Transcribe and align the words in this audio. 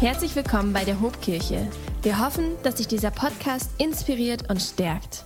Herzlich 0.00 0.34
willkommen 0.34 0.72
bei 0.72 0.84
der 0.84 1.00
Hobkirche. 1.00 1.70
Wir 2.02 2.18
hoffen, 2.18 2.60
dass 2.64 2.78
sich 2.78 2.88
dieser 2.88 3.12
Podcast 3.12 3.70
inspiriert 3.80 4.50
und 4.50 4.60
stärkt. 4.60 5.24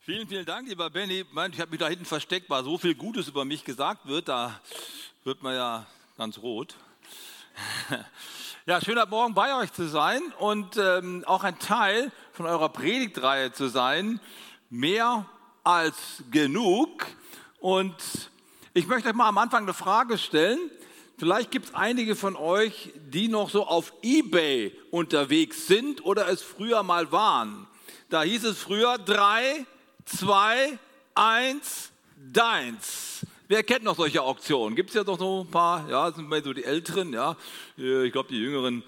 Vielen, 0.00 0.28
vielen 0.28 0.46
Dank, 0.46 0.68
lieber 0.68 0.88
Benny. 0.88 1.24
Ich 1.52 1.60
habe 1.60 1.70
mich 1.70 1.80
da 1.80 1.88
hinten 1.88 2.04
versteckt, 2.04 2.48
weil 2.48 2.62
so 2.62 2.78
viel 2.78 2.94
Gutes 2.94 3.28
über 3.28 3.44
mich 3.44 3.64
gesagt 3.64 4.06
wird. 4.06 4.28
Da 4.28 4.60
wird 5.24 5.42
man 5.42 5.54
ja 5.54 5.86
ganz 6.16 6.38
rot. 6.38 6.76
Ja, 8.66 8.82
schön, 8.82 8.98
heute 8.98 9.08
Morgen 9.08 9.32
bei 9.32 9.56
euch 9.56 9.72
zu 9.72 9.88
sein 9.88 10.20
und 10.40 10.76
ähm, 10.76 11.24
auch 11.26 11.42
ein 11.42 11.58
Teil 11.58 12.12
von 12.32 12.44
eurer 12.44 12.68
Predigtreihe 12.68 13.50
zu 13.50 13.68
sein. 13.68 14.20
Mehr 14.68 15.24
als 15.64 16.22
genug. 16.30 17.06
Und 17.60 17.96
ich 18.74 18.86
möchte 18.86 19.08
euch 19.08 19.14
mal 19.14 19.26
am 19.26 19.38
Anfang 19.38 19.62
eine 19.62 19.72
Frage 19.72 20.18
stellen. 20.18 20.58
Vielleicht 21.18 21.50
gibt 21.50 21.66
es 21.66 21.74
einige 21.74 22.14
von 22.14 22.36
euch, 22.36 22.92
die 22.94 23.26
noch 23.26 23.50
so 23.50 23.66
auf 23.66 23.92
eBay 24.02 24.72
unterwegs 24.92 25.66
sind 25.66 26.04
oder 26.04 26.28
es 26.28 26.42
früher 26.42 26.84
mal 26.84 27.10
waren. 27.10 27.66
Da 28.08 28.22
hieß 28.22 28.44
es 28.44 28.58
früher 28.58 28.98
3, 28.98 29.66
2, 30.04 30.78
1, 31.16 31.90
deins. 32.32 33.26
Wer 33.48 33.64
kennt 33.64 33.82
noch 33.82 33.96
solche 33.96 34.22
Auktionen? 34.22 34.76
Gibt 34.76 34.90
es 34.90 34.94
ja 34.94 35.02
doch 35.02 35.18
so 35.18 35.40
ein 35.40 35.50
paar, 35.50 35.90
ja, 35.90 36.12
sind 36.12 36.28
mehr 36.28 36.40
so 36.40 36.52
die 36.52 36.62
Älteren, 36.62 37.12
ja. 37.12 37.36
Ich 37.76 38.12
glaube, 38.12 38.28
die 38.28 38.38
Jüngeren 38.38 38.84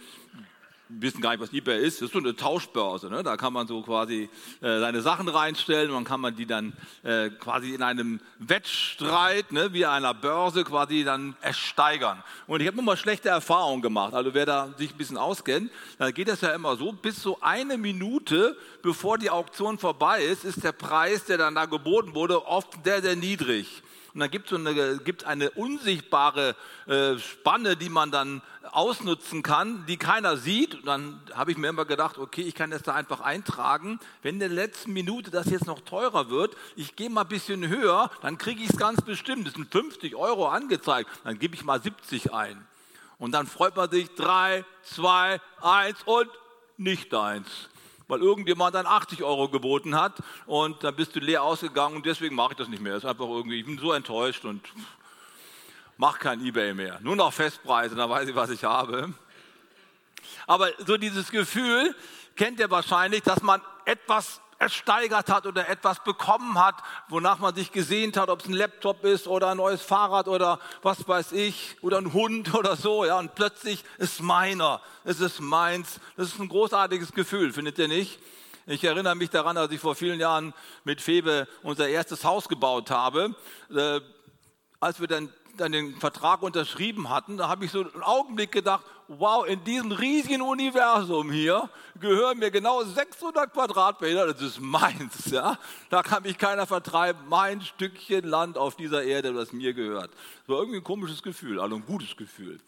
wissen 0.99 1.21
gar 1.21 1.31
nicht, 1.31 1.41
was 1.41 1.53
eBay 1.53 1.79
ist. 1.85 2.01
Das 2.01 2.09
ist 2.09 2.13
so 2.13 2.19
eine 2.19 2.35
Tauschbörse. 2.35 3.09
Ne? 3.09 3.23
Da 3.23 3.37
kann 3.37 3.53
man 3.53 3.67
so 3.67 3.83
quasi 3.83 4.29
äh, 4.61 4.81
seine 4.81 5.03
Sachen 5.03 5.29
reinstellen 5.29 5.91
und 5.91 5.97
dann 5.97 6.05
kann 6.05 6.21
man 6.21 6.35
die 6.35 6.47
dann 6.47 6.73
äh, 7.03 7.31
quasi 7.31 7.75
in 7.75 7.83
einem 7.83 8.21
Wettstreit, 8.39 9.53
ne, 9.53 9.73
wie 9.73 9.87
einer 9.87 10.15
Börse, 10.15 10.65
quasi 10.65 11.05
dann 11.05 11.37
ersteigern. 11.41 12.23
Und 12.47 12.61
ich 12.61 12.67
habe 12.67 12.79
immer 12.79 12.97
schlechte 12.97 13.29
Erfahrungen 13.29 13.83
gemacht. 13.83 14.15
Also 14.15 14.35
wer 14.35 14.47
da 14.47 14.75
sich 14.77 14.93
ein 14.93 14.99
bisschen 14.99 15.17
auskennt, 15.17 15.71
dann 15.99 16.13
geht 16.13 16.29
das 16.29 16.41
ja 16.41 16.55
immer 16.55 16.77
so, 16.77 16.93
bis 16.93 17.23
so 17.23 17.39
eine 17.41 17.79
Minute, 17.79 18.57
bevor 18.83 19.19
die 19.19 19.31
Auktion 19.31 19.79
vorbei 19.79 20.23
ist, 20.23 20.45
ist 20.45 20.65
der 20.65 20.73
Preis, 20.73 21.25
der 21.25 21.39
dann 21.39 21.55
da 21.55 21.67
geboten 21.67 22.15
wurde, 22.15 22.47
oft 22.47 22.85
sehr, 22.85 23.03
sehr 23.03 23.17
niedrig. 23.17 23.83
Und 24.13 24.21
dann 24.21 24.31
gibt 24.31 24.51
es 24.51 24.59
eine, 24.59 24.99
gibt 24.99 25.25
eine 25.25 25.51
unsichtbare 25.51 26.57
äh, 26.87 27.19
Spanne, 27.19 27.77
die 27.77 27.89
man 27.89 28.11
dann 28.11 28.43
ausnutzen 28.71 29.43
kann, 29.43 29.85
die 29.87 29.97
keiner 29.97 30.37
sieht. 30.37 30.75
Und 30.75 30.87
dann 30.87 31.21
habe 31.35 31.53
ich 31.53 31.59
mir 31.59 31.69
immer 31.69 31.85
gedacht, 31.85 32.19
okay, 32.19 32.43
ich 32.43 32.55
kann 32.55 32.71
das 32.71 32.83
da 32.83 32.95
einfach 32.95 33.21
eintragen. 33.21 34.01
Wenn 34.23 34.35
in 34.35 34.41
der 34.41 34.49
letzten 34.49 34.93
Minute 34.93 35.31
das 35.31 35.51
jetzt 35.51 35.67
noch 35.67 35.81
teurer 35.81 36.31
wird, 36.31 36.57
ich 36.77 36.97
gehe 36.97 37.11
mal 37.11 37.23
ein 37.23 37.29
bisschen 37.29 37.69
höher, 37.69 38.11
dann 38.23 38.39
kriege 38.39 38.63
ich 38.63 38.71
es 38.71 38.77
ganz 38.77 39.01
bestimmt. 39.03 39.47
Das 39.47 39.55
sind 39.55 39.71
50 39.71 40.17
Euro 40.17 40.49
angezeigt. 40.49 41.09
Dann 41.25 41.39
gebe 41.39 41.55
ich 41.55 41.65
mal 41.65 41.81
70 41.81 42.33
ein. 42.33 42.67
Und 43.19 43.33
dann 43.33 43.47
freut 43.47 43.77
man 43.77 43.91
sich, 43.91 44.15
3, 44.17 44.65
2, 44.83 45.41
1 45.61 46.03
und 46.05 46.29
nicht 46.79 47.15
eins 47.15 47.69
weil 48.11 48.21
irgendjemand 48.21 48.75
dann 48.75 48.87
80 48.87 49.23
Euro 49.23 49.49
geboten 49.49 49.95
hat 49.95 50.15
und 50.47 50.83
dann 50.85 50.97
bist 50.97 51.15
du 51.15 51.21
leer 51.21 51.43
ausgegangen 51.43 51.97
und 51.97 52.07
deswegen 52.07 52.35
mache 52.35 52.53
ich 52.53 52.59
das 52.59 52.69
nicht 52.69 52.83
mehr. 52.83 52.97
Ist 52.97 53.05
einfach 53.05 53.29
irgendwie, 53.29 53.61
ich 53.61 53.67
bin 53.67 53.79
so 53.79 53.93
enttäuscht 53.93 54.45
und 54.45 54.61
mache 55.97 56.19
kein 56.19 56.45
Ebay 56.45 56.75
mehr. 56.75 56.99
Nur 57.03 57.17
noch 57.17 57.33
Festpreise, 57.33 57.95
dann 57.95 58.11
weiß 58.11 58.29
ich, 58.29 58.35
was 58.35 58.51
ich 58.51 58.65
habe. 58.65 59.15
Aber 60.47 60.71
so 60.87 60.97
dieses 60.97 61.31
Gefühl 61.31 61.95
kennt 62.37 62.59
ihr 62.59 62.71
wahrscheinlich, 62.71 63.23
dass 63.23 63.43
man 63.43 63.61
etwas 63.85 64.41
ersteigert 64.61 65.31
hat 65.31 65.47
oder 65.47 65.69
etwas 65.69 66.05
bekommen 66.05 66.59
hat, 66.63 66.77
wonach 67.09 67.39
man 67.39 67.55
sich 67.55 67.73
gesehnt 67.73 68.19
hat, 68.19 68.29
ob 68.29 68.41
es 68.41 68.47
ein 68.47 68.53
Laptop 68.53 69.05
ist 69.05 69.27
oder 69.27 69.49
ein 69.49 69.57
neues 69.57 69.81
Fahrrad 69.81 70.29
oder 70.29 70.61
was 70.83 71.09
weiß 71.09 71.33
ich 71.33 71.77
oder 71.81 71.97
ein 71.97 72.13
Hund 72.13 72.55
oder 72.55 72.77
so, 72.77 73.05
ja, 73.05 73.19
und 73.19 73.35
plötzlich 73.35 73.83
ist 73.99 74.21
meiner, 74.21 74.81
es 75.05 75.21
ist 75.21 75.41
meins. 75.41 75.99
Das 76.17 76.29
ist 76.29 76.39
ein 76.39 76.49
großartiges 76.49 77.13
Gefühl, 77.13 77.53
findet 77.53 77.79
ihr 77.79 77.89
nicht? 77.89 78.21
Ich 78.67 78.85
erinnere 78.85 79.17
mich 79.17 79.31
daran, 79.31 79.57
als 79.57 79.73
ich 79.73 79.81
vor 79.81 79.95
vielen 79.95 80.21
Jahren 80.21 80.53
mit 80.85 81.01
Febe 81.01 81.49
unser 81.63 81.89
erstes 81.89 82.25
Haus 82.25 82.49
gebaut 82.49 82.91
habe. 82.91 83.35
Äh, 83.75 84.01
als 84.79 85.01
wir 85.01 85.09
dann 85.09 85.33
dann 85.57 85.73
den 85.73 85.97
Vertrag 85.97 86.43
unterschrieben 86.43 87.11
hatten, 87.11 87.37
da 87.37 87.49
habe 87.49 87.65
ich 87.65 87.71
so 87.71 87.81
einen 87.81 88.03
Augenblick 88.03 88.53
gedacht, 88.53 88.85
wow, 89.09 89.47
in 89.47 89.63
diesem 89.65 89.93
riesigen 89.93 90.43
Universum 90.43 91.31
hier 91.31 91.69
gehören 91.99 92.39
mir 92.39 92.51
genau 92.51 92.83
600 92.83 93.53
Quadratmeter, 93.53 94.33
das 94.33 94.41
ist 94.41 94.61
meins, 94.61 95.31
ja. 95.31 95.59
Da 95.89 96.03
kann 96.03 96.23
mich 96.23 96.39
keiner 96.39 96.67
vertreiben, 96.67 97.21
mein 97.29 97.61
Stückchen 97.61 98.25
Land 98.25 98.57
auf 98.57 98.77
dieser 98.77 99.03
Erde, 99.03 99.33
das 99.33 99.53
mir 99.53 99.75
gehört. 99.75 100.11
War 100.47 100.59
irgendwie 100.59 100.79
ein 100.79 100.85
komisches 100.85 101.23
Gefühl, 101.23 101.61
also 101.61 101.77
ein 101.77 101.85
gutes 101.85 102.17
Gefühl. 102.17 102.61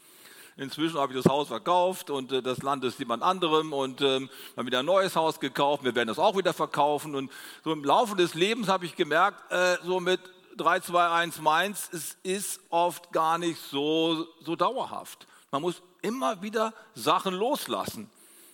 Inzwischen 0.57 0.99
habe 0.99 1.13
ich 1.15 1.23
das 1.23 1.31
Haus 1.31 1.49
verkauft 1.49 2.11
und 2.11 2.31
äh, 2.31 2.43
das 2.43 2.63
Land 2.63 2.85
ist 2.85 2.99
jemand 2.99 3.23
anderem 3.23 3.73
und 3.73 4.03
ähm, 4.03 4.29
haben 4.57 4.67
wieder 4.67 4.81
ein 4.81 4.87
neues 4.87 5.17
Haus 5.17 5.41
gekauft. 5.41 5.83
Wir 5.83 5.95
werden 5.95 6.09
das 6.09 6.19
auch 6.19 6.37
wieder 6.37 6.53
verkaufen. 6.53 7.15
Und 7.15 7.33
so 7.65 7.73
im 7.73 7.83
Laufe 7.83 8.17
des 8.17 8.35
Lebens 8.35 8.69
habe 8.69 8.85
ich 8.85 8.95
gemerkt, 8.95 9.51
äh, 9.51 9.79
so 9.83 9.99
mit 9.99 10.21
3, 10.57 10.81
2, 10.81 11.11
1 11.11 11.41
Mainz, 11.41 11.89
es 11.93 12.17
ist 12.23 12.61
oft 12.71 13.13
gar 13.13 13.39
nicht 13.39 13.61
so, 13.71 14.27
so 14.41 14.57
dauerhaft. 14.57 15.27
Man 15.51 15.63
muss 15.63 15.83
immer 16.03 16.43
wieder 16.43 16.75
Sachen 16.95 17.35
loslassen, 17.35 18.11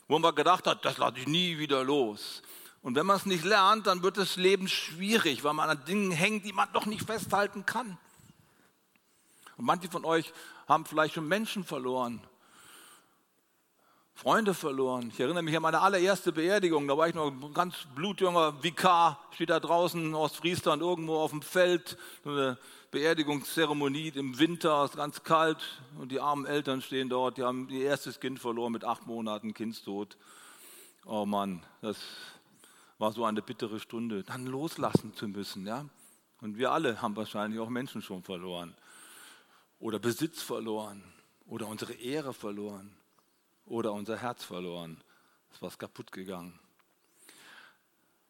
wo 0.07 0.19
man 0.19 0.35
gedacht 0.35 0.67
hat, 0.67 0.85
das 0.85 0.99
lasse 0.99 1.19
ich 1.19 1.27
nie 1.27 1.59
wieder 1.59 1.85
los. 1.85 2.43
Und 2.83 2.95
wenn 2.95 3.07
man 3.07 3.17
es 3.17 3.27
nicht 3.27 3.45
lernt, 3.45 3.87
dann 3.87 4.03
wird 4.03 4.17
das 4.17 4.37
Leben 4.37 4.69
schwierig, 4.69 5.43
weil 5.45 5.55
man 5.55 5.71
an 5.71 5.85
Dingen 5.85 6.11
hängt, 6.11 6.45
die 6.45 6.53
man 6.53 6.69
doch 6.73 6.87
nicht 6.87 7.05
festhalten 7.05 7.67
kann. 7.67 7.99
Und 9.57 9.65
manche 9.65 9.91
von 9.91 10.05
euch 10.05 10.33
haben 10.69 10.87
vielleicht 10.87 11.15
schon 11.15 11.27
Menschen 11.27 11.65
verloren 11.65 12.23
Freunde 14.19 14.53
verloren. 14.53 15.11
Ich 15.13 15.21
erinnere 15.21 15.45
mich 15.45 15.57
an 15.57 15.63
meine 15.63 15.81
allererste 15.81 16.33
Beerdigung. 16.33 16.89
Da 16.89 16.99
war 16.99 17.07
ich 17.07 17.15
noch 17.15 17.31
ein 17.31 17.55
ganz 17.55 17.87
blutjunger 17.95 18.65
Vikar, 18.65 19.25
steht 19.31 19.51
da 19.51 19.61
draußen 19.61 20.07
in 20.07 20.13
Ostfriesland 20.13 20.83
irgendwo 20.83 21.19
auf 21.19 21.31
dem 21.31 21.41
Feld. 21.41 21.97
Eine 22.25 22.59
Beerdigungszeremonie 22.91 24.09
im 24.17 24.37
Winter, 24.41 24.85
ist 24.87 24.97
ganz 24.97 25.23
kalt 25.23 25.59
und 26.01 26.11
die 26.11 26.19
armen 26.19 26.47
Eltern 26.47 26.83
stehen 26.83 27.09
dort. 27.09 27.37
Die 27.37 27.45
haben 27.45 27.69
ihr 27.69 27.85
erstes 27.85 28.19
Kind 28.19 28.41
verloren 28.41 28.73
mit 28.73 28.85
acht 28.85 29.07
Monaten, 29.07 29.55
Kindstod. 29.55 30.17
Oh 31.07 31.25
Mann, 31.25 31.63
das 31.81 31.99
war 32.99 33.13
so 33.13 33.25
eine 33.25 33.41
bittere 33.41 33.79
Stunde. 33.79 34.25
Dann 34.25 34.47
loslassen 34.47 35.15
zu 35.15 35.29
müssen, 35.29 35.65
ja. 35.65 35.85
Und 36.41 36.59
wir 36.59 36.73
alle 36.73 37.01
haben 37.01 37.15
wahrscheinlich 37.15 37.61
auch 37.61 37.69
Menschen 37.69 38.03
schon 38.03 38.25
verloren 38.25 38.75
oder 39.79 40.01
Besitz 40.01 40.43
verloren 40.43 41.05
oder 41.47 41.69
unsere 41.69 41.93
Ehre 41.93 42.35
verloren 42.35 42.99
oder 43.69 43.93
unser 43.93 44.17
Herz 44.17 44.45
verloren. 44.45 45.01
Es 45.53 45.63
war 45.63 45.71
kaputt 45.71 46.13
gegangen. 46.13 46.59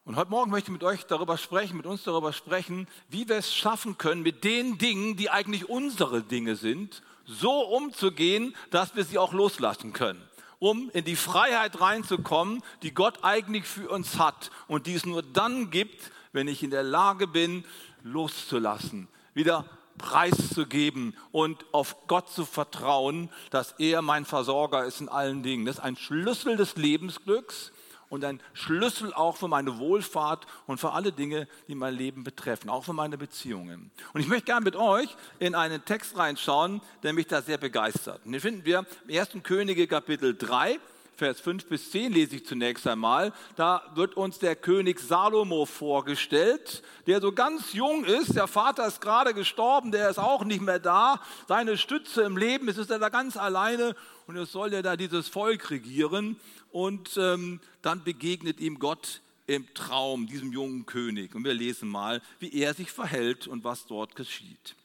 Und 0.04 0.16
heute 0.16 0.30
Morgen 0.30 0.50
möchte 0.50 0.70
ich 0.70 0.72
mit 0.72 0.84
euch 0.84 1.04
darüber 1.04 1.36
sprechen, 1.36 1.76
mit 1.76 1.84
uns 1.84 2.02
darüber 2.04 2.32
sprechen, 2.32 2.88
wie 3.10 3.28
wir 3.28 3.36
es 3.36 3.54
schaffen 3.54 3.98
können, 3.98 4.22
mit 4.22 4.42
den 4.42 4.78
Dingen, 4.78 5.16
die 5.16 5.28
eigentlich 5.28 5.68
unsere 5.68 6.22
Dinge 6.22 6.56
sind, 6.56 7.02
so 7.26 7.60
umzugehen, 7.60 8.56
dass 8.70 8.96
wir 8.96 9.04
sie 9.04 9.18
auch 9.18 9.34
loslassen 9.34 9.92
können, 9.92 10.22
um 10.58 10.88
in 10.94 11.04
die 11.04 11.14
Freiheit 11.14 11.80
reinzukommen, 11.80 12.62
die 12.82 12.94
Gott 12.94 13.22
eigentlich 13.22 13.64
für 13.64 13.90
uns 13.90 14.18
hat 14.18 14.50
und 14.66 14.86
die 14.86 14.94
es 14.94 15.04
nur 15.04 15.22
dann 15.22 15.70
gibt, 15.70 16.10
wenn 16.32 16.48
ich 16.48 16.62
in 16.62 16.70
der 16.70 16.84
Lage 16.84 17.26
bin, 17.26 17.66
loszulassen, 18.02 19.08
wieder 19.34 19.68
preiszugeben 19.98 21.14
und 21.32 21.64
auf 21.72 22.06
Gott 22.06 22.30
zu 22.30 22.44
vertrauen, 22.44 23.30
dass 23.50 23.72
er 23.78 24.02
mein 24.02 24.24
Versorger 24.24 24.84
ist 24.84 25.00
in 25.00 25.08
allen 25.08 25.42
Dingen. 25.42 25.66
Das 25.66 25.76
ist 25.76 25.84
ein 25.84 25.96
Schlüssel 25.96 26.56
des 26.56 26.76
Lebensglücks 26.76 27.72
und 28.08 28.24
ein 28.24 28.40
Schlüssel 28.54 29.12
auch 29.12 29.36
für 29.36 29.48
meine 29.48 29.78
Wohlfahrt 29.78 30.46
und 30.66 30.78
für 30.78 30.92
alle 30.92 31.12
Dinge, 31.12 31.48
die 31.68 31.74
mein 31.74 31.94
Leben 31.94 32.24
betreffen, 32.24 32.70
auch 32.70 32.84
für 32.84 32.92
meine 32.92 33.18
Beziehungen. 33.18 33.90
Und 34.12 34.20
ich 34.20 34.28
möchte 34.28 34.46
gerne 34.46 34.64
mit 34.64 34.76
euch 34.76 35.14
in 35.38 35.54
einen 35.54 35.84
Text 35.84 36.16
reinschauen, 36.16 36.80
der 37.02 37.12
mich 37.12 37.26
da 37.26 37.42
sehr 37.42 37.58
begeistert. 37.58 38.24
Und 38.24 38.32
den 38.32 38.40
finden 38.40 38.64
wir 38.64 38.86
im 39.06 39.18
1. 39.18 39.30
Könige 39.42 39.86
Kapitel 39.86 40.36
3. 40.36 40.78
Vers 41.18 41.40
5 41.40 41.66
bis 41.66 41.90
10 41.90 42.12
lese 42.12 42.36
ich 42.36 42.46
zunächst 42.46 42.86
einmal. 42.86 43.32
Da 43.56 43.82
wird 43.96 44.16
uns 44.16 44.38
der 44.38 44.54
König 44.54 45.00
Salomo 45.00 45.66
vorgestellt, 45.66 46.84
der 47.08 47.20
so 47.20 47.32
ganz 47.32 47.72
jung 47.72 48.04
ist. 48.04 48.36
Der 48.36 48.46
Vater 48.46 48.86
ist 48.86 49.00
gerade 49.00 49.34
gestorben, 49.34 49.90
der 49.90 50.10
ist 50.10 50.20
auch 50.20 50.44
nicht 50.44 50.60
mehr 50.60 50.78
da. 50.78 51.20
Seine 51.48 51.76
Stütze 51.76 52.22
im 52.22 52.36
Leben 52.36 52.68
ist, 52.68 52.78
ist 52.78 52.92
er 52.92 53.00
da 53.00 53.08
ganz 53.08 53.36
alleine 53.36 53.96
und 54.28 54.36
es 54.36 54.52
soll 54.52 54.72
er 54.72 54.84
da 54.84 54.96
dieses 54.96 55.26
Volk 55.26 55.70
regieren. 55.70 56.36
Und 56.70 57.16
ähm, 57.16 57.58
dann 57.82 58.04
begegnet 58.04 58.60
ihm 58.60 58.78
Gott 58.78 59.20
im 59.48 59.66
Traum, 59.74 60.28
diesem 60.28 60.52
jungen 60.52 60.86
König. 60.86 61.34
Und 61.34 61.42
wir 61.42 61.54
lesen 61.54 61.88
mal, 61.88 62.22
wie 62.38 62.52
er 62.52 62.74
sich 62.74 62.92
verhält 62.92 63.48
und 63.48 63.64
was 63.64 63.86
dort 63.86 64.14
geschieht. 64.14 64.76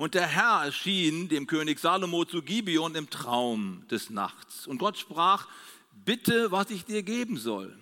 Und 0.00 0.14
der 0.14 0.26
Herr 0.26 0.64
erschien 0.64 1.28
dem 1.28 1.46
König 1.46 1.78
Salomo 1.78 2.24
zu 2.24 2.40
Gibeon 2.40 2.94
im 2.94 3.10
Traum 3.10 3.86
des 3.90 4.08
Nachts. 4.08 4.66
Und 4.66 4.78
Gott 4.78 4.96
sprach, 4.96 5.46
bitte, 6.06 6.50
was 6.50 6.70
ich 6.70 6.86
dir 6.86 7.02
geben 7.02 7.36
soll. 7.36 7.78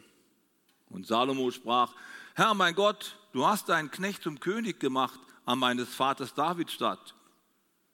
Und 0.89 1.07
Salomo 1.07 1.53
sprach, 1.53 1.95
Herr 2.35 2.55
mein 2.55 2.75
Gott, 2.75 3.17
du 3.33 3.47
hast 3.47 3.69
deinen 3.69 3.93
Knecht 3.93 4.25
zum 4.25 4.41
König 4.41 4.81
gemacht 4.81 5.21
an 5.45 5.61
meines 5.61 5.95
Vaters 5.95 6.35
David 6.35 6.73
statt. 6.73 7.15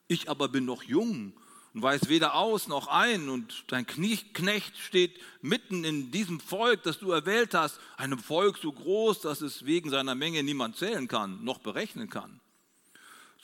Ich 0.08 0.30
aber 0.30 0.48
bin 0.48 0.64
noch 0.64 0.84
jung 0.84 1.34
und 1.74 1.82
weiß 1.82 2.08
weder 2.08 2.34
aus 2.34 2.66
noch 2.66 2.86
ein 2.86 3.28
und 3.28 3.64
dein 3.66 3.86
Knecht 3.86 4.78
steht 4.78 5.20
mitten 5.42 5.84
in 5.84 6.12
diesem 6.12 6.40
Volk, 6.40 6.82
das 6.84 6.98
du 6.98 7.10
erwählt 7.10 7.52
hast, 7.52 7.78
einem 7.98 8.18
Volk 8.18 8.56
so 8.56 8.72
groß, 8.72 9.20
dass 9.20 9.42
es 9.42 9.66
wegen 9.66 9.90
seiner 9.90 10.14
Menge 10.14 10.42
niemand 10.42 10.78
zählen 10.78 11.08
kann, 11.08 11.44
noch 11.44 11.58
berechnen 11.58 12.08
kann. 12.08 12.40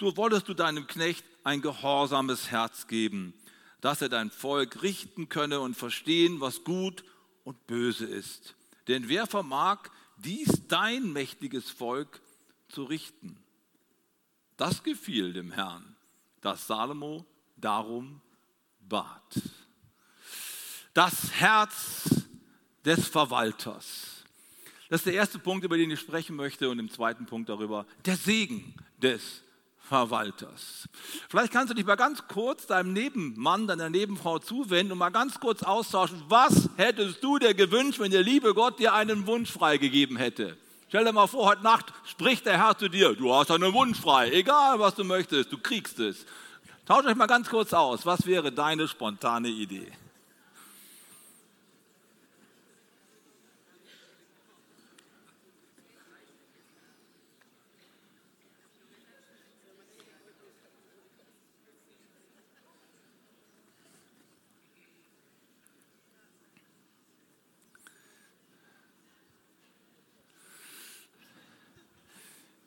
So 0.01 0.17
wolltest 0.17 0.49
du 0.49 0.55
deinem 0.55 0.87
Knecht 0.87 1.23
ein 1.45 1.61
gehorsames 1.61 2.51
Herz 2.51 2.87
geben, 2.87 3.35
dass 3.83 4.01
er 4.01 4.09
dein 4.09 4.31
Volk 4.31 4.83
richten 4.83 5.29
könne 5.29 5.61
und 5.61 5.77
verstehen, 5.77 6.41
was 6.41 6.65
gut 6.65 7.05
und 7.45 7.67
böse 7.67 8.07
ist. 8.07 8.55
Denn 8.89 9.11
wer 9.11 9.27
vermag, 9.27 9.91
dies 10.17 10.67
dein 10.69 11.13
mächtiges 11.13 11.69
Volk 11.69 12.23
zu 12.71 12.85
richten? 12.85 13.37
Das 14.57 14.83
gefiel 14.83 15.35
dem 15.35 15.53
Herrn, 15.53 15.97
dass 16.41 16.67
Salomo 16.67 17.27
darum 17.59 18.23
bat. 18.81 19.39
Das 20.95 21.33
Herz 21.33 22.25
des 22.87 23.07
Verwalters. 23.07 24.25
Das 24.89 25.01
ist 25.01 25.07
der 25.07 25.13
erste 25.13 25.39
Punkt, 25.39 25.63
über 25.63 25.77
den 25.77 25.91
ich 25.91 26.01
sprechen 26.01 26.37
möchte 26.37 26.71
und 26.71 26.79
im 26.79 26.91
zweiten 26.91 27.27
Punkt 27.27 27.51
darüber 27.51 27.85
der 28.07 28.17
Segen 28.17 28.75
des 28.97 29.43
Verwalters. 29.91 30.89
Vielleicht 31.29 31.53
kannst 31.53 31.71
du 31.71 31.75
dich 31.75 31.85
mal 31.85 31.97
ganz 31.97 32.23
kurz 32.29 32.65
deinem 32.65 32.93
Nebenmann, 32.93 33.67
deiner 33.67 33.91
Nebenfrau 33.91 34.39
zuwenden 34.39 34.93
und 34.93 34.99
mal 34.99 35.11
ganz 35.11 35.41
kurz 35.41 35.65
austauschen. 35.65 36.23
Was 36.29 36.69
hättest 36.77 37.25
du 37.25 37.41
dir 37.41 37.55
gewünscht, 37.55 37.99
wenn 37.99 38.13
der 38.13 38.23
liebe 38.23 38.55
Gott 38.55 38.79
dir 38.79 38.95
einen 38.95 39.27
Wunsch 39.27 39.51
freigegeben 39.51 40.17
hätte? 40.17 40.57
Stell 40.91 41.05
dir 41.05 41.13
mal 41.13 41.27
vor, 41.27 41.47
heute 41.47 41.65
Nacht 41.65 41.93
spricht 42.05 42.47
der 42.47 42.65
Herr 42.65 42.79
zu 42.79 42.89
dir. 42.89 43.17
Du 43.17 43.35
hast 43.35 43.51
einen 43.51 43.73
Wunsch 43.73 43.99
frei. 43.99 44.31
Egal, 44.31 44.79
was 44.79 44.95
du 44.95 45.03
möchtest, 45.03 45.51
du 45.51 45.59
kriegst 45.59 45.99
es. 45.99 46.25
Tauscht 46.87 47.09
euch 47.09 47.17
mal 47.17 47.27
ganz 47.27 47.51
kurz 47.51 47.73
aus. 47.73 48.07
Was 48.07 48.27
wäre 48.27 48.53
deine 48.53 48.87
spontane 48.87 49.49
Idee? 49.49 49.91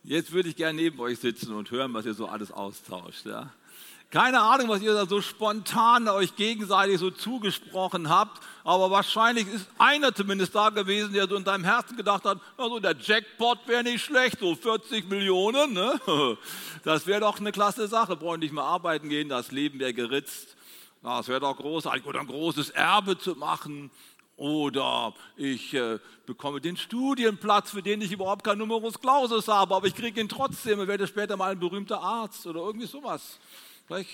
Jetzt 0.05 0.33
würde 0.33 0.49
ich 0.49 0.57
gerne 0.57 0.81
neben 0.81 0.99
euch 0.99 1.19
sitzen 1.19 1.53
und 1.53 1.71
hören, 1.71 1.93
was 1.93 2.05
ihr 2.05 2.13
so 2.13 2.27
alles 2.27 2.51
austauscht. 2.51 3.25
Ja? 3.25 3.53
Keine 4.11 4.41
Ahnung, 4.41 4.67
was 4.67 4.81
ihr 4.81 4.93
da 4.93 5.05
so 5.05 5.21
spontan 5.21 6.09
euch 6.09 6.35
gegenseitig 6.35 6.99
so 6.99 7.09
zugesprochen 7.09 8.09
habt, 8.09 8.43
aber 8.65 8.91
wahrscheinlich 8.91 9.47
ist 9.47 9.65
einer 9.77 10.13
zumindest 10.13 10.53
da 10.53 10.69
gewesen, 10.71 11.13
der 11.13 11.29
so 11.29 11.37
in 11.37 11.45
deinem 11.45 11.63
Herzen 11.63 11.95
gedacht 11.95 12.25
hat, 12.25 12.39
also 12.57 12.81
der 12.81 12.97
Jackpot 12.99 13.59
wäre 13.65 13.83
nicht 13.83 14.03
schlecht, 14.03 14.39
so 14.39 14.55
40 14.55 15.09
Millionen, 15.09 15.71
ne? 15.71 15.97
das 16.83 17.07
wäre 17.07 17.21
doch 17.21 17.39
eine 17.39 17.53
klasse 17.53 17.87
Sache, 17.87 18.17
brauche 18.17 18.37
nicht 18.37 18.53
mehr 18.53 18.65
arbeiten 18.65 19.07
gehen, 19.07 19.29
das 19.29 19.51
Leben 19.51 19.79
wäre 19.79 19.93
geritzt, 19.93 20.57
das 21.01 21.29
wäre 21.29 21.39
doch 21.39 21.55
großartig, 21.55 22.05
oder 22.05 22.19
ein 22.19 22.27
großes 22.27 22.71
Erbe 22.71 23.17
zu 23.17 23.35
machen, 23.35 23.89
oder 24.35 25.13
ich 25.35 25.73
äh, 25.73 25.99
bekomme 26.25 26.59
den 26.59 26.77
Studienplatz, 26.77 27.71
für 27.71 27.83
den 27.83 28.01
ich 28.01 28.11
überhaupt 28.11 28.43
kein 28.43 28.57
Numerus 28.57 28.99
Clausus 28.99 29.47
habe, 29.47 29.75
aber 29.75 29.87
ich 29.87 29.95
kriege 29.95 30.19
ihn 30.19 30.29
trotzdem 30.29 30.79
und 30.79 30.87
werde 30.87 31.07
später 31.07 31.37
mal 31.37 31.51
ein 31.51 31.59
berühmter 31.59 32.01
Arzt 32.01 32.45
oder 32.47 32.61
irgendwie 32.61 32.87
sowas. 32.87 33.39
Vielleicht 33.85 34.09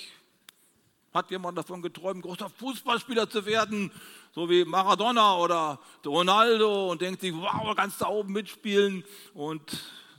hat 1.13 1.31
jemand 1.31 1.57
davon 1.57 1.81
geträumt, 1.81 2.24
großer 2.24 2.50
Fußballspieler 2.50 3.30
zu 3.30 3.45
werden, 3.45 3.92
so 4.33 4.50
wie 4.50 4.66
Maradona 4.66 5.38
oder 5.38 5.80
Ronaldo 6.06 6.92
und 6.92 7.01
denkt 7.01 7.21
sich, 7.21 7.33
wow, 7.33 7.75
kannst 7.75 8.01
da 8.01 8.07
oben 8.07 8.33
mitspielen 8.33 9.04
und 9.33 9.62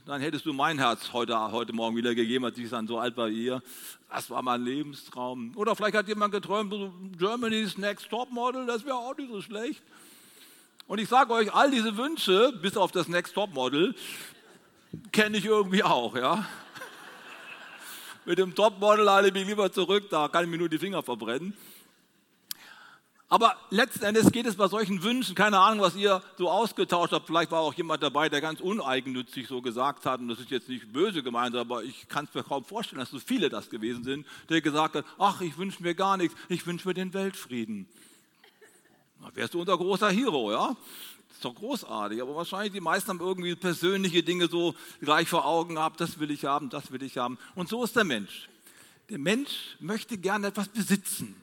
dann 0.05 0.21
hättest 0.21 0.45
du 0.45 0.53
mein 0.53 0.79
Herz 0.79 1.13
heute, 1.13 1.37
heute 1.51 1.73
Morgen 1.73 1.95
wieder 1.95 2.15
gegeben, 2.15 2.45
als 2.45 2.57
ich 2.57 2.69
dann 2.69 2.87
so 2.87 2.97
alt 2.97 3.15
war 3.17 3.29
wie 3.29 3.45
ihr. 3.45 3.61
Das 4.09 4.29
war 4.29 4.41
mein 4.41 4.63
Lebenstraum. 4.63 5.53
Oder 5.55 5.75
vielleicht 5.75 5.95
hat 5.95 6.07
jemand 6.07 6.33
geträumt, 6.33 6.73
Germany's 7.17 7.77
Next 7.77 8.09
Top 8.09 8.31
Model, 8.31 8.65
das 8.65 8.85
wäre 8.85 8.95
auch 8.95 9.15
nicht 9.15 9.31
so 9.31 9.41
schlecht. 9.41 9.81
Und 10.87 10.99
ich 10.99 11.07
sage 11.07 11.31
euch, 11.33 11.53
all 11.53 11.71
diese 11.71 11.95
Wünsche, 11.97 12.51
bis 12.61 12.75
auf 12.75 12.91
das 12.91 13.07
Next 13.07 13.33
Top 13.33 13.53
Model, 13.53 13.95
kenne 15.11 15.37
ich 15.37 15.45
irgendwie 15.45 15.83
auch, 15.83 16.15
ja. 16.15 16.45
Mit 18.25 18.37
dem 18.37 18.53
Topmodel 18.53 19.09
halte 19.09 19.29
ich 19.29 19.33
mich 19.33 19.47
lieber 19.47 19.71
zurück, 19.71 20.09
da 20.09 20.27
kann 20.27 20.43
ich 20.43 20.49
mir 20.49 20.57
nur 20.57 20.69
die 20.69 20.77
Finger 20.77 21.01
verbrennen. 21.01 21.53
Aber 23.31 23.55
letzten 23.69 24.03
Endes 24.03 24.29
geht 24.33 24.45
es 24.45 24.57
bei 24.57 24.67
solchen 24.67 25.03
Wünschen, 25.03 25.35
keine 25.35 25.57
Ahnung, 25.57 25.79
was 25.79 25.95
ihr 25.95 26.21
so 26.37 26.49
ausgetauscht 26.49 27.13
habt. 27.13 27.27
Vielleicht 27.27 27.49
war 27.49 27.61
auch 27.61 27.73
jemand 27.73 28.03
dabei, 28.03 28.27
der 28.27 28.41
ganz 28.41 28.59
uneigennützig 28.59 29.47
so 29.47 29.61
gesagt 29.61 30.05
hat, 30.05 30.19
und 30.19 30.27
das 30.27 30.39
ist 30.39 30.51
jetzt 30.51 30.67
nicht 30.67 30.91
böse 30.91 31.23
gemeint, 31.23 31.55
aber 31.55 31.81
ich 31.81 32.09
kann 32.09 32.25
es 32.25 32.33
mir 32.33 32.43
kaum 32.43 32.65
vorstellen, 32.65 32.99
dass 32.99 33.09
so 33.09 33.19
viele 33.19 33.47
das 33.47 33.69
gewesen 33.69 34.03
sind, 34.03 34.27
der 34.49 34.59
gesagt 34.59 34.95
hat, 34.95 35.05
ach, 35.17 35.39
ich 35.39 35.57
wünsche 35.57 35.81
mir 35.81 35.95
gar 35.95 36.17
nichts, 36.17 36.35
ich 36.49 36.67
wünsche 36.67 36.85
mir 36.85 36.93
den 36.93 37.13
Weltfrieden. 37.13 37.87
Da 39.21 39.33
wärst 39.33 39.53
du 39.53 39.61
unser 39.61 39.77
großer 39.77 40.09
Hero, 40.09 40.51
ja? 40.51 40.75
Das 41.29 41.37
ist 41.37 41.45
doch 41.45 41.55
großartig, 41.55 42.21
aber 42.21 42.35
wahrscheinlich 42.35 42.73
die 42.73 42.81
meisten 42.81 43.11
haben 43.11 43.21
irgendwie 43.21 43.55
persönliche 43.55 44.23
Dinge 44.23 44.49
so 44.49 44.75
gleich 44.99 45.29
vor 45.29 45.45
Augen 45.45 45.75
gehabt, 45.75 46.01
das 46.01 46.19
will 46.19 46.31
ich 46.31 46.43
haben, 46.43 46.69
das 46.69 46.91
will 46.91 47.01
ich 47.01 47.17
haben. 47.17 47.37
Und 47.55 47.69
so 47.69 47.81
ist 47.85 47.95
der 47.95 48.03
Mensch. 48.03 48.49
Der 49.07 49.19
Mensch 49.19 49.77
möchte 49.79 50.17
gerne 50.17 50.47
etwas 50.47 50.67
besitzen. 50.67 51.33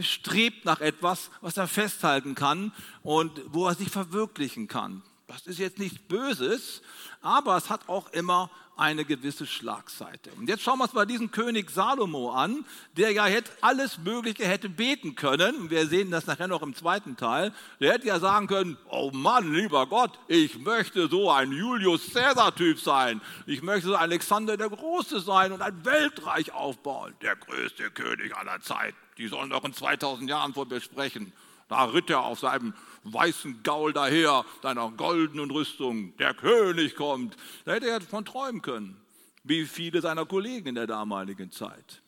Strebt 0.00 0.64
nach 0.64 0.80
etwas, 0.80 1.30
was 1.40 1.56
er 1.56 1.68
festhalten 1.68 2.34
kann 2.34 2.72
und 3.02 3.42
wo 3.46 3.66
er 3.66 3.74
sich 3.74 3.90
verwirklichen 3.90 4.68
kann. 4.68 5.02
Das 5.26 5.46
ist 5.46 5.58
jetzt 5.58 5.78
nichts 5.78 5.98
Böses, 5.98 6.82
aber 7.20 7.56
es 7.56 7.70
hat 7.70 7.88
auch 7.88 8.08
immer 8.12 8.50
eine 8.76 9.04
gewisse 9.04 9.46
Schlagseite. 9.46 10.30
Und 10.38 10.48
jetzt 10.48 10.62
schauen 10.62 10.78
wir 10.78 10.84
uns 10.84 10.92
mal 10.92 11.06
diesen 11.06 11.30
König 11.30 11.70
Salomo 11.70 12.30
an, 12.32 12.64
der 12.96 13.12
ja 13.12 13.26
hätte 13.26 13.52
alles 13.60 13.98
Mögliche 13.98 14.46
hätte 14.46 14.68
beten 14.68 15.14
können. 15.14 15.70
Wir 15.70 15.86
sehen 15.86 16.10
das 16.10 16.26
nachher 16.26 16.48
noch 16.48 16.62
im 16.62 16.74
zweiten 16.74 17.16
Teil. 17.16 17.52
Der 17.80 17.92
hätte 17.92 18.06
ja 18.06 18.18
sagen 18.18 18.46
können, 18.46 18.78
oh 18.90 19.10
Mann, 19.12 19.52
lieber 19.52 19.86
Gott, 19.86 20.18
ich 20.28 20.58
möchte 20.58 21.08
so 21.08 21.30
ein 21.30 21.52
Julius 21.52 22.12
Caesar-Typ 22.12 22.78
sein. 22.80 23.20
Ich 23.46 23.62
möchte 23.62 23.88
so 23.88 23.96
Alexander 23.96 24.56
der 24.56 24.70
Große 24.70 25.20
sein 25.20 25.52
und 25.52 25.62
ein 25.62 25.84
Weltreich 25.84 26.52
aufbauen. 26.52 27.14
Der 27.22 27.36
größte 27.36 27.90
König 27.90 28.36
aller 28.36 28.60
Zeiten. 28.60 28.96
Die 29.18 29.28
sollen 29.28 29.50
doch 29.50 29.64
in 29.64 29.74
2000 29.74 30.28
Jahren 30.28 30.54
vor 30.54 30.66
mir 30.66 30.80
sprechen. 30.80 31.32
Da 31.72 31.84
ritt 31.84 32.10
er 32.10 32.20
auf 32.20 32.40
seinem 32.40 32.74
weißen 33.04 33.62
Gaul 33.62 33.94
daher, 33.94 34.44
seiner 34.62 34.90
goldenen 34.90 35.50
Rüstung. 35.50 36.14
Der 36.18 36.34
König 36.34 36.96
kommt. 36.96 37.34
Da 37.64 37.72
hätte 37.72 37.88
er 37.88 38.02
von 38.02 38.26
träumen 38.26 38.60
können, 38.60 39.00
wie 39.42 39.64
viele 39.64 40.02
seiner 40.02 40.26
Kollegen 40.26 40.68
in 40.68 40.74
der 40.74 40.86
damaligen 40.86 41.50
Zeit. 41.50 42.02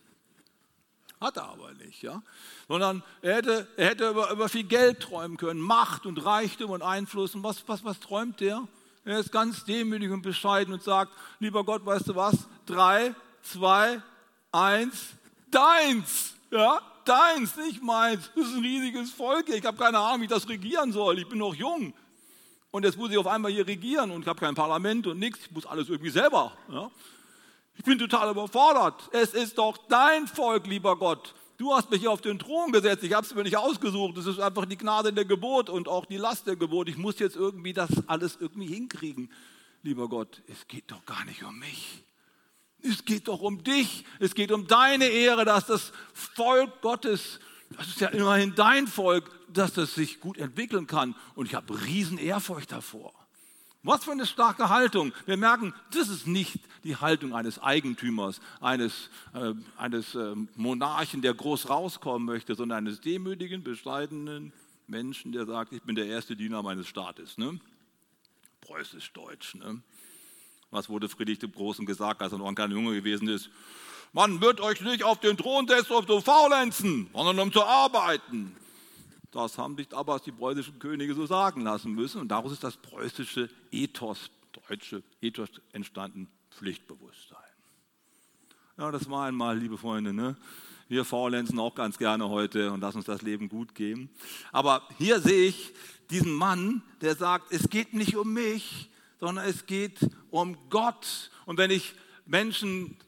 Hat 1.19 1.39
er 1.39 1.49
aber 1.49 1.73
nicht, 1.73 2.03
ja. 2.03 2.23
Sondern 2.69 3.03
er 3.23 3.37
hätte, 3.37 3.67
er 3.79 3.89
hätte 3.89 4.11
über, 4.11 4.31
über 4.33 4.51
viel 4.51 4.65
Geld 4.65 5.01
träumen 5.01 5.39
können, 5.39 5.61
Macht 5.61 6.05
und 6.05 6.23
Reichtum 6.23 6.71
und 6.71 6.83
Einfluss. 6.83 7.35
Und 7.35 7.43
was, 7.43 7.67
was, 7.67 7.83
was 7.87 8.01
träumt 8.01 8.43
er? 8.43 8.69
Er 9.07 9.19
ist 9.19 9.33
ganz 9.33 9.65
demütig 9.65 10.11
und 10.11 10.21
bescheiden 10.21 10.75
und 10.75 10.83
sagt, 10.83 11.11
lieber 11.39 11.65
Gott, 11.65 11.87
weißt 11.87 12.09
du 12.09 12.17
was? 12.17 12.37
Drei, 12.67 13.15
zwei, 13.41 14.03
eins, 14.53 15.15
deins. 15.51 16.35
Ja, 16.51 16.83
deins, 17.09 17.57
nicht 17.57 17.83
meins. 17.83 18.31
Das 18.35 18.47
ist 18.47 18.55
ein 18.55 18.63
riesiges 18.63 19.11
Volk. 19.11 19.49
Ich 19.49 19.65
habe 19.65 19.77
keine 19.77 19.99
Ahnung, 19.99 20.21
wie 20.21 20.25
ich 20.25 20.31
das 20.31 20.49
regieren 20.49 20.93
soll. 20.93 21.19
Ich 21.19 21.29
bin 21.29 21.39
noch 21.39 21.55
jung. 21.55 21.95
Und 22.71 22.85
jetzt 22.85 22.99
muss 22.99 23.11
ich 23.11 23.19
auf 23.19 23.27
einmal 23.27 23.53
hier 23.53 23.67
regieren 23.67 24.11
und 24.11 24.23
ich 24.23 24.29
habe 24.29 24.41
kein 24.41 24.55
Parlament 24.55 25.07
und 25.07 25.19
nichts. 25.19 25.41
Ich 25.47 25.51
muss 25.53 25.65
alles 25.65 25.89
irgendwie 25.89 26.11
selber. 26.11 26.53
Ja? 26.69 26.91
Ich 27.77 27.85
bin 27.85 27.99
total 27.99 28.31
überfordert. 28.31 29.09
Es 29.13 29.35
ist 29.35 29.59
doch 29.59 29.77
dein 29.89 30.27
Volk, 30.27 30.67
lieber 30.67 30.97
Gott. 30.97 31.35
Du 31.57 31.73
hast 31.73 31.91
mich 31.91 32.01
hier 32.01 32.11
auf 32.11 32.21
den 32.21 32.39
Thron 32.39 32.73
gesetzt. 32.73 33.05
Ich 33.05 33.13
habe 33.13 33.25
es 33.25 33.33
mir 33.33 33.45
nicht 33.45 33.57
ausgesucht. 33.57 34.17
Es 34.19 34.27
ist 34.27 34.41
einfach 34.41 34.65
die 34.65 34.77
Gnade 34.77 35.13
der 35.13 35.25
Geburt 35.25 35.71
und 35.71 35.87
auch 35.87 36.05
die 36.05 36.17
Last 36.17 36.49
der 36.49 36.57
Geburt. 36.57 36.89
Ich 36.89 36.97
muss 36.97 37.21
jetzt 37.21 37.37
irgendwie 37.37 37.73
das 37.73 37.91
alles 38.09 38.39
irgendwie 38.41 38.67
hinkriegen. 38.67 39.31
Lieber 39.83 40.09
Gott, 40.09 40.43
es 40.49 40.67
geht 40.67 40.91
doch 40.91 41.05
gar 41.05 41.25
nicht 41.27 41.45
um 41.45 41.57
mich. 41.59 42.03
Es 42.85 43.05
geht 43.05 43.29
doch 43.29 43.41
um 43.41 43.65
dich. 43.65 44.05
Es 44.21 44.35
geht 44.35 44.53
um 44.53 44.67
deine 44.67 45.07
Ehre, 45.07 45.45
dass 45.45 45.67
das 45.67 45.93
Volk 46.13 46.83
Gottes, 46.83 47.41
das 47.71 47.89
ist 47.89 48.01
ja 48.01 48.09
immerhin 48.09 48.55
dein 48.55 48.87
Volk, 48.87 49.31
dass 49.49 49.73
das 49.73 49.95
sich 49.95 50.21
gut 50.21 50.37
entwickeln 50.37 50.87
kann. 50.87 51.17
Und 51.35 51.47
ich 51.47 51.55
habe 51.55 51.83
riesen 51.87 52.19
Ehrfurcht 52.19 52.73
davor. 52.73 53.15
Was 53.83 54.05
für 54.05 54.13
eine 54.13 54.27
starke 54.27 54.69
Haltung. 54.69 55.13
Wir 55.27 55.37
merken, 55.37 55.75
das 55.93 56.09
ist 56.09 56.27
nicht 56.27 56.59
die 56.85 56.97
Haltung 56.97 57.35
eines 57.35 57.59
Eigentümers, 57.59 58.41
eines, 58.61 59.11
äh, 59.35 59.53
eines 59.77 60.15
äh, 60.15 60.35
Monarchen, 60.57 61.23
der 61.23 61.35
groß 61.35 61.69
rauskommen 61.69 62.27
möchte, 62.27 62.55
sondern 62.55 62.79
eines 62.87 63.01
demütigen, 63.01 63.63
bescheidenen 63.63 64.53
Menschen, 64.87 65.33
der 65.33 65.47
sagt, 65.47 65.73
ich 65.73 65.83
bin 65.83 65.97
der 65.97 66.07
erste 66.07 66.37
Diener 66.37 66.63
meines 66.63 66.87
Staates. 66.89 67.39
Ne? 67.39 67.61
Preußisch-Deutsch. 68.63 69.57
Ne? 69.57 69.83
Was 70.75 70.89
wurde 70.89 71.09
Friedrich 71.09 71.39
dem 71.39 71.53
Großen 71.53 71.87
gesagt, 71.87 72.21
als 72.21 72.33
er 72.33 72.39
noch 72.39 72.49
ein 72.49 72.57
kleiner 72.57 72.75
Junge 72.75 72.95
gewesen 72.95 73.29
ist? 73.29 73.49
Man 74.13 74.41
wird 74.41 74.61
euch 74.61 74.81
nicht 74.81 75.05
auf 75.05 75.21
den 75.21 75.37
Thron 75.37 75.69
setzen, 75.69 75.93
um 75.93 76.05
zu 76.05 76.21
faulenzen, 76.21 77.09
sondern 77.13 77.39
um 77.39 77.53
zu 77.53 77.63
arbeiten. 77.63 78.57
Das 79.31 79.57
haben 79.57 79.77
sich 79.77 79.87
aber 79.95 80.19
die 80.19 80.33
preußischen 80.33 80.81
Könige 80.81 81.15
so 81.15 81.27
sagen 81.27 81.61
lassen 81.61 81.93
müssen. 81.93 82.21
Und 82.21 82.29
daraus 82.29 82.51
ist 82.51 82.65
das 82.65 82.77
preußische 82.77 83.49
Ethos, 83.71 84.33
deutsche 84.69 85.05
Ethos 85.21 85.49
entstanden, 85.73 86.27
Pflichtbewusstsein. 86.51 87.39
Ja, 88.77 88.91
das 88.91 89.09
war 89.09 89.27
einmal, 89.27 89.57
liebe 89.57 89.79
Freunde, 89.79 90.13
ne? 90.13 90.37
Wir 90.89 91.05
faulenzen 91.05 91.61
auch 91.61 91.77
ganz 91.77 91.99
gerne 91.99 92.29
heute 92.29 92.73
und 92.73 92.81
lassen 92.81 92.97
uns 92.97 93.07
das 93.07 93.23
Leben 93.23 93.49
gut 93.49 93.77
gehen. 93.77 94.11
Aber 94.51 94.83
hier 94.99 95.21
sehe 95.21 95.47
ich 95.47 95.73
diesen 96.11 96.33
Mann, 96.33 96.83
der 97.01 97.15
sagt, 97.15 97.53
es 97.53 97.71
geht 97.71 97.95
nicht 97.95 98.17
um 98.17 98.33
mich, 98.33 98.91
sondern 99.25 99.47
es 99.47 99.65
geht 99.65 100.01
um 100.31 100.59
Gott. 100.69 101.31
Und 101.47 101.57
wenn 101.57 101.71
ich 101.71 101.95
Menschen 102.27 102.99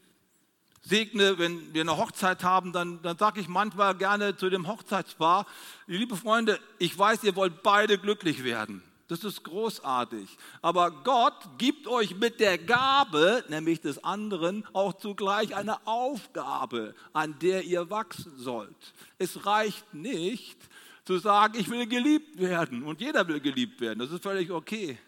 segne, 0.81 1.39
wenn 1.39 1.75
wir 1.75 1.83
eine 1.83 1.99
Hochzeit 1.99 2.43
haben, 2.43 2.73
dann, 2.73 3.03
dann 3.03 3.19
sage 3.19 3.39
ich 3.39 3.49
manchmal 3.49 3.95
gerne 3.95 4.35
zu 4.35 4.49
dem 4.49 4.67
Hochzeitspaar, 4.67 5.45
liebe 5.87 6.17
Freunde, 6.17 6.59
ich 6.79 6.99
weiß, 6.99 7.23
ihr 7.25 7.37
wollt 7.37 7.63
beide 7.63 7.99
glücklich 7.99 8.45
werden. 8.45 8.83
Das 9.09 9.25
ist 9.25 9.45
großartig. 9.45 10.39
Aber 10.63 10.91
Gott 10.91 11.35
gibt 11.59 11.87
euch 11.87 12.17
mit 12.17 12.41
der 12.41 12.57
Gabe, 12.57 13.45
nämlich 13.51 13.83
des 13.83 14.03
anderen, 14.03 14.67
auch 14.73 14.95
zugleich 14.95 15.55
eine 15.55 15.87
Aufgabe, 15.87 16.95
an 17.13 17.39
der 17.41 17.63
ihr 17.65 17.91
wachsen 17.91 18.33
sollt. 18.39 18.95
Es 19.19 19.45
reicht 19.45 19.93
nicht 19.93 20.57
zu 21.05 21.19
sagen, 21.19 21.59
ich 21.59 21.69
will 21.69 21.87
geliebt 21.87 22.41
werden. 22.41 22.85
Und 22.85 23.03
jeder 23.03 23.29
will 23.29 23.41
geliebt 23.41 23.83
werden. 23.83 23.99
Das 23.99 24.11
ist 24.11 24.23
völlig 24.23 24.51
okay. 24.51 24.99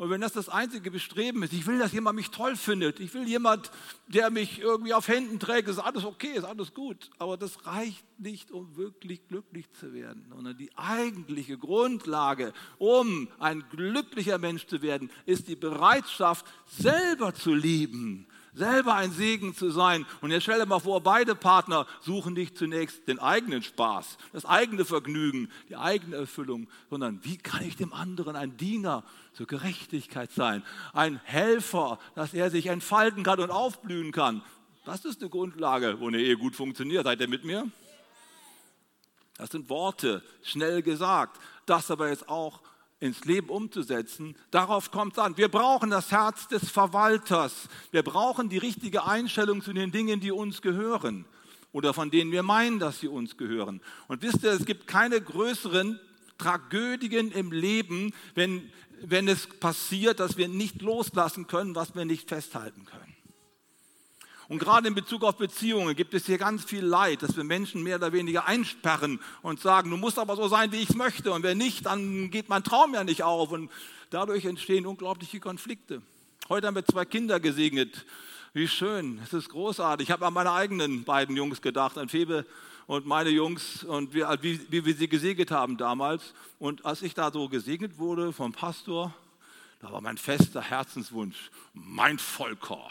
Und 0.00 0.08
wenn 0.08 0.22
das 0.22 0.32
das 0.32 0.48
einzige 0.48 0.90
Bestreben 0.90 1.42
ist, 1.42 1.52
ich 1.52 1.66
will, 1.66 1.78
dass 1.78 1.92
jemand 1.92 2.16
mich 2.16 2.30
toll 2.30 2.56
findet, 2.56 3.00
ich 3.00 3.12
will 3.12 3.28
jemand, 3.28 3.70
der 4.06 4.30
mich 4.30 4.58
irgendwie 4.58 4.94
auf 4.94 5.08
Händen 5.08 5.38
trägt, 5.38 5.68
ist 5.68 5.78
alles 5.78 6.06
okay, 6.06 6.32
ist 6.32 6.44
alles 6.44 6.72
gut. 6.72 7.10
Aber 7.18 7.36
das 7.36 7.66
reicht 7.66 8.02
nicht, 8.18 8.50
um 8.50 8.78
wirklich 8.78 9.28
glücklich 9.28 9.70
zu 9.72 9.92
werden, 9.92 10.24
sondern 10.34 10.56
die 10.56 10.74
eigentliche 10.74 11.58
Grundlage, 11.58 12.54
um 12.78 13.28
ein 13.38 13.62
glücklicher 13.72 14.38
Mensch 14.38 14.66
zu 14.68 14.80
werden, 14.80 15.10
ist 15.26 15.48
die 15.48 15.56
Bereitschaft, 15.56 16.46
selber 16.64 17.34
zu 17.34 17.52
lieben 17.52 18.26
selber 18.54 18.94
ein 18.94 19.12
Segen 19.12 19.54
zu 19.54 19.70
sein. 19.70 20.06
Und 20.20 20.30
jetzt 20.30 20.44
stell 20.44 20.58
dir 20.58 20.66
mal 20.66 20.80
vor, 20.80 21.02
beide 21.02 21.34
Partner 21.34 21.86
suchen 22.00 22.34
nicht 22.34 22.56
zunächst 22.56 23.06
den 23.08 23.18
eigenen 23.18 23.62
Spaß, 23.62 24.18
das 24.32 24.44
eigene 24.44 24.84
Vergnügen, 24.84 25.50
die 25.68 25.76
eigene 25.76 26.16
Erfüllung, 26.16 26.68
sondern 26.88 27.20
wie 27.22 27.38
kann 27.38 27.64
ich 27.64 27.76
dem 27.76 27.92
anderen 27.92 28.36
ein 28.36 28.56
Diener 28.56 29.04
zur 29.32 29.46
Gerechtigkeit 29.46 30.32
sein, 30.32 30.62
ein 30.92 31.20
Helfer, 31.24 31.98
dass 32.14 32.34
er 32.34 32.50
sich 32.50 32.66
entfalten 32.66 33.22
kann 33.22 33.40
und 33.40 33.50
aufblühen 33.50 34.12
kann. 34.12 34.42
Das 34.84 35.04
ist 35.04 35.20
eine 35.20 35.30
Grundlage, 35.30 36.00
wo 36.00 36.08
eine 36.08 36.18
Ehe 36.18 36.36
gut 36.36 36.56
funktioniert. 36.56 37.04
Seid 37.04 37.20
ihr 37.20 37.28
mit 37.28 37.44
mir? 37.44 37.70
Das 39.36 39.50
sind 39.50 39.70
Worte, 39.70 40.22
schnell 40.42 40.82
gesagt. 40.82 41.40
Das 41.64 41.90
aber 41.90 42.08
jetzt 42.08 42.28
auch 42.28 42.60
ins 43.00 43.24
Leben 43.24 43.48
umzusetzen, 43.48 44.36
darauf 44.50 44.90
kommt 44.90 45.14
es 45.14 45.18
an. 45.18 45.36
Wir 45.36 45.48
brauchen 45.48 45.90
das 45.90 46.12
Herz 46.12 46.48
des 46.48 46.70
Verwalters. 46.70 47.68
Wir 47.90 48.02
brauchen 48.02 48.48
die 48.48 48.58
richtige 48.58 49.04
Einstellung 49.04 49.62
zu 49.62 49.72
den 49.72 49.90
Dingen, 49.90 50.20
die 50.20 50.30
uns 50.30 50.62
gehören 50.62 51.24
oder 51.72 51.94
von 51.94 52.10
denen 52.10 52.32
wir 52.32 52.42
meinen, 52.42 52.78
dass 52.78 53.00
sie 53.00 53.08
uns 53.08 53.36
gehören. 53.36 53.80
Und 54.08 54.22
wisst 54.22 54.42
ihr, 54.42 54.50
es 54.50 54.66
gibt 54.66 54.86
keine 54.86 55.20
größeren 55.20 56.00
Tragödien 56.38 57.30
im 57.32 57.52
Leben, 57.52 58.12
wenn, 58.34 58.70
wenn 59.02 59.28
es 59.28 59.46
passiert, 59.46 60.20
dass 60.20 60.36
wir 60.36 60.48
nicht 60.48 60.82
loslassen 60.82 61.46
können, 61.46 61.74
was 61.74 61.94
wir 61.94 62.04
nicht 62.04 62.28
festhalten 62.28 62.84
können. 62.84 63.09
Und 64.50 64.58
gerade 64.58 64.88
in 64.88 64.96
Bezug 64.96 65.22
auf 65.22 65.36
Beziehungen 65.36 65.94
gibt 65.94 66.12
es 66.12 66.26
hier 66.26 66.36
ganz 66.36 66.64
viel 66.64 66.84
Leid, 66.84 67.22
dass 67.22 67.36
wir 67.36 67.44
Menschen 67.44 67.84
mehr 67.84 67.98
oder 67.98 68.12
weniger 68.12 68.46
einsperren 68.46 69.20
und 69.42 69.60
sagen, 69.60 69.90
du 69.90 69.96
musst 69.96 70.18
aber 70.18 70.34
so 70.34 70.48
sein, 70.48 70.72
wie 70.72 70.78
ich 70.78 70.90
es 70.90 70.96
möchte. 70.96 71.30
Und 71.30 71.44
wenn 71.44 71.56
nicht, 71.56 71.86
dann 71.86 72.32
geht 72.32 72.48
mein 72.48 72.64
Traum 72.64 72.92
ja 72.92 73.04
nicht 73.04 73.22
auf. 73.22 73.52
Und 73.52 73.70
dadurch 74.10 74.44
entstehen 74.46 74.86
unglaubliche 74.86 75.38
Konflikte. 75.38 76.02
Heute 76.48 76.66
haben 76.66 76.74
wir 76.74 76.84
zwei 76.84 77.04
Kinder 77.04 77.38
gesegnet. 77.38 78.04
Wie 78.52 78.66
schön, 78.66 79.20
es 79.22 79.32
ist 79.32 79.50
großartig. 79.50 80.08
Ich 80.08 80.10
habe 80.10 80.26
an 80.26 80.34
meine 80.34 80.50
eigenen 80.50 81.04
beiden 81.04 81.36
Jungs 81.36 81.62
gedacht, 81.62 81.96
an 81.96 82.08
Febe 82.08 82.44
und 82.88 83.06
meine 83.06 83.30
Jungs 83.30 83.84
und 83.84 84.14
wie, 84.14 84.24
wie, 84.40 84.60
wie 84.68 84.84
wir 84.84 84.94
sie 84.96 85.06
gesegnet 85.06 85.52
haben 85.52 85.76
damals. 85.76 86.34
Und 86.58 86.84
als 86.84 87.02
ich 87.02 87.14
da 87.14 87.30
so 87.30 87.48
gesegnet 87.48 87.98
wurde 87.98 88.32
vom 88.32 88.50
Pastor, 88.50 89.14
da 89.80 89.92
war 89.92 90.00
mein 90.00 90.18
fester 90.18 90.60
Herzenswunsch, 90.60 91.52
mein 91.72 92.18
Volker 92.18 92.90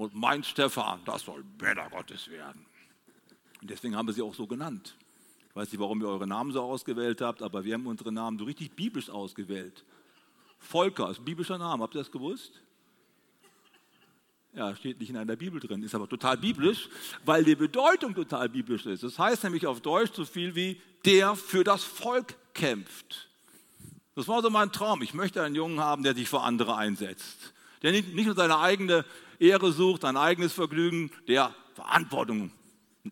und 0.00 0.14
mein 0.14 0.42
Stefan, 0.42 1.02
das 1.04 1.22
soll 1.26 1.44
Bäder 1.58 1.90
Gottes 1.90 2.30
werden. 2.30 2.64
Und 3.60 3.68
deswegen 3.68 3.94
haben 3.94 4.08
wir 4.08 4.14
sie 4.14 4.22
auch 4.22 4.34
so 4.34 4.46
genannt. 4.46 4.96
Ich 5.50 5.54
weiß 5.54 5.70
nicht, 5.70 5.78
warum 5.78 6.00
ihr 6.00 6.08
eure 6.08 6.26
Namen 6.26 6.52
so 6.52 6.62
ausgewählt 6.62 7.20
habt, 7.20 7.42
aber 7.42 7.64
wir 7.64 7.74
haben 7.74 7.86
unsere 7.86 8.10
Namen 8.10 8.38
so 8.38 8.46
richtig 8.46 8.74
biblisch 8.74 9.10
ausgewählt. 9.10 9.84
Volker 10.58 11.10
ist 11.10 11.18
ein 11.18 11.26
biblischer 11.26 11.58
Name, 11.58 11.82
habt 11.82 11.94
ihr 11.94 11.98
das 11.98 12.10
gewusst? 12.10 12.62
Ja, 14.54 14.74
steht 14.74 14.98
nicht 14.98 15.10
in 15.10 15.18
einer 15.18 15.36
Bibel 15.36 15.60
drin, 15.60 15.82
ist 15.82 15.94
aber 15.94 16.08
total 16.08 16.38
biblisch, 16.38 16.88
weil 17.26 17.44
die 17.44 17.54
Bedeutung 17.54 18.14
total 18.14 18.48
biblisch 18.48 18.86
ist. 18.86 19.02
Das 19.02 19.18
heißt 19.18 19.44
nämlich 19.44 19.66
auf 19.66 19.82
Deutsch 19.82 20.14
so 20.14 20.24
viel 20.24 20.54
wie 20.54 20.80
der 21.04 21.36
für 21.36 21.62
das 21.62 21.84
Volk 21.84 22.36
kämpft. 22.54 23.28
Das 24.14 24.26
war 24.28 24.40
so 24.40 24.48
mein 24.48 24.72
Traum. 24.72 25.02
Ich 25.02 25.12
möchte 25.12 25.42
einen 25.42 25.56
Jungen 25.56 25.78
haben, 25.78 26.04
der 26.04 26.14
sich 26.14 26.28
für 26.30 26.40
andere 26.40 26.76
einsetzt. 26.76 27.52
Der 27.82 27.92
nicht, 27.92 28.14
nicht 28.14 28.26
nur 28.26 28.34
seine 28.34 28.58
eigene 28.58 29.04
Ehre 29.38 29.72
sucht, 29.72 30.04
ein 30.04 30.16
eigenes 30.16 30.52
Vergnügen, 30.52 31.10
der 31.28 31.54
Verantwortung 31.74 32.52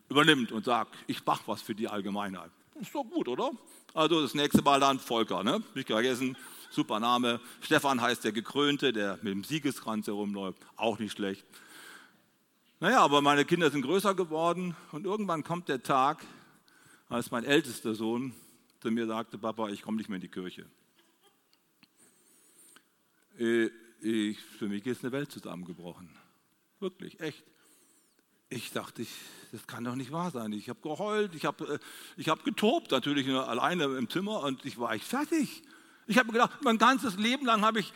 übernimmt 0.08 0.52
und 0.52 0.64
sagt, 0.64 0.94
ich 1.06 1.25
mache 1.25 1.42
was 1.46 1.62
für 1.62 1.75
die 1.75 1.88
Allgemeinheit. 1.88 2.50
Ist 2.80 2.94
doch 2.94 3.04
gut, 3.04 3.28
oder? 3.28 3.50
Also 3.94 4.20
das 4.20 4.34
nächste 4.34 4.62
Mal 4.62 4.80
dann 4.80 4.98
Volker, 4.98 5.42
ne? 5.42 5.62
Nicht 5.75 5.88
vergessen, 5.88 6.37
super 6.70 7.00
Name. 7.00 7.40
Stefan 7.60 8.00
heißt 8.00 8.25
der 8.25 8.32
Gekrönte, 8.32 8.92
der 8.92 9.18
mit 9.22 9.32
dem 9.32 9.44
Siegeskranz 9.44 10.06
herumläuft, 10.06 10.60
auch 10.76 10.98
nicht 10.98 11.12
schlecht. 11.12 11.46
Naja, 12.80 13.00
aber 13.00 13.22
meine 13.22 13.44
Kinder 13.44 13.70
sind 13.70 13.82
größer 13.82 14.14
geworden 14.14 14.76
und 14.92 15.04
irgendwann 15.04 15.42
kommt 15.42 15.68
der 15.68 15.82
Tag, 15.82 16.25
als 17.08 17.30
mein 17.30 17.44
ältester 17.44 17.94
Sohn 17.94 18.34
zu 18.80 18.90
mir 18.90 19.06
sagte, 19.06 19.38
Papa, 19.38 19.70
ich 19.70 19.82
komme 19.82 19.96
nicht 19.96 20.08
mehr 20.08 20.16
in 20.16 20.22
die 20.22 20.28
Kirche. 20.28 20.66
Ich, 24.00 24.38
für 24.38 24.69
mich 24.69 24.87
ist 24.87 25.02
eine 25.02 25.12
Welt 25.12 25.33
zusammengebrochen. 25.33 26.09
Wirklich, 26.81 27.19
echt. 27.21 27.45
Ich 28.50 28.73
dachte, 28.73 29.02
ich, 29.02 29.11
das 29.52 29.67
kann 29.67 29.85
doch 29.85 29.95
nicht 29.95 30.12
wahr 30.12 30.31
sein. 30.31 30.52
Ich 30.52 30.69
habe 30.69 30.81
geheult, 30.81 31.35
ich 31.35 31.45
habe 31.45 31.75
äh, 31.75 31.78
ich 32.17 32.28
hab 32.28 32.45
getobt, 32.45 32.90
natürlich 32.93 33.26
nur 33.26 33.47
alleine 33.49 33.85
im 33.85 34.09
Zimmer 34.09 34.43
und 34.43 34.64
ich 34.64 34.78
war 34.78 34.93
echt 34.93 35.05
fertig. 35.05 35.62
Ich 36.07 36.17
habe 36.17 36.33
gedacht, 36.33 36.62
mein 36.62 36.78
ganzes 36.78 37.17
Leben 37.17 37.45
lang 37.45 37.62
habe 37.62 37.81
ich 37.81 37.93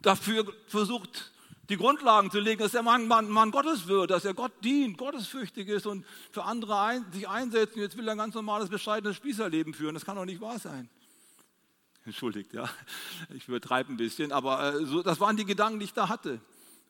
dafür 0.00 0.50
versucht, 0.68 1.32
die 1.68 1.76
Grundlagen 1.76 2.30
zu 2.30 2.40
legen, 2.40 2.60
dass 2.60 2.72
der 2.72 2.82
Mann, 2.82 3.06
Mann, 3.06 3.28
Mann 3.28 3.50
Gottes 3.50 3.86
wird, 3.86 4.10
dass 4.10 4.24
er 4.24 4.34
Gott 4.34 4.52
dient, 4.64 4.98
gottesfürchtig 4.98 5.68
ist 5.68 5.86
und 5.86 6.04
für 6.32 6.44
andere 6.44 6.80
ein, 6.80 7.04
sich 7.12 7.28
einsetzt. 7.28 7.76
Und 7.76 7.82
jetzt 7.82 7.96
will 7.96 8.08
er 8.08 8.12
ein 8.12 8.18
ganz 8.18 8.34
normales, 8.34 8.68
bescheidenes 8.68 9.16
Spießerleben 9.16 9.74
führen. 9.74 9.94
Das 9.94 10.04
kann 10.04 10.16
doch 10.16 10.24
nicht 10.24 10.40
wahr 10.40 10.58
sein. 10.58 10.88
Entschuldigt, 12.04 12.52
ja. 12.52 12.68
Ich 13.34 13.48
übertreibe 13.48 13.92
ein 13.92 13.96
bisschen, 13.96 14.32
aber 14.32 14.74
äh, 14.74 14.86
so, 14.86 15.02
das 15.02 15.20
waren 15.20 15.36
die 15.36 15.44
Gedanken, 15.44 15.78
die 15.78 15.84
ich 15.84 15.92
da 15.92 16.08
hatte. 16.08 16.40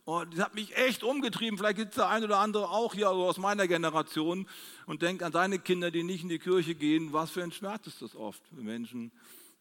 Und 0.04 0.32
das 0.34 0.44
hat 0.44 0.54
mich 0.54 0.76
echt 0.76 1.04
umgetrieben. 1.04 1.58
Vielleicht 1.58 1.76
gibt 1.76 1.90
es 1.90 1.96
der 1.96 2.08
ein 2.08 2.24
oder 2.24 2.38
andere 2.38 2.70
auch 2.70 2.94
hier 2.94 3.10
aus 3.10 3.38
meiner 3.38 3.68
Generation 3.68 4.46
und 4.86 5.02
denkt 5.02 5.22
an 5.22 5.32
seine 5.32 5.58
Kinder, 5.58 5.90
die 5.90 6.02
nicht 6.02 6.22
in 6.22 6.28
die 6.28 6.38
Kirche 6.38 6.74
gehen. 6.74 7.12
Was 7.12 7.30
für 7.30 7.42
ein 7.42 7.52
Schmerz 7.52 7.86
ist 7.86 8.02
das 8.02 8.16
oft 8.16 8.42
für 8.48 8.62
Menschen, 8.62 9.12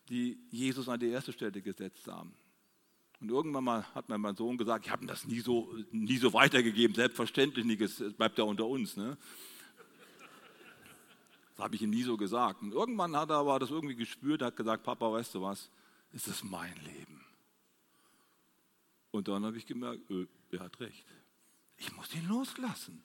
die 0.10 0.40
Jesus 0.50 0.88
an 0.88 1.00
die 1.00 1.10
erste 1.10 1.34
Stelle 1.34 1.62
gesetzt 1.62 2.08
haben. 2.08 2.34
Und 3.20 3.30
irgendwann 3.30 3.66
mal 3.66 3.86
hat 3.94 4.08
mir 4.08 4.18
mein 4.18 4.36
Sohn 4.36 4.58
gesagt, 4.58 4.86
ich 4.86 4.92
habe 4.92 5.04
ihm 5.04 5.08
das 5.08 5.28
nie 5.28 5.42
so, 5.42 5.74
nie 5.92 6.18
so 6.18 6.32
weitergegeben, 6.32 6.96
selbstverständlich 6.96 7.66
nicht, 7.66 7.82
es 7.82 8.14
bleibt 8.14 8.38
ja 8.38 8.46
unter 8.46 8.66
uns. 8.66 8.96
Ne? 8.96 9.18
Das 11.60 11.66
habe 11.66 11.76
ich 11.76 11.82
ihm 11.82 11.90
nie 11.90 12.04
so 12.04 12.16
gesagt. 12.16 12.62
Und 12.62 12.72
irgendwann 12.72 13.18
hat 13.18 13.32
er 13.32 13.36
aber 13.36 13.60
das 13.60 13.70
irgendwie 13.70 13.98
gespürt, 13.98 14.42
hat 14.42 14.56
gesagt, 14.56 14.82
Papa, 14.82 15.12
weißt 15.12 15.36
du 15.36 15.42
was, 15.42 15.70
es 16.14 16.26
ist 16.26 16.46
mein 16.46 16.74
Leben. 16.86 17.20
Und 19.12 19.28
dann 19.28 19.44
habe 19.44 19.58
ich 19.58 19.66
gemerkt, 19.66 20.10
öh, 20.10 20.26
er 20.52 20.62
hat 20.62 20.80
recht. 20.80 21.06
Ich 21.76 21.94
muss 21.98 22.16
ihn 22.16 22.26
loslassen. 22.30 23.04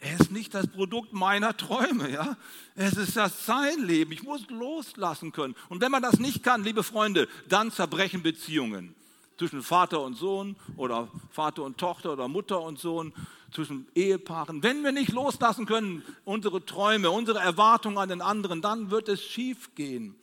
Er 0.00 0.18
ist 0.18 0.32
nicht 0.32 0.54
das 0.54 0.66
Produkt 0.66 1.12
meiner 1.12 1.56
Träume, 1.56 2.10
ja. 2.10 2.36
Es 2.74 2.94
ist 2.94 3.16
das 3.16 3.46
sein 3.46 3.84
Leben. 3.84 4.10
Ich 4.10 4.24
muss 4.24 4.50
loslassen 4.50 5.30
können. 5.30 5.54
Und 5.68 5.80
wenn 5.80 5.92
man 5.92 6.02
das 6.02 6.18
nicht 6.18 6.42
kann, 6.42 6.64
liebe 6.64 6.82
Freunde, 6.82 7.28
dann 7.48 7.70
zerbrechen 7.70 8.24
Beziehungen 8.24 8.96
zwischen 9.38 9.62
Vater 9.62 10.00
und 10.00 10.14
Sohn 10.14 10.56
oder 10.76 11.08
Vater 11.30 11.62
und 11.62 11.78
Tochter 11.78 12.14
oder 12.14 12.26
Mutter 12.26 12.60
und 12.60 12.80
Sohn 12.80 13.12
zwischen 13.54 13.86
Ehepaaren. 13.94 14.62
Wenn 14.62 14.82
wir 14.82 14.92
nicht 14.92 15.12
loslassen 15.12 15.64
können, 15.64 16.02
unsere 16.24 16.64
Träume, 16.66 17.10
unsere 17.10 17.38
Erwartungen 17.38 17.98
an 17.98 18.08
den 18.08 18.20
anderen, 18.20 18.60
dann 18.60 18.90
wird 18.90 19.08
es 19.08 19.22
schief 19.22 19.74
gehen. 19.74 20.16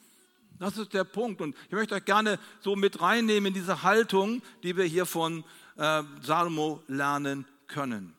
Das 0.60 0.78
ist 0.78 0.94
der 0.94 1.06
Punkt. 1.06 1.42
Und 1.42 1.56
ich 1.66 1.72
möchte 1.72 1.96
euch 1.96 2.06
gerne 2.06 2.38
so 2.60 2.76
mit 2.76 3.02
reinnehmen 3.02 3.48
in 3.48 3.54
diese 3.54 3.82
Haltung, 3.84 4.44
die 4.64 4.78
wir 4.78 4.86
hier 4.86 5.06
von 5.06 5.44
äh, 5.78 6.04
Salomo 6.22 6.84
lernen 6.88 7.46
können. 7.68 8.14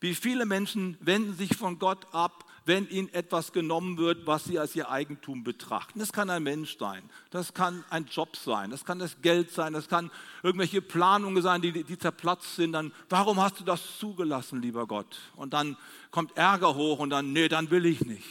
Wie 0.00 0.14
viele 0.14 0.44
Menschen 0.44 0.98
wenden 1.00 1.34
sich 1.34 1.56
von 1.56 1.78
Gott 1.78 2.06
ab, 2.12 2.44
wenn 2.68 2.88
ihnen 2.88 3.12
etwas 3.12 3.52
genommen 3.52 3.96
wird, 3.96 4.26
was 4.26 4.44
sie 4.44 4.58
als 4.58 4.76
ihr 4.76 4.90
Eigentum 4.90 5.42
betrachten. 5.42 5.98
Das 5.98 6.12
kann 6.12 6.30
ein 6.30 6.42
Mensch 6.42 6.78
sein, 6.78 7.02
das 7.30 7.54
kann 7.54 7.82
ein 7.90 8.04
Job 8.04 8.36
sein, 8.36 8.70
das 8.70 8.84
kann 8.84 8.98
das 8.98 9.20
Geld 9.22 9.50
sein, 9.50 9.72
das 9.72 9.88
kann 9.88 10.10
irgendwelche 10.42 10.82
Planungen 10.82 11.42
sein, 11.42 11.62
die, 11.62 11.82
die 11.82 11.98
zerplatzt 11.98 12.56
sind. 12.56 12.72
Dann, 12.72 12.92
warum 13.08 13.40
hast 13.40 13.58
du 13.58 13.64
das 13.64 13.98
zugelassen, 13.98 14.62
lieber 14.62 14.86
Gott? 14.86 15.18
Und 15.34 15.54
dann 15.54 15.76
kommt 16.10 16.36
Ärger 16.36 16.74
hoch 16.74 17.00
und 17.00 17.10
dann, 17.10 17.32
nee, 17.32 17.48
dann 17.48 17.70
will 17.70 17.86
ich 17.86 18.04
nicht. 18.04 18.28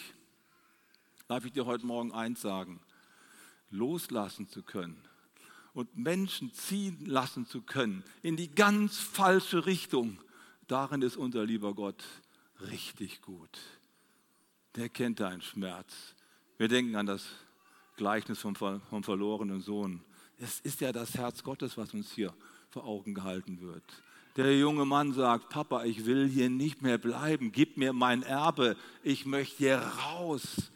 Darf 1.28 1.44
ich 1.44 1.52
dir 1.52 1.66
heute 1.66 1.86
Morgen 1.86 2.14
eins 2.14 2.42
sagen? 2.42 2.80
Loslassen 3.70 4.48
zu 4.48 4.64
können 4.64 5.04
und 5.74 5.98
Menschen 5.98 6.54
ziehen 6.54 7.06
lassen 7.06 7.46
zu 7.46 7.62
können 7.62 8.04
in 8.22 8.38
die 8.38 8.54
ganz 8.54 8.98
falsche 8.98 9.66
Richtung, 9.66 10.20
darin 10.68 11.02
ist 11.02 11.18
unser 11.18 11.46
lieber 11.46 11.74
Gott 11.74 12.04
richtig 12.62 13.22
gut. 13.22 13.60
Der 14.78 14.90
kennt 14.90 15.20
deinen 15.20 15.42
Schmerz. 15.42 16.14
Wir 16.60 16.68
denken 16.68 16.96
an 16.96 17.08
das 17.08 17.26
Gleichnis 17.96 18.38
vom, 18.38 18.56
vom 18.56 19.04
verlorenen 19.04 19.60
Sohn. 19.60 20.04
Es 20.38 20.60
ist 20.60 20.82
ja 20.82 20.92
das 20.92 21.16
Herz 21.16 21.42
Gottes, 21.42 21.78
was 21.78 21.96
uns 21.96 22.12
hier 22.12 22.32
vor 22.70 22.86
Augen 22.86 23.16
gehalten 23.16 23.60
wird. 23.60 23.84
Der 24.36 24.56
junge 24.56 24.86
Mann 24.86 25.14
sagt, 25.14 25.50
Papa, 25.50 25.84
ich 25.86 26.06
will 26.06 26.30
hier 26.30 26.52
nicht 26.52 26.84
mehr 26.84 27.00
bleiben, 27.00 27.52
gib 27.52 27.78
mir 27.78 27.92
mein 27.92 28.22
Erbe, 28.22 28.78
ich 29.02 29.26
möchte 29.26 29.58
hier 29.58 29.78
raus. 29.80 30.70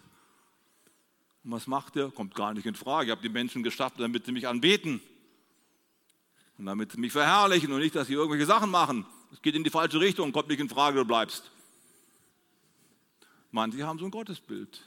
Und 1.44 1.52
was 1.52 1.68
macht 1.68 1.96
er? 1.96 2.10
Kommt 2.10 2.34
gar 2.34 2.56
nicht 2.56 2.66
in 2.66 2.74
Frage. 2.74 3.06
Ich 3.06 3.12
habe 3.12 3.22
die 3.22 3.30
Menschen 3.30 3.62
geschaffen, 3.62 4.02
damit 4.02 4.26
sie 4.26 4.32
mich 4.32 4.48
anbeten. 4.48 5.00
Und 6.58 6.66
damit 6.66 6.92
sie 6.92 7.00
mich 7.00 7.12
verherrlichen 7.12 7.72
und 7.72 7.82
nicht, 7.82 7.96
dass 7.96 8.08
sie 8.08 8.14
irgendwelche 8.14 8.48
Sachen 8.48 8.72
machen. 8.72 9.06
Es 9.32 9.44
geht 9.44 9.54
in 9.54 9.64
die 9.64 9.70
falsche 9.70 10.00
Richtung, 10.00 10.32
kommt 10.32 10.48
nicht 10.48 10.60
in 10.60 10.70
Frage, 10.70 10.98
du 10.98 11.06
bleibst. 11.06 11.52
Manche 13.52 13.86
haben 13.86 14.00
so 14.00 14.06
ein 14.06 14.12
Gottesbild. 14.12 14.82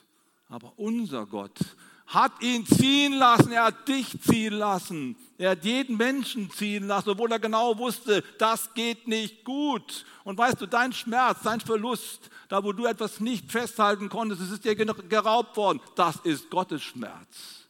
Aber 0.49 0.73
unser 0.77 1.27
Gott 1.27 1.59
hat 2.07 2.43
ihn 2.43 2.67
ziehen 2.67 3.15
lassen, 3.15 3.53
er 3.53 3.65
hat 3.65 3.89
dich 3.89 4.21
ziehen 4.21 4.53
lassen, 4.53 5.17
er 5.39 5.53
hat 5.53 5.65
jeden 5.65 5.97
Menschen 5.97 6.51
ziehen 6.51 6.87
lassen, 6.87 7.11
obwohl 7.11 7.33
er 7.33 7.39
genau 7.39 7.79
wusste, 7.79 8.23
das 8.39 8.73
geht 8.75 9.09
nicht 9.09 9.45
gut. 9.45 10.05
Und 10.23 10.37
weißt 10.37 10.61
du, 10.61 10.67
dein 10.67 10.93
Schmerz, 10.93 11.39
dein 11.43 11.61
Verlust, 11.61 12.31
da 12.49 12.63
wo 12.63 12.73
du 12.73 12.85
etwas 12.85 13.21
nicht 13.21 13.51
festhalten 13.51 14.09
konntest, 14.09 14.43
es 14.43 14.51
ist 14.51 14.65
dir 14.65 14.77
geraubt 14.77 15.57
worden, 15.57 15.81
das 15.95 16.17
ist 16.25 16.51
Gottes 16.51 16.83
Schmerz. 16.83 17.64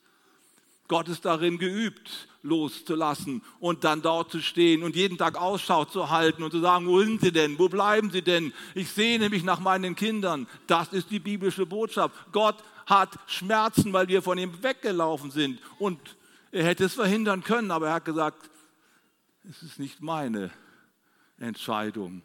Gott 0.87 1.09
ist 1.09 1.25
darin 1.25 1.59
geübt, 1.59 2.29
loszulassen 2.43 3.43
und 3.59 3.85
dann 3.85 4.03
dort 4.03 4.31
zu 4.31 4.41
stehen 4.41 4.83
und 4.83 4.97
jeden 4.97 5.17
Tag 5.17 5.41
Ausschau 5.41 5.87
zu 5.87 6.11
halten 6.11 6.43
und 6.43 6.51
zu 6.51 6.61
sagen, 6.61 6.87
wo 6.87 7.01
sind 7.01 7.23
sie 7.23 7.33
denn? 7.33 7.59
Wo 7.59 7.69
bleiben 7.71 8.11
sie 8.11 8.21
denn? 8.21 8.53
Ich 8.75 8.91
sehne 8.91 9.31
mich 9.31 9.45
nach 9.45 9.61
meinen 9.61 9.97
Kindern. 9.97 10.47
Das 10.67 10.93
ist 10.93 11.11
die 11.11 11.21
biblische 11.21 11.65
Botschaft. 11.65 12.15
Gott 12.33 12.57
hat 12.87 13.19
Schmerzen, 13.27 13.95
weil 13.95 14.09
wir 14.09 14.21
von 14.21 14.37
ihm 14.37 14.63
weggelaufen 14.63 15.31
sind. 15.31 15.59
Und 15.79 15.99
er 16.53 16.65
hätte 16.65 16.85
es 16.85 16.95
verhindern 16.95 17.43
können, 17.43 17.71
aber 17.71 17.89
er 17.89 17.95
hat 17.95 18.05
gesagt, 18.05 18.51
es 19.49 19.63
ist 19.63 19.79
nicht 19.79 20.03
meine 20.03 20.51
Entscheidung, 21.39 22.23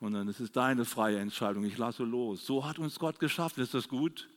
sondern 0.00 0.28
es 0.28 0.38
ist 0.38 0.54
deine 0.54 0.84
freie 0.84 1.18
Entscheidung. 1.18 1.64
Ich 1.64 1.78
lasse 1.78 2.04
los. 2.04 2.44
So 2.44 2.66
hat 2.66 2.78
uns 2.78 2.98
Gott 2.98 3.18
geschaffen. 3.18 3.62
Ist 3.62 3.72
das 3.72 3.88
gut? 3.88 4.28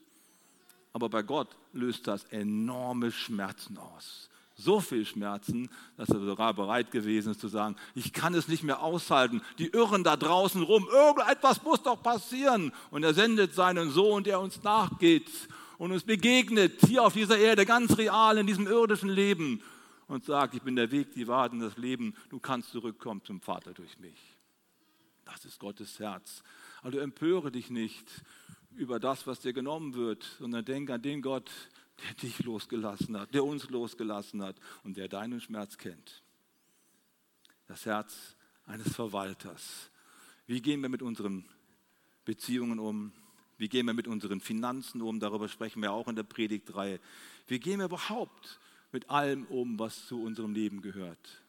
Aber 0.96 1.10
bei 1.10 1.24
Gott 1.24 1.50
löst 1.74 2.08
das 2.08 2.24
enorme 2.24 3.12
Schmerzen 3.12 3.78
aus. 3.78 4.30
So 4.56 4.80
viel 4.80 5.06
Schmerzen, 5.06 5.70
dass 5.98 6.08
er 6.08 6.22
sogar 6.22 6.54
bereit 6.54 6.90
gewesen 6.90 7.34
ist 7.34 7.42
zu 7.42 7.50
sagen, 7.50 7.76
ich 7.96 8.14
kann 8.14 8.34
es 8.34 8.48
nicht 8.48 8.64
mehr 8.64 8.82
aushalten. 8.82 9.42
Die 9.60 9.68
irren 9.68 10.06
da 10.06 10.16
draußen 10.16 10.64
rum, 10.64 10.88
irgendetwas 10.90 11.62
muss 11.64 11.84
doch 11.84 12.02
passieren. 12.02 12.72
Und 12.92 13.04
er 13.04 13.14
sendet 13.14 13.54
seinen 13.54 13.90
Sohn, 13.90 14.24
der 14.24 14.40
uns 14.40 14.64
nachgeht 14.64 15.30
und 15.80 15.92
uns 15.92 16.04
begegnet 16.04 16.80
hier 16.88 17.04
auf 17.04 17.12
dieser 17.12 17.40
Erde, 17.40 17.66
ganz 17.66 17.98
real 17.98 18.38
in 18.38 18.48
diesem 18.48 18.66
irdischen 18.66 19.10
Leben 19.10 19.62
und 20.08 20.24
sagt, 20.24 20.56
ich 20.56 20.62
bin 20.62 20.78
der 20.78 20.92
Weg, 20.92 21.12
die 21.12 21.28
Wahrheit 21.28 21.52
und 21.52 21.60
das 21.60 21.76
Leben, 21.76 22.16
du 22.30 22.40
kannst 22.40 22.70
zurückkommen 22.72 23.22
zum 23.26 23.42
Vater 23.42 23.74
durch 23.74 24.00
mich. 24.00 24.38
Das 25.26 25.44
ist 25.44 25.60
Gottes 25.60 26.00
Herz. 26.00 26.42
Also 26.84 27.00
empöre 27.00 27.52
dich 27.52 27.70
nicht 27.70 28.08
über 28.76 29.00
das, 29.00 29.26
was 29.28 29.40
dir 29.40 29.54
genommen 29.54 29.94
wird, 29.94 30.24
sondern 30.40 30.66
denk 30.66 30.90
an 30.90 31.02
den 31.02 31.22
Gott, 31.22 31.50
der 32.04 32.14
dich 32.16 32.44
losgelassen 32.44 33.18
hat, 33.18 33.34
der 33.34 33.44
uns 33.44 33.70
losgelassen 33.70 34.42
hat 34.42 34.58
und 34.84 34.98
der 34.98 35.08
deinen 35.08 35.40
Schmerz 35.40 35.78
kennt. 35.78 36.24
Das 37.68 37.86
Herz 37.86 38.36
eines 38.66 38.94
Verwalters. 38.94 39.90
Wie 40.48 40.62
gehen 40.62 40.82
wir 40.82 40.90
mit 40.90 41.02
unseren 41.02 41.46
Beziehungen 42.26 42.80
um? 42.80 43.12
Wie 43.58 43.70
gehen 43.70 43.86
wir 43.86 43.94
mit 43.94 44.08
unseren 44.08 44.42
Finanzen 44.42 45.02
um? 45.02 45.20
Darüber 45.20 45.48
sprechen 45.48 45.82
wir 45.82 45.92
auch 45.92 46.08
in 46.08 46.16
der 46.16 46.24
Predigtreihe. 46.24 47.00
Wie 47.48 47.60
gehen 47.60 47.80
wir 47.80 47.86
überhaupt 47.86 48.60
mit 48.92 49.10
allem 49.10 49.46
um, 49.46 49.80
was 49.80 50.08
zu 50.08 50.22
unserem 50.22 50.54
Leben 50.54 50.82
gehört? 50.82 51.44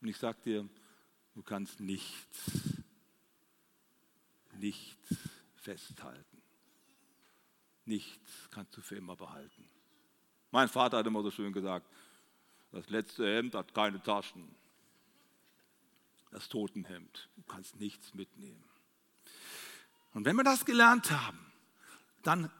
Und 0.00 0.08
ich 0.08 0.16
sage 0.16 0.38
dir, 0.44 0.68
du 1.34 1.42
kannst 1.42 1.80
nichts, 1.80 2.52
nichts 4.58 5.16
festhalten. 5.56 6.31
Nichts 7.84 8.48
kannst 8.50 8.76
du 8.76 8.80
für 8.80 8.96
immer 8.96 9.16
behalten. 9.16 9.68
Mein 10.50 10.68
Vater 10.68 10.98
hat 10.98 11.06
immer 11.06 11.22
so 11.22 11.30
schön 11.30 11.52
gesagt, 11.52 11.86
das 12.70 12.88
letzte 12.88 13.26
Hemd 13.26 13.54
hat 13.54 13.74
keine 13.74 14.02
Taschen. 14.02 14.54
Das 16.30 16.48
Totenhemd, 16.48 17.28
du 17.36 17.42
kannst 17.42 17.78
nichts 17.78 18.14
mitnehmen. 18.14 18.64
Und 20.14 20.24
wenn 20.24 20.36
wir 20.36 20.44
das 20.44 20.64
gelernt 20.64 21.10
haben, 21.10 21.38
dann, 22.22 22.50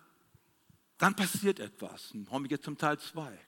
dann 0.98 1.14
passiert 1.16 1.60
etwas. 1.60 2.10
Dann 2.12 2.26
kommen 2.26 2.44
wir 2.44 2.50
jetzt 2.50 2.64
zum 2.64 2.76
Teil 2.76 2.98
2. 2.98 3.38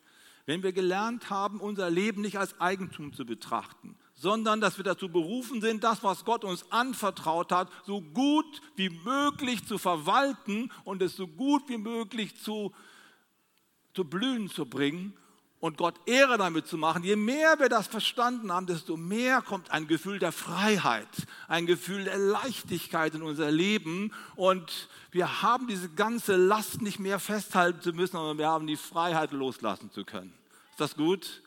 Wenn 0.47 0.63
wir 0.63 0.73
gelernt 0.73 1.31
haben, 1.31 1.61
unser 1.61 1.91
Leben 1.91 2.23
nicht 2.23 2.39
als 2.39 2.59
Eigentum 2.61 3.13
zu 3.13 3.25
betrachten, 3.27 3.99
sondern 4.15 4.61
dass 4.61 4.77
wir 4.77 4.85
dazu 4.85 5.09
berufen 5.09 5.61
sind, 5.61 5.85
das, 5.85 6.03
was 6.03 6.25
Gott 6.25 6.45
uns 6.45 6.71
anvertraut 6.71 7.53
hat, 7.53 7.69
so 7.85 8.01
gut 8.01 8.63
wie 8.77 8.91
möglich 8.91 9.67
zu 9.67 9.79
verwalten 9.79 10.71
und 10.85 11.03
es 11.03 11.17
so 11.17 11.27
gut 11.27 11.69
wie 11.69 11.79
möglich 11.79 12.37
zu, 12.41 12.73
zu 13.93 14.05
blühen 14.05 14.49
zu 14.49 14.67
bringen 14.67 15.15
und 15.65 15.79
Gott 15.79 15.95
Ehre 16.07 16.37
damit 16.37 16.67
zu 16.67 16.77
machen, 16.77 17.03
je 17.05 17.17
mehr 17.17 17.59
wir 17.59 17.71
das 17.71 17.87
verstanden 17.87 18.53
haben, 18.53 18.67
desto 18.67 18.97
mehr 18.99 19.41
kommt 19.41 19.71
ein 19.71 19.89
Gefühl 19.89 20.19
der 20.19 20.31
Freiheit, 20.31 21.09
ein 21.49 21.65
Gefühl 21.65 22.05
der 22.05 22.19
Leichtigkeit 22.19 23.15
in 23.15 23.23
unser 23.23 23.51
Leben 23.51 24.13
und 24.37 24.89
wir 25.11 25.43
haben 25.43 25.67
diese 25.67 25.89
ganze 25.89 26.37
Last 26.37 26.83
nicht 26.83 26.99
mehr 26.99 27.19
festhalten 27.19 27.81
zu 27.81 27.93
müssen, 27.93 28.13
sondern 28.13 28.37
wir 28.37 28.49
haben 28.49 28.67
die 28.67 28.77
Freiheit 28.77 29.33
loslassen 29.33 29.91
zu 29.91 30.05
können. 30.05 30.35
Ist 30.73 30.81
das 30.81 30.97
gut? 30.97 31.41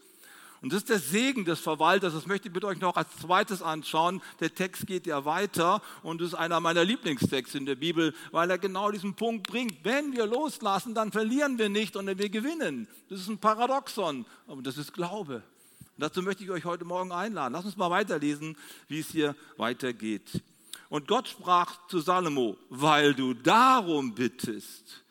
Und 0.62 0.74
das 0.74 0.80
ist 0.80 0.90
der 0.90 1.00
Segen 1.00 1.46
des 1.46 1.60
Verwalters. 1.60 2.14
Das 2.14 2.26
möchte 2.26 2.48
ich 2.48 2.54
mit 2.54 2.64
euch 2.64 2.80
noch 2.80 2.96
als 2.96 3.08
zweites 3.22 3.62
anschauen. 3.62 4.22
Der 4.40 4.54
Text 4.54 4.88
geht 4.88 5.06
ja 5.06 5.24
weiter 5.24 5.82
und 6.02 6.22
ist 6.22 6.34
einer 6.34 6.60
meiner 6.60 6.84
Lieblingstexte 6.84 7.58
in 7.58 7.66
der 7.66 7.76
Bibel, 7.76 8.14
weil 8.32 8.50
er 8.50 8.58
genau 8.58 8.92
diesen 8.92 9.14
Punkt 9.14 9.48
bringt. 9.48 9.76
Wenn 9.84 10.14
wir 10.14 10.26
loslassen, 10.26 10.96
dann 10.96 11.12
verlieren 11.12 11.60
wir 11.60 11.70
nicht, 11.70 11.94
sondern 11.94 12.18
wir 12.18 12.30
gewinnen. 12.30 12.88
Das 13.10 13.20
ist 13.20 13.28
ein 13.28 13.38
Paradoxon, 13.38 14.26
aber 14.48 14.62
das 14.64 14.78
ist 14.78 14.94
Glaube. 14.94 15.36
Und 15.36 16.02
dazu 16.04 16.22
möchte 16.24 16.44
ich 16.44 16.50
euch 16.50 16.66
heute 16.66 16.86
Morgen 16.86 17.12
einladen. 17.12 17.54
Lass 17.54 17.66
uns 17.66 17.78
mal 17.78 17.92
weiterlesen, 17.92 18.58
wie 18.88 19.00
es 19.00 19.10
hier 19.10 19.36
weitergeht. 19.58 20.42
Und 20.90 21.08
Gott 21.08 21.28
sprach 21.28 21.88
zu 21.88 22.00
Salomo, 22.00 22.58
weil 22.70 23.14
du 23.14 23.34
darum 23.34 24.16
bittest 24.16 25.04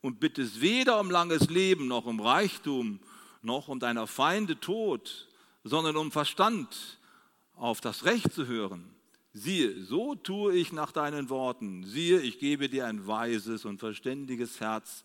und 0.00 0.20
bittest 0.20 0.60
weder 0.60 1.00
um 1.00 1.10
langes 1.10 1.48
Leben 1.48 1.88
noch 1.88 2.04
um 2.04 2.20
Reichtum, 2.20 3.00
noch 3.44 3.68
um 3.68 3.80
deiner 3.80 4.06
Feinde 4.06 4.58
Tod, 4.58 5.28
sondern 5.62 5.96
um 5.96 6.10
Verstand 6.10 6.98
auf 7.56 7.80
das 7.80 8.04
Recht 8.04 8.32
zu 8.32 8.46
hören. 8.46 8.94
Siehe, 9.32 9.82
so 9.84 10.14
tue 10.14 10.54
ich 10.54 10.72
nach 10.72 10.92
deinen 10.92 11.28
Worten. 11.28 11.84
Siehe, 11.84 12.20
ich 12.20 12.38
gebe 12.38 12.68
dir 12.68 12.86
ein 12.86 13.06
weises 13.06 13.64
und 13.64 13.78
verständiges 13.78 14.60
Herz, 14.60 15.02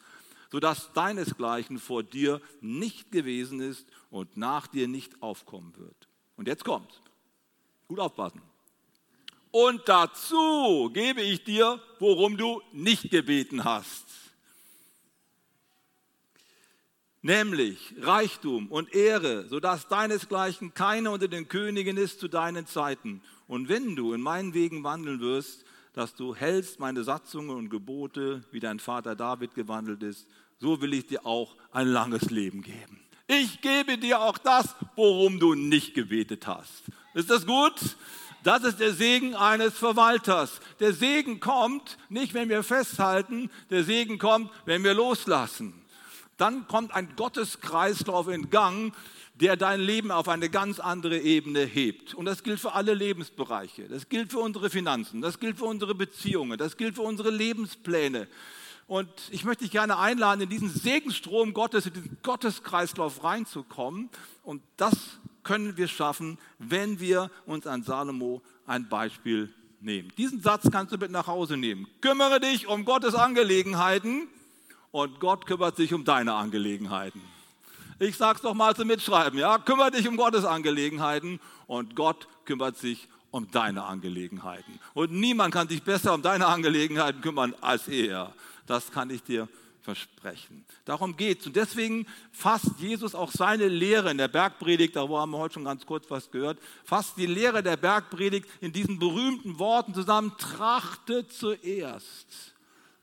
sodass 0.52 0.94
deinesgleichen 0.94 1.80
vor 1.80 2.04
dir 2.04 2.42
nicht 2.62 3.12
gewesen 3.12 3.60
ist 3.60 3.88
und 4.12 4.38
nach 4.38 4.68
dir 4.68 4.88
nicht 4.88 5.22
aufkommen 5.22 5.74
wird. 5.78 6.08
Und 6.38 6.48
jetzt 6.48 6.64
kommt. 6.64 7.02
Gut 7.88 8.00
aufpassen. 8.00 8.42
Und 9.52 9.82
dazu 9.88 10.92
gebe 10.94 11.22
ich 11.22 11.44
dir, 11.44 11.82
worum 11.98 12.38
du 12.38 12.62
nicht 12.72 13.10
gebeten 13.10 13.64
hast 13.64 14.29
nämlich 17.22 17.96
Reichtum 18.00 18.68
und 18.68 18.94
Ehre, 18.94 19.48
sodass 19.48 19.88
deinesgleichen 19.88 20.74
keine 20.74 21.12
unter 21.12 21.28
den 21.28 21.48
Königen 21.48 21.98
ist 21.98 22.20
zu 22.20 22.28
deinen 22.28 22.66
Zeiten. 22.66 23.22
Und 23.48 23.70
wenn 23.70 23.96
du 23.96 24.14
in 24.14 24.22
meinen 24.22 24.54
Wegen 24.54 24.84
wandeln 24.84 25.20
wirst, 25.20 25.66
dass 25.94 26.16
du 26.16 26.36
hältst 26.36 26.80
meine 26.80 27.04
Satzungen 27.04 27.56
und 27.56 27.70
Gebote, 27.70 28.44
wie 28.52 28.60
dein 28.60 28.80
Vater 28.80 29.16
David 29.16 29.56
gewandelt 29.56 30.04
ist, 30.04 30.28
so 30.60 30.82
will 30.82 30.94
ich 30.94 31.08
dir 31.08 31.26
auch 31.26 31.56
ein 31.72 31.88
langes 31.88 32.30
Leben 32.30 32.62
geben. 32.62 33.00
Ich 33.28 33.62
gebe 33.62 33.98
dir 33.98 34.22
auch 34.22 34.38
das, 34.38 34.76
worum 34.96 35.40
du 35.40 35.54
nicht 35.56 35.94
gebetet 35.94 36.48
hast. 36.48 36.84
Ist 37.14 37.30
das 37.30 37.46
gut? 37.46 37.76
Das 38.44 38.64
ist 38.64 38.80
der 38.80 38.94
Segen 38.94 39.36
eines 39.36 39.78
Verwalters. 39.78 40.62
Der 40.80 40.94
Segen 40.94 41.40
kommt 41.40 41.98
nicht, 42.10 42.34
wenn 42.34 42.50
wir 42.50 42.64
festhalten, 42.64 43.50
der 43.70 43.84
Segen 43.84 44.18
kommt, 44.18 44.50
wenn 44.66 44.84
wir 44.84 44.94
loslassen. 44.94 45.74
Dann 46.40 46.68
kommt 46.68 46.96
ein 46.96 47.16
Gotteskreislauf 47.18 48.30
in 48.30 48.50
Gang, 48.50 48.94
der 49.36 49.58
dein 49.58 49.82
Leben 49.82 50.10
auf 50.10 50.30
eine 50.30 50.50
ganz 50.50 50.80
andere 50.80 51.20
Ebene 51.20 51.62
hebt. 51.62 52.14
Und 52.14 52.26
das 52.26 52.44
gilt 52.44 52.60
für 52.60 52.74
alle 52.74 52.94
Lebensbereiche. 52.94 53.88
Das 53.88 54.08
gilt 54.10 54.32
für 54.32 54.40
unsere 54.40 54.70
Finanzen, 54.70 55.22
das 55.22 55.40
gilt 55.40 55.58
für 55.58 55.66
unsere 55.66 55.96
Beziehungen, 55.96 56.58
das 56.58 56.78
gilt 56.78 56.96
für 56.96 57.02
unsere 57.02 57.30
Lebenspläne. 57.30 58.28
Und 58.88 59.10
ich 59.32 59.44
möchte 59.44 59.66
dich 59.66 59.72
gerne 59.72 59.98
einladen, 59.98 60.42
in 60.42 60.50
diesen 60.50 60.70
Segensstrom 60.70 61.54
Gottes, 61.54 61.86
in 61.86 61.94
diesen 61.94 62.18
Gotteskreislauf 62.24 63.24
reinzukommen. 63.24 64.10
Und 64.44 64.64
das 64.78 64.96
können 65.44 65.78
wir 65.78 65.88
schaffen, 65.88 66.40
wenn 66.58 67.00
wir 67.00 67.30
uns 67.46 67.68
an 67.68 67.84
Salomo 67.84 68.42
ein 68.66 68.88
Beispiel 68.90 69.54
nehmen. 69.82 70.12
Diesen 70.18 70.42
Satz 70.42 70.72
kannst 70.72 70.94
du 70.94 70.98
mit 70.98 71.12
nach 71.12 71.28
Hause 71.28 71.58
nehmen. 71.58 71.88
Kümmere 72.02 72.40
dich 72.40 72.68
um 72.68 72.86
Gottes 72.86 73.14
Angelegenheiten 73.14 74.28
und 74.92 75.20
Gott 75.20 75.46
kümmert 75.46 75.76
sich 75.76 75.94
um 75.94 76.04
deine 76.04 76.34
Angelegenheiten. 76.34 77.22
Ich 78.00 78.16
sag's 78.16 78.42
doch 78.42 78.54
mal 78.54 78.76
zum 78.76 78.88
Mitschreiben, 78.88 79.38
ja? 79.38 79.58
Kümmere 79.58 79.92
dich 79.92 80.08
um 80.08 80.16
Gottes 80.16 80.46
Angelegenheiten 80.46 81.40
und 81.68 81.96
Gott 81.96 82.28
kümmert 82.46 82.78
sich 82.78 83.10
um 83.32 83.52
deine 83.52 83.84
Angelegenheiten. 83.84 84.80
Und 84.94 85.12
niemand 85.12 85.54
kann 85.54 85.68
sich 85.68 85.84
besser 85.84 86.14
um 86.14 86.22
deine 86.22 86.48
Angelegenheiten 86.48 87.22
kümmern 87.22 87.54
als 87.62 87.88
er. 87.88 88.34
Das 88.66 88.92
kann 88.92 89.10
ich 89.10 89.22
dir 89.24 89.48
versprechen. 89.82 90.66
Darum 90.86 91.18
geht's. 91.18 91.46
Und 91.46 91.56
deswegen 91.56 92.06
fasst 92.32 92.80
Jesus 92.80 93.16
auch 93.16 93.32
seine 93.32 93.68
Lehre 93.68 94.12
in 94.12 94.18
der 94.18 94.28
Bergpredigt, 94.28 94.96
darüber 94.96 95.22
haben 95.22 95.32
wir 95.32 95.38
heute 95.38 95.56
schon 95.56 95.66
ganz 95.66 95.86
kurz 95.86 96.10
was 96.10 96.32
gehört, 96.32 96.60
fasst 96.84 97.18
die 97.18 97.26
Lehre 97.26 97.64
der 97.64 97.78
Bergpredigt 97.78 98.48
in 98.62 98.72
diesen 98.72 99.00
berühmten 99.00 99.60
Worten 99.60 99.94
zusammen, 99.94 100.34
trachte 100.38 101.28
zuerst 101.28 102.54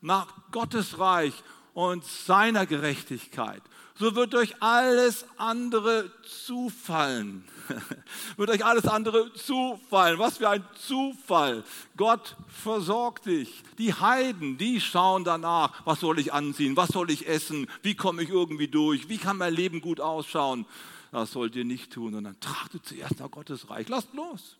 nach 0.01 0.27
Gottes 0.51 0.99
Reich 0.99 1.33
und 1.77 2.03
seiner 2.03 2.65
Gerechtigkeit 2.65 3.61
so 3.99 4.15
wird 4.15 4.35
euch 4.35 4.61
alles 4.61 5.25
andere 5.37 6.11
zufallen. 6.23 7.43
wird 8.37 8.49
euch 8.49 8.63
alles 8.63 8.85
andere 8.85 9.33
zufallen. 9.33 10.19
Was 10.19 10.37
für 10.37 10.49
ein 10.49 10.63
Zufall. 10.87 11.63
Gott 11.95 12.35
versorgt 12.47 13.25
dich. 13.25 13.63
Die 13.77 13.93
Heiden, 13.93 14.57
die 14.57 14.79
schauen 14.81 15.23
danach, 15.23 15.85
was 15.85 15.99
soll 15.99 16.19
ich 16.19 16.31
anziehen, 16.31 16.77
was 16.77 16.89
soll 16.89 17.09
ich 17.09 17.27
essen, 17.27 17.67
wie 17.81 17.95
komme 17.95 18.21
ich 18.21 18.29
irgendwie 18.29 18.67
durch, 18.67 19.09
wie 19.09 19.17
kann 19.17 19.37
mein 19.37 19.53
Leben 19.53 19.81
gut 19.81 19.99
ausschauen. 19.99 20.65
Das 21.11 21.31
sollt 21.31 21.55
ihr 21.55 21.65
nicht 21.65 21.91
tun, 21.91 22.13
sondern 22.13 22.39
trachtet 22.39 22.85
zuerst 22.85 23.19
nach 23.19 23.31
Gottes 23.31 23.69
Reich. 23.69 23.87
Lasst 23.89 24.13
los. 24.13 24.57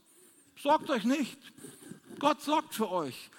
Sorgt 0.62 0.90
euch 0.90 1.04
nicht. 1.04 1.38
Gott 2.20 2.42
sorgt 2.42 2.74
für 2.74 2.90
euch. 2.90 3.30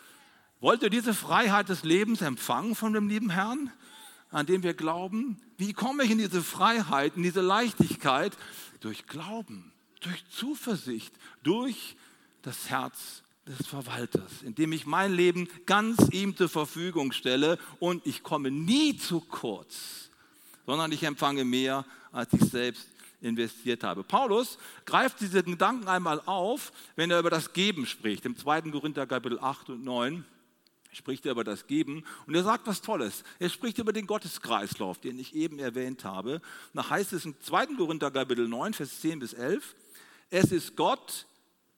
Wollt 0.60 0.82
ihr 0.82 0.90
diese 0.90 1.14
Freiheit 1.14 1.68
des 1.68 1.84
Lebens 1.84 2.20
empfangen 2.20 2.74
von 2.74 2.92
dem 2.92 3.08
lieben 3.08 3.30
Herrn? 3.30 3.70
an 4.30 4.46
dem 4.46 4.62
wir 4.62 4.74
glauben. 4.74 5.40
Wie 5.56 5.72
komme 5.72 6.04
ich 6.04 6.10
in 6.10 6.18
diese 6.18 6.42
Freiheit, 6.42 7.16
in 7.16 7.22
diese 7.22 7.40
Leichtigkeit? 7.40 8.36
Durch 8.80 9.06
Glauben, 9.06 9.72
durch 10.00 10.24
Zuversicht, 10.30 11.12
durch 11.42 11.96
das 12.42 12.70
Herz 12.70 13.22
des 13.46 13.66
Verwalters, 13.66 14.42
indem 14.42 14.72
ich 14.72 14.86
mein 14.86 15.12
Leben 15.12 15.48
ganz 15.66 16.08
ihm 16.12 16.36
zur 16.36 16.48
Verfügung 16.48 17.12
stelle 17.12 17.58
und 17.80 18.06
ich 18.06 18.22
komme 18.22 18.50
nie 18.50 18.96
zu 18.96 19.20
kurz, 19.20 20.10
sondern 20.66 20.92
ich 20.92 21.02
empfange 21.02 21.44
mehr, 21.44 21.84
als 22.12 22.32
ich 22.34 22.44
selbst 22.44 22.86
investiert 23.20 23.82
habe. 23.82 24.04
Paulus 24.04 24.58
greift 24.84 25.20
diese 25.20 25.42
Gedanken 25.42 25.88
einmal 25.88 26.20
auf, 26.26 26.72
wenn 26.94 27.10
er 27.10 27.18
über 27.18 27.30
das 27.30 27.52
Geben 27.52 27.86
spricht, 27.86 28.26
im 28.26 28.36
2. 28.36 28.62
Korinther 28.70 29.06
Kapitel 29.06 29.40
8 29.40 29.70
und 29.70 29.82
9 29.82 30.24
spricht 30.98 31.24
er 31.24 31.32
über 31.32 31.44
das 31.44 31.66
Geben 31.66 32.04
und 32.26 32.34
er 32.34 32.44
sagt 32.44 32.66
was 32.66 32.82
Tolles. 32.82 33.24
Er 33.38 33.48
spricht 33.48 33.78
über 33.78 33.92
den 33.92 34.06
Gotteskreislauf, 34.06 34.98
den 34.98 35.18
ich 35.18 35.34
eben 35.34 35.58
erwähnt 35.58 36.04
habe. 36.04 36.42
Da 36.74 36.90
heißt 36.90 37.14
es 37.14 37.24
im 37.24 37.34
2. 37.40 37.76
Korinther 37.76 38.11
Kapitel 38.11 38.46
9, 38.46 38.74
Vers 38.74 39.00
10 39.00 39.20
bis 39.20 39.32
11, 39.32 39.74
es 40.30 40.52
ist 40.52 40.76
Gott, 40.76 41.26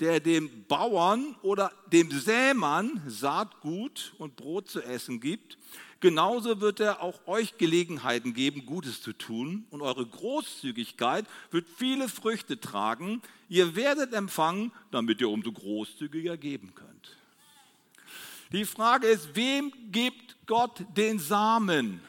der 0.00 0.18
dem 0.18 0.64
Bauern 0.66 1.36
oder 1.42 1.70
dem 1.92 2.10
Sämann 2.10 3.02
Saatgut 3.06 4.14
und 4.18 4.34
Brot 4.34 4.68
zu 4.68 4.82
essen 4.82 5.20
gibt. 5.20 5.58
Genauso 6.00 6.62
wird 6.62 6.80
er 6.80 7.02
auch 7.02 7.26
euch 7.26 7.58
Gelegenheiten 7.58 8.32
geben, 8.32 8.64
Gutes 8.64 9.02
zu 9.02 9.12
tun. 9.12 9.66
Und 9.70 9.82
eure 9.82 10.06
Großzügigkeit 10.06 11.26
wird 11.50 11.66
viele 11.76 12.08
Früchte 12.08 12.58
tragen. 12.58 13.20
Ihr 13.50 13.76
werdet 13.76 14.14
empfangen, 14.14 14.72
damit 14.90 15.20
ihr 15.20 15.28
umso 15.28 15.52
großzügiger 15.52 16.38
geben 16.38 16.74
könnt. 16.74 16.89
Die 18.52 18.64
Frage 18.64 19.06
ist, 19.06 19.34
wem 19.34 19.72
gibt 19.92 20.36
Gott 20.46 20.84
den 20.96 21.18
Samen? 21.18 22.00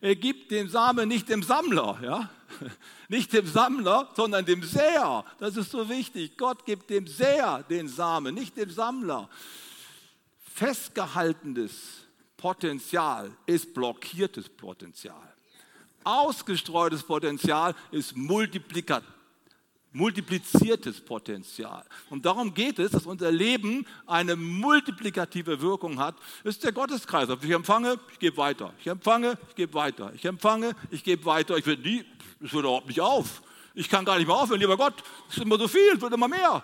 Er 0.00 0.16
gibt 0.16 0.50
den 0.50 0.68
Samen 0.68 1.08
nicht 1.08 1.28
dem 1.28 1.42
Sammler, 1.42 1.98
ja? 2.02 2.30
Nicht 3.08 3.32
dem 3.32 3.46
Sammler, 3.46 4.08
sondern 4.16 4.44
dem 4.44 4.62
Säer. 4.62 5.24
Das 5.38 5.56
ist 5.56 5.70
so 5.70 5.88
wichtig. 5.88 6.36
Gott 6.36 6.64
gibt 6.64 6.90
dem 6.90 7.06
Säer 7.06 7.64
den 7.68 7.88
Samen, 7.88 8.34
nicht 8.34 8.56
dem 8.56 8.70
Sammler. 8.70 9.28
Festgehaltenes 10.54 12.06
Potenzial 12.36 13.30
ist 13.46 13.74
blockiertes 13.74 14.48
Potenzial. 14.48 15.34
Ausgestreutes 16.02 17.02
Potenzial 17.02 17.74
ist 17.90 18.16
multiplikativ 18.16 19.08
multipliziertes 19.96 21.00
Potenzial. 21.00 21.84
Und 22.10 22.26
darum 22.26 22.52
geht 22.52 22.78
es, 22.78 22.90
dass 22.90 23.06
unser 23.06 23.32
Leben 23.32 23.86
eine 24.06 24.36
multiplikative 24.36 25.60
Wirkung 25.60 25.98
hat. 25.98 26.16
Das 26.44 26.56
ist 26.56 26.64
der 26.64 26.72
Gotteskreislauf. 26.72 27.42
Ich 27.42 27.50
empfange, 27.50 27.98
ich 28.12 28.18
gebe 28.18 28.36
weiter. 28.36 28.74
Ich 28.78 28.86
empfange, 28.86 29.38
ich 29.48 29.54
gebe 29.54 29.74
weiter. 29.74 30.12
Ich 30.14 30.24
empfange, 30.24 30.76
ich 30.90 31.02
gebe 31.02 31.24
weiter. 31.24 31.56
Ich 31.56 31.64
will 31.64 31.78
nie, 31.78 32.04
es 32.40 32.52
hört 32.52 32.64
überhaupt 32.64 32.88
nicht 32.88 33.00
auf. 33.00 33.42
Ich 33.74 33.88
kann 33.88 34.04
gar 34.04 34.18
nicht 34.18 34.26
mehr 34.26 34.36
aufhören. 34.36 34.60
Lieber 34.60 34.76
Gott, 34.76 35.02
es 35.30 35.38
ist 35.38 35.42
immer 35.42 35.58
so 35.58 35.66
viel, 35.66 35.94
es 35.94 36.00
wird 36.00 36.12
immer 36.12 36.28
mehr. 36.28 36.62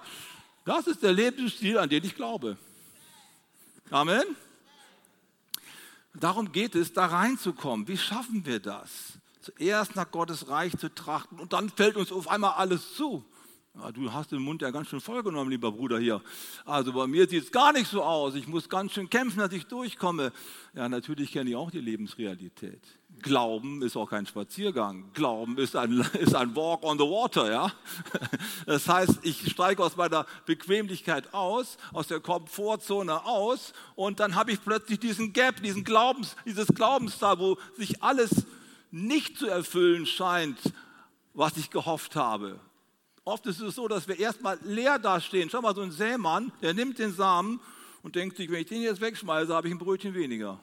Das 0.65 0.87
ist 0.87 1.03
der 1.03 1.13
Lebensstil, 1.13 1.79
an 1.79 1.89
den 1.89 2.05
ich 2.05 2.15
glaube. 2.15 2.59
Amen. 3.91 4.25
Darum 6.15 6.53
geht 6.53 6.75
es, 6.75 6.93
da 6.93 7.07
reinzukommen. 7.07 7.89
Wie 7.89 7.97
schaffen 7.97 8.45
wir 8.45 8.61
das? 8.61 9.19
Zuerst 9.43 9.97
nach 9.97 10.11
Gottes 10.11 10.49
Reich 10.49 10.77
zu 10.79 10.93
trachten 10.95 11.39
und 11.39 11.53
dann 11.53 11.69
fällt 11.69 11.97
uns 11.97 12.13
auf 12.13 12.29
einmal 12.29 12.53
alles 12.53 12.95
zu. 12.95 13.25
Ja, 13.75 13.91
du 13.91 14.13
hast 14.13 14.31
den 14.31 14.43
Mund 14.43 14.61
ja 14.61 14.71
ganz 14.71 14.89
schön 14.89 15.01
vollgenommen, 15.01 15.51
lieber 15.51 15.73
Bruder 15.73 15.99
hier. 15.99 16.21
Also 16.67 16.93
bei 16.93 17.07
mir 17.07 17.27
sieht 17.27 17.45
es 17.45 17.51
gar 17.51 17.73
nicht 17.73 17.91
so 17.91 18.03
aus. 18.03 18.35
Ich 18.35 18.47
muss 18.47 18.69
ganz 18.69 18.93
schön 18.93 19.09
kämpfen, 19.09 19.39
dass 19.39 19.51
ich 19.53 19.65
durchkomme. 19.65 20.31
Ja, 20.75 20.91
natürlich 20.91 21.33
kenne 21.33 21.49
ich 21.49 21.57
auch 21.57 21.71
die 21.71 21.81
Lebensrealität. 21.81 22.83
Glauben 23.23 23.81
ist 23.81 23.97
auch 23.97 24.11
kein 24.11 24.27
Spaziergang. 24.27 25.11
Glauben 25.15 25.57
ist 25.57 25.75
ein, 25.75 26.01
ist 26.21 26.35
ein 26.35 26.55
Walk 26.55 26.83
on 26.83 26.99
the 26.99 27.05
Water. 27.05 27.51
Ja? 27.51 27.73
Das 28.67 28.87
heißt, 28.87 29.21
ich 29.23 29.51
steige 29.51 29.83
aus 29.83 29.97
meiner 29.97 30.27
Bequemlichkeit 30.45 31.33
aus, 31.33 31.79
aus 31.95 32.09
der 32.09 32.21
Komfortzone 32.21 33.25
aus 33.25 33.73
und 33.95 34.21
dann 34.21 34.35
habe 34.35 34.53
ich 34.53 34.63
plötzlich 34.63 35.01
diesen 35.01 35.33
Gap, 35.33 35.63
diesen 35.63 35.83
Glaubens, 35.83 36.37
dieses 36.45 36.67
Glaubenstal, 36.69 37.39
wo 37.39 37.57
sich 37.77 38.03
alles 38.03 38.45
nicht 38.93 39.39
zu 39.39 39.49
erfüllen 39.49 40.07
scheint, 40.07 40.59
was 41.35 41.57
ich 41.57 41.71
gehofft 41.71 42.15
habe. 42.15 42.61
Oft 43.25 43.47
ist 43.47 43.61
es 43.61 43.75
so, 43.75 43.89
dass 43.89 44.07
wir 44.07 44.19
erstmal 44.19 44.59
leer 44.63 44.99
dastehen. 44.99 45.49
Schau 45.51 45.63
mal, 45.63 45.75
so 45.75 45.81
ein 45.81 45.93
Sämann, 45.93 46.53
der 46.61 46.75
nimmt 46.75 46.99
den 46.99 47.13
Samen 47.13 47.61
und 48.03 48.17
denkt 48.17 48.37
sich, 48.37 48.51
wenn 48.51 48.61
ich 48.61 48.69
den 48.69 48.83
jetzt 48.83 49.01
wegschmeiße, 49.01 49.55
habe 49.55 49.69
ich 49.69 49.75
ein 49.75 49.79
Brötchen 49.79 50.15
weniger. 50.15 50.61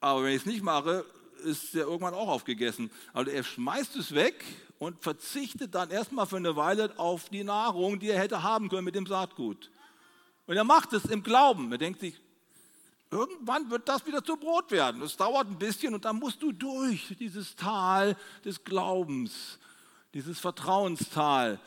Aber 0.00 0.24
wenn 0.24 0.32
ich 0.32 0.42
es 0.42 0.46
nicht 0.46 0.62
mache, 0.62 1.04
ist 1.44 1.74
der 1.74 1.84
irgendwann 1.84 2.14
auch 2.14 2.28
aufgegessen. 2.28 2.90
Also 3.12 3.30
er 3.30 3.44
schmeißt 3.44 3.96
es 3.96 4.14
weg 4.14 4.44
und 4.78 5.02
verzichtet 5.02 5.74
dann 5.74 5.90
erstmal 5.90 6.26
für 6.26 6.36
eine 6.36 6.56
Weile 6.56 6.98
auf 6.98 7.28
die 7.28 7.44
Nahrung, 7.44 8.00
die 8.00 8.08
er 8.08 8.18
hätte 8.18 8.42
haben 8.42 8.68
können 8.68 8.84
mit 8.84 8.94
dem 8.94 9.06
Saatgut. 9.06 9.70
Und 10.46 10.56
er 10.56 10.64
macht 10.64 10.92
es 10.92 11.04
im 11.04 11.22
Glauben. 11.22 11.70
Er 11.72 11.78
denkt 11.78 12.00
sich, 12.00 12.18
Irgendwann 13.10 13.70
wird 13.70 13.88
das 13.88 14.04
wieder 14.06 14.24
zu 14.24 14.36
Brot 14.36 14.70
werden. 14.70 15.00
Es 15.02 15.16
dauert 15.16 15.48
ein 15.48 15.58
bisschen 15.58 15.94
und 15.94 16.04
dann 16.04 16.16
musst 16.16 16.42
du 16.42 16.52
durch 16.52 17.14
dieses 17.18 17.54
Tal 17.54 18.16
des 18.44 18.64
Glaubens, 18.64 19.58
dieses 20.12 20.40
Vertrauenstal. 20.40 21.60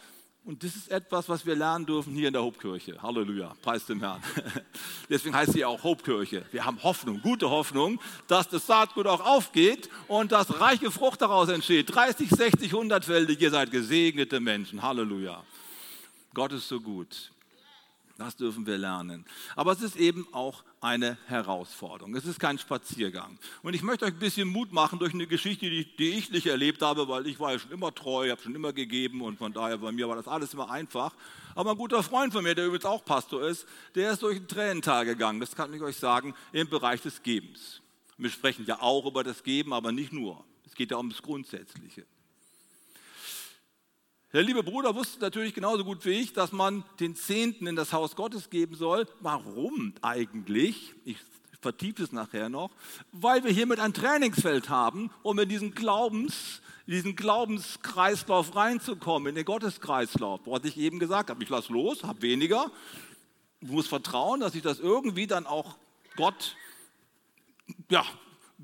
Und 0.43 0.63
das 0.63 0.75
ist 0.75 0.89
etwas, 0.89 1.30
was 1.30 1.45
wir 1.45 1.56
lernen 1.56 1.86
dürfen 1.86 2.13
hier 2.13 2.28
in 2.28 2.34
der 2.34 2.41
Hauptkirche. 2.41 3.02
Halleluja, 3.02 3.56
preis 3.62 3.86
dem 3.86 3.99
Herrn. 3.99 4.21
Deswegen 5.10 5.36
heißt 5.36 5.54
sie 5.54 5.63
auch 5.63 5.84
Hauptkirche. 5.84 6.45
Wir 6.52 6.65
haben 6.65 6.82
Hoffnung, 6.82 7.21
gute 7.21 7.49
Hoffnung, 7.49 8.02
dass 8.28 8.49
das 8.49 8.65
Saatgut 8.65 9.08
auch 9.08 9.25
aufgeht 9.25 9.89
und 10.08 10.32
dass 10.32 10.60
reiche 10.60 10.91
Frucht 10.91 11.21
daraus 11.21 11.49
entsteht. 11.49 11.93
30, 11.93 12.30
60, 12.30 12.73
100-fältig, 12.73 13.39
ihr 13.39 13.52
seid 13.52 13.71
gesegnete 13.71 14.39
Menschen. 14.39 14.82
Halleluja. 14.82 15.43
Gott 16.34 16.52
ist 16.52 16.67
so 16.67 16.82
gut. 16.82 17.32
Das 18.17 18.36
dürfen 18.36 18.65
wir 18.65 18.78
lernen. 18.78 19.25
Aber 19.56 19.71
es 19.71 19.82
ist 19.82 19.95
eben 19.95 20.28
auch 20.34 20.63
eine 20.82 21.18
Herausforderung. 21.28 22.15
Es 22.15 22.26
ist 22.26 22.39
kein 22.39 22.58
Spaziergang. 22.58 23.38
Und 23.63 23.74
ich 23.74 23.84
möchte 23.84 24.06
euch 24.06 24.13
ein 24.13 24.20
bisschen 24.20 24.48
Mut 24.48 24.72
machen 24.72 25.00
durch 25.00 25.13
eine 25.13 25.28
Geschichte, 25.28 25.70
die, 25.70 25.86
die 25.98 26.12
ich 26.12 26.32
nicht 26.32 26.48
erlebt 26.48 26.82
habe, 26.82 27.08
weil 27.08 27.28
ich 27.28 27.39
war 27.39 27.52
ja 27.52 27.60
schon 27.60 27.72
immer 27.72 27.94
treu, 27.94 28.30
habe 28.30 28.42
schon 28.42 28.56
immer 28.56 28.74
gegeben 28.74 29.22
und 29.22 29.38
von 29.38 29.52
daher 29.52 29.78
bei 29.78 29.92
mir 29.92 30.08
war 30.08 30.15
das 30.15 30.28
alles 30.28 30.54
immer 30.54 30.70
einfach. 30.70 31.13
Aber 31.56 31.72
ein 31.72 31.78
guter 31.78 32.04
Freund 32.04 32.32
von 32.32 32.44
mir, 32.44 32.56
der 32.56 32.68
übrigens 32.68 32.86
auch 32.86 33.04
Pastor 33.04 33.44
ist, 33.48 33.68
der 33.96 34.12
ist 34.12 34.22
durch 34.22 34.38
ein 34.38 34.48
Tränental 34.48 35.06
gegangen, 35.06 35.39
das 35.39 35.56
kann 35.56 35.74
ich 35.74 35.82
euch 35.82 35.98
sagen, 35.98 36.34
im 36.52 36.70
Bereich 36.70 37.02
des 37.02 37.22
Gebens. 37.22 37.82
Wir 38.18 38.30
sprechen 38.30 38.65
ja 38.65 38.82
auch 38.82 39.06
über 39.06 39.24
das 39.24 39.44
Geben, 39.44 39.74
aber 39.74 39.92
nicht 39.92 40.13
nur. 40.13 40.44
Es 40.65 40.76
geht 40.76 40.92
ja 40.92 40.98
um 40.98 41.10
das 41.10 41.22
Grundsätzliche. 41.22 42.06
Der 44.32 44.44
liebe 44.44 44.62
Bruder 44.62 44.94
wusste 44.94 45.20
natürlich 45.22 45.56
genauso 45.56 45.84
gut 45.84 46.06
wie 46.06 46.12
ich, 46.12 46.34
dass 46.34 46.52
man 46.52 46.84
den 47.00 47.15
Zehnten 47.15 47.65
in 47.65 47.76
das 47.76 47.94
Haus 47.94 48.15
Gottes 48.15 48.52
geben 48.52 48.76
soll. 48.76 49.08
Warum 49.22 49.96
eigentlich? 50.04 50.94
Ich 51.04 51.18
vertiefe 51.62 52.04
es 52.04 52.12
nachher 52.12 52.48
noch. 52.48 52.70
Weil 53.12 53.44
wir 53.44 53.52
hiermit 53.52 53.80
ein 53.80 53.92
Trainingsfeld 53.92 54.70
haben, 54.70 55.10
um 55.24 55.39
in 55.39 55.50
diesen 55.50 55.74
Glaubens, 55.74 56.62
diesen 56.86 57.15
Glaubenskreislauf 57.15 58.56
reinzukommen, 58.56 59.30
in 59.30 59.36
den 59.36 59.46
Gotteskreislauf. 59.46 60.42
Was 60.46 60.63
ich 60.63 60.78
eben 60.78 61.00
gesagt 61.00 61.32
habe, 61.32 61.42
ich 61.42 61.50
lasse 61.50 61.74
los, 61.74 62.04
habe 62.04 62.22
weniger, 62.22 62.72
muss 63.62 63.88
vertrauen, 63.88 64.42
dass 64.42 64.54
ich 64.54 64.62
das 64.62 64.80
irgendwie 64.80 65.26
dann 65.26 65.48
auch 65.48 65.76
Gott 66.15 66.56
ja, 67.89 68.06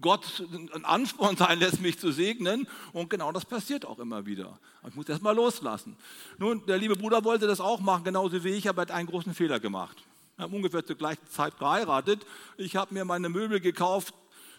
Gott 0.01 0.43
ein 0.73 0.85
Ansporn 0.85 1.37
sein 1.37 1.59
lässt, 1.59 1.81
mich 1.81 1.97
zu 1.99 2.11
segnen. 2.11 2.67
Und 2.93 3.09
genau 3.09 3.31
das 3.31 3.45
passiert 3.45 3.85
auch 3.85 3.99
immer 3.99 4.25
wieder. 4.25 4.59
Ich 4.87 4.95
muss 4.95 5.07
erst 5.07 5.23
mal 5.23 5.35
loslassen. 5.35 5.95
Nun, 6.37 6.65
der 6.65 6.77
liebe 6.77 6.95
Bruder 6.95 7.23
wollte 7.23 7.47
das 7.47 7.59
auch 7.59 7.79
machen, 7.79 8.03
genauso 8.03 8.43
wie 8.43 8.49
ich, 8.49 8.67
aber 8.67 8.81
er 8.81 8.87
hat 8.87 8.91
einen 8.91 9.07
großen 9.07 9.33
Fehler 9.33 9.59
gemacht. 9.59 10.03
Wir 10.35 10.43
haben 10.43 10.53
ungefähr 10.53 10.85
zur 10.85 10.97
gleichen 10.97 11.25
Zeit 11.29 11.57
geheiratet. 11.57 12.25
Ich 12.57 12.75
habe 12.75 12.93
mir 12.93 13.05
meine 13.05 13.29
Möbel 13.29 13.59
gekauft 13.61 14.13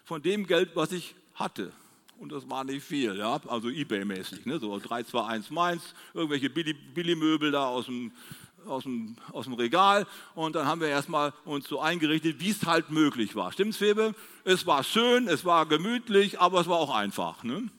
von 0.05 0.21
dem 0.21 0.47
Geld, 0.47 0.71
was 0.75 0.91
ich 0.91 1.15
hatte. 1.35 1.71
Und 2.19 2.31
das 2.31 2.49
war 2.49 2.63
nicht 2.63 2.83
viel, 2.83 3.15
ja? 3.15 3.39
also 3.47 3.69
Ebay-mäßig, 3.69 4.47
ne? 4.47 4.57
so 4.57 4.79
3, 4.79 5.03
2, 5.03 5.23
1 5.23 5.51
Mainz, 5.51 5.93
irgendwelche 6.15 6.49
Billy-Möbel 6.49 7.51
da 7.51 7.67
aus 7.67 7.85
dem 7.85 8.11
aus 8.67 8.83
dem, 8.83 9.15
aus 9.31 9.45
dem 9.45 9.53
Regal 9.53 10.05
und 10.35 10.55
dann 10.55 10.65
haben 10.65 10.81
wir 10.81 10.87
erstmal 10.87 11.33
uns 11.45 11.67
so 11.67 11.79
eingerichtet, 11.79 12.39
wie 12.39 12.49
es 12.49 12.65
halt 12.65 12.89
möglich 12.89 13.35
war. 13.35 13.51
Stimmt's, 13.51 13.77
Febe? 13.77 14.15
Es 14.43 14.65
war 14.65 14.83
schön, 14.83 15.27
es 15.27 15.45
war 15.45 15.65
gemütlich, 15.65 16.39
aber 16.39 16.61
es 16.61 16.67
war 16.67 16.77
auch 16.77 16.93
einfach. 16.95 17.43
Ne? 17.43 17.69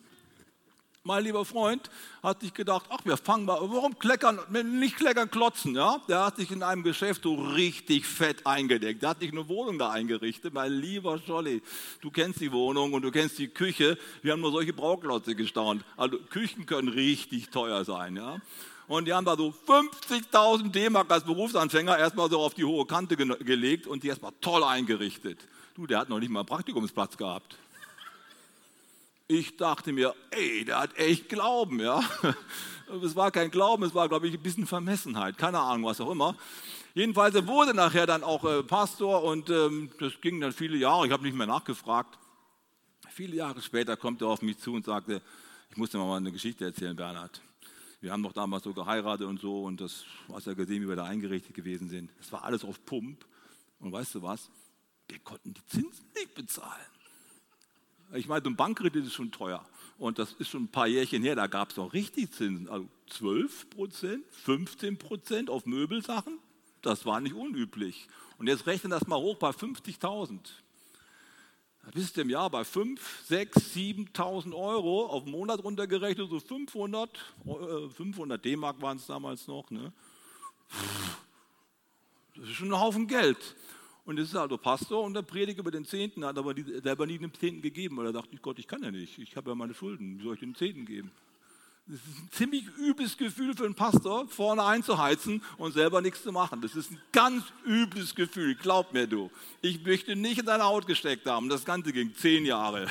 Mein 1.09 1.25
lieber 1.25 1.47
Freund 1.47 1.89
hat 2.23 2.43
sich 2.43 2.53
gedacht, 2.53 2.85
ach, 2.91 3.01
wir 3.05 3.17
fangen 3.17 3.47
mal, 3.47 3.59
warum 3.63 3.99
kleckern, 3.99 4.41
nicht 4.51 4.97
kleckern, 4.97 5.31
klotzen, 5.31 5.75
ja? 5.75 6.03
Der 6.07 6.27
hat 6.27 6.37
sich 6.37 6.51
in 6.51 6.63
einem 6.63 6.83
Geschäft 6.83 7.23
so 7.23 7.35
richtig 7.35 8.05
fett 8.05 8.47
eingedeckt. 8.47 9.03
Der 9.03 9.09
hat 9.09 9.21
sich 9.21 9.33
eine 9.33 9.49
Wohnung 9.49 9.79
da 9.79 9.91
eingerichtet. 9.91 10.53
Mein 10.53 10.71
lieber 10.71 11.19
Scholli, 11.19 11.63
du 12.03 12.11
kennst 12.11 12.43
die 12.43 12.53
Wohnung 12.53 12.93
und 12.93 13.01
du 13.01 13.11
kennst 13.11 13.39
die 13.39 13.49
Küche. 13.49 13.97
Wir 14.21 14.33
haben 14.33 14.43
nur 14.43 14.53
solche 14.53 14.75
Brauklotze 14.75 15.35
gestaunt. 15.35 15.83
Also 15.97 16.19
Küchen 16.29 16.67
können 16.67 16.89
richtig 16.89 17.49
teuer 17.49 17.87
sein, 17.87 18.15
ja? 18.15 18.43
Und 18.89 19.05
die 19.05 19.13
haben 19.13 19.25
da 19.25 19.37
so 19.37 19.55
50.000 19.67 20.71
D-Mark 20.71 21.11
als 21.11 21.25
Berufsanfänger 21.25 21.99
erstmal 21.99 22.31
so 22.31 22.41
auf 22.41 22.55
die 22.55 22.65
hohe 22.65 22.87
Kante 22.87 23.17
ge 23.17 23.37
gelegt 23.45 23.87
und 23.87 24.03
die 24.03 24.09
erstmal 24.09 24.33
toll 24.41 24.65
eingerichtet. 24.65 25.47
Du, 25.75 25.87
der 25.87 26.01
hat 26.01 26.09
noch 26.09 26.19
nicht 26.19 26.31
mal 26.31 26.41
einen 26.41 26.47
Praktikumsplatz 26.47 27.17
gehabt. 27.17 27.57
Ich 29.29 29.59
dachte 29.59 29.93
mir, 29.93 30.15
ey, 30.31 30.65
der 30.65 30.81
hat 30.81 30.97
echt 30.97 31.29
Glauben, 31.29 31.81
ja. 31.81 32.03
Es 33.05 33.15
war 33.15 33.31
kein 33.31 33.51
Glauben, 33.51 33.83
es 33.83 33.95
war, 33.95 34.09
glaube 34.09 34.29
ich, 34.29 34.35
ein 34.35 34.43
bisschen 34.43 34.67
Vermessenheit, 34.67 35.37
keine 35.37 35.59
Ahnung, 35.59 35.85
was 35.85 36.01
auch 36.01 36.11
immer. 36.11 36.35
Jedenfalls, 36.95 37.35
er 37.35 37.47
wurde 37.47 37.75
nachher 37.75 38.07
dann 38.07 38.25
auch 38.25 38.45
äh, 38.45 38.63
Pastor 38.63 39.23
und 39.23 39.51
ähm, 39.51 39.91
das 40.01 40.19
ging 40.23 40.41
dann 40.41 40.53
viele 40.53 40.79
Jahre, 40.79 41.07
ich 41.07 41.13
habe 41.13 41.23
nicht 41.23 41.37
mehr 41.37 41.47
nachgefragt. 41.47 42.19
Viele 43.11 43.37
Jahre 43.37 43.61
später 43.61 43.99
kommt 43.99 44.23
er 44.23 44.29
auf 44.29 44.41
mich 44.41 44.57
zu 44.59 44.73
und 44.73 44.87
sagte, 44.87 45.21
ich 45.71 45.77
muss 45.77 45.91
dir 45.91 45.99
mal 45.99 46.17
eine 46.17 46.33
Geschichte 46.33 46.65
erzählen, 46.65 46.97
Bernhard. 46.97 47.43
Wir 48.01 48.13
haben 48.13 48.23
doch 48.23 48.33
damals 48.33 48.65
so 48.65 48.73
geheiratet 48.73 49.27
und 49.27 49.41
so 49.41 49.65
und 49.65 49.81
das 49.81 50.05
hast 50.33 50.47
ja 50.47 50.55
gesehen, 50.55 50.83
wie 50.83 50.89
wir 50.89 50.97
da 50.97 51.05
eingerichtet 51.05 51.55
gewesen 51.55 51.89
sind. 51.89 52.11
Das 52.19 52.31
war 52.31 52.45
alles 52.45 52.65
auf 52.65 52.85
Pump. 52.85 53.25
Und 53.81 53.93
weißt 53.93 54.17
du 54.17 54.23
was? 54.23 54.51
Wir 55.09 55.19
konnten 55.21 55.55
die 55.55 55.65
Zinsen 55.67 56.05
nicht 56.15 56.35
bezahlen. 56.35 56.87
Ich 58.15 58.29
meine, 58.29 58.43
so 58.43 58.51
ein 58.51 58.57
Bankkredit 58.57 59.05
ist 59.05 59.15
schon 59.15 59.31
teuer. 59.31 59.65
Und 59.99 60.19
das 60.19 60.33
ist 60.35 60.49
schon 60.49 60.65
ein 60.65 60.69
paar 60.69 60.87
Jährchen 60.87 61.23
her, 61.23 61.35
da 61.35 61.47
gab 61.49 61.71
es 61.71 61.77
noch 61.77 61.93
richtig 61.93 62.33
Zinsen. 62.33 62.69
Also 62.69 62.89
12 63.11 63.71
Prozent, 63.71 64.25
15 64.31 64.97
Prozent 64.99 65.51
auf 65.51 65.67
Möbelsachen. 65.67 66.39
Das 66.83 67.05
war 67.05 67.21
nicht 67.21 67.35
unüblich. 67.35 68.09
Und 68.39 68.47
jetzt 68.47 68.67
rechnen 68.67 68.91
das 68.91 69.07
mal 69.09 69.19
hoch 69.19 69.37
bei 69.37 69.51
50.000. 69.51 70.39
Bist 71.95 72.17
du 72.17 72.21
im 72.21 72.31
Jahr 72.31 72.51
bei 72.51 72.65
5, 72.65 73.25
6, 73.27 73.57
7.000 73.75 74.55
Euro 74.55 75.07
auf 75.07 75.25
den 75.25 75.33
Monat 75.33 75.63
runtergerechnet, 75.63 76.29
so 76.29 76.41
500, 76.41 77.11
500 77.97 78.39
äh, 78.39 78.51
D-Mark 78.51 78.81
waren 78.83 78.99
es 78.99 79.07
damals 79.07 79.47
noch. 79.47 79.71
Ne? 79.71 79.93
Das 82.37 82.45
ist 82.45 82.55
schon 82.55 82.73
ein 82.73 82.81
Haufen 82.81 83.07
Geld. 83.07 83.57
Und 84.05 84.19
es 84.19 84.31
ist 84.31 84.37
also 84.37 84.57
Pastor 84.57 85.05
und 85.05 85.15
der 85.15 85.23
predigt 85.23 85.59
über 85.59 85.71
den 85.71 85.85
Zehnten, 85.85 86.25
hat 86.25 86.39
aber 86.39 86.55
selber 86.83 87.07
nie 87.07 87.19
den 87.19 87.33
Zehnten 87.35 87.61
gegeben, 87.61 87.97
weil 87.99 88.07
er 88.07 88.13
dachte, 88.13 88.37
Gott, 88.39 88.59
ich 88.59 88.67
kann 88.67 88.83
ja 88.83 88.91
nicht, 88.91 89.19
ich 89.19 89.37
habe 89.37 89.51
ja 89.51 89.55
meine 89.55 89.75
Schulden, 89.75 90.19
wie 90.19 90.25
soll 90.25 90.35
ich 90.35 90.41
den 90.41 90.55
Zehnten 90.55 90.87
geben? 90.87 91.11
Das 91.91 92.01
ist 92.01 92.19
ein 92.19 92.29
ziemlich 92.33 92.67
übles 92.77 93.17
Gefühl 93.17 93.57
für 93.57 93.65
einen 93.65 93.75
Pastor, 93.75 94.29
vorne 94.29 94.63
einzuheizen 94.63 95.43
und 95.57 95.73
selber 95.73 96.03
nichts 96.03 96.23
zu 96.23 96.33
machen. 96.33 96.61
Das 96.61 96.77
ist 96.77 96.91
ein 96.91 97.01
ganz 97.13 97.45
übles 97.65 98.15
Gefühl, 98.15 98.55
glaub 98.57 98.93
mir 98.93 99.07
du. 99.07 99.31
Ich 99.63 99.83
möchte 99.83 100.15
nicht 100.15 100.39
in 100.39 100.45
deine 100.45 100.65
Haut 100.65 100.87
gesteckt 100.87 101.27
haben. 101.27 101.49
Das 101.49 101.65
Ganze 101.65 101.95
ging 101.95 102.15
zehn 102.15 102.45
Jahre. 102.45 102.89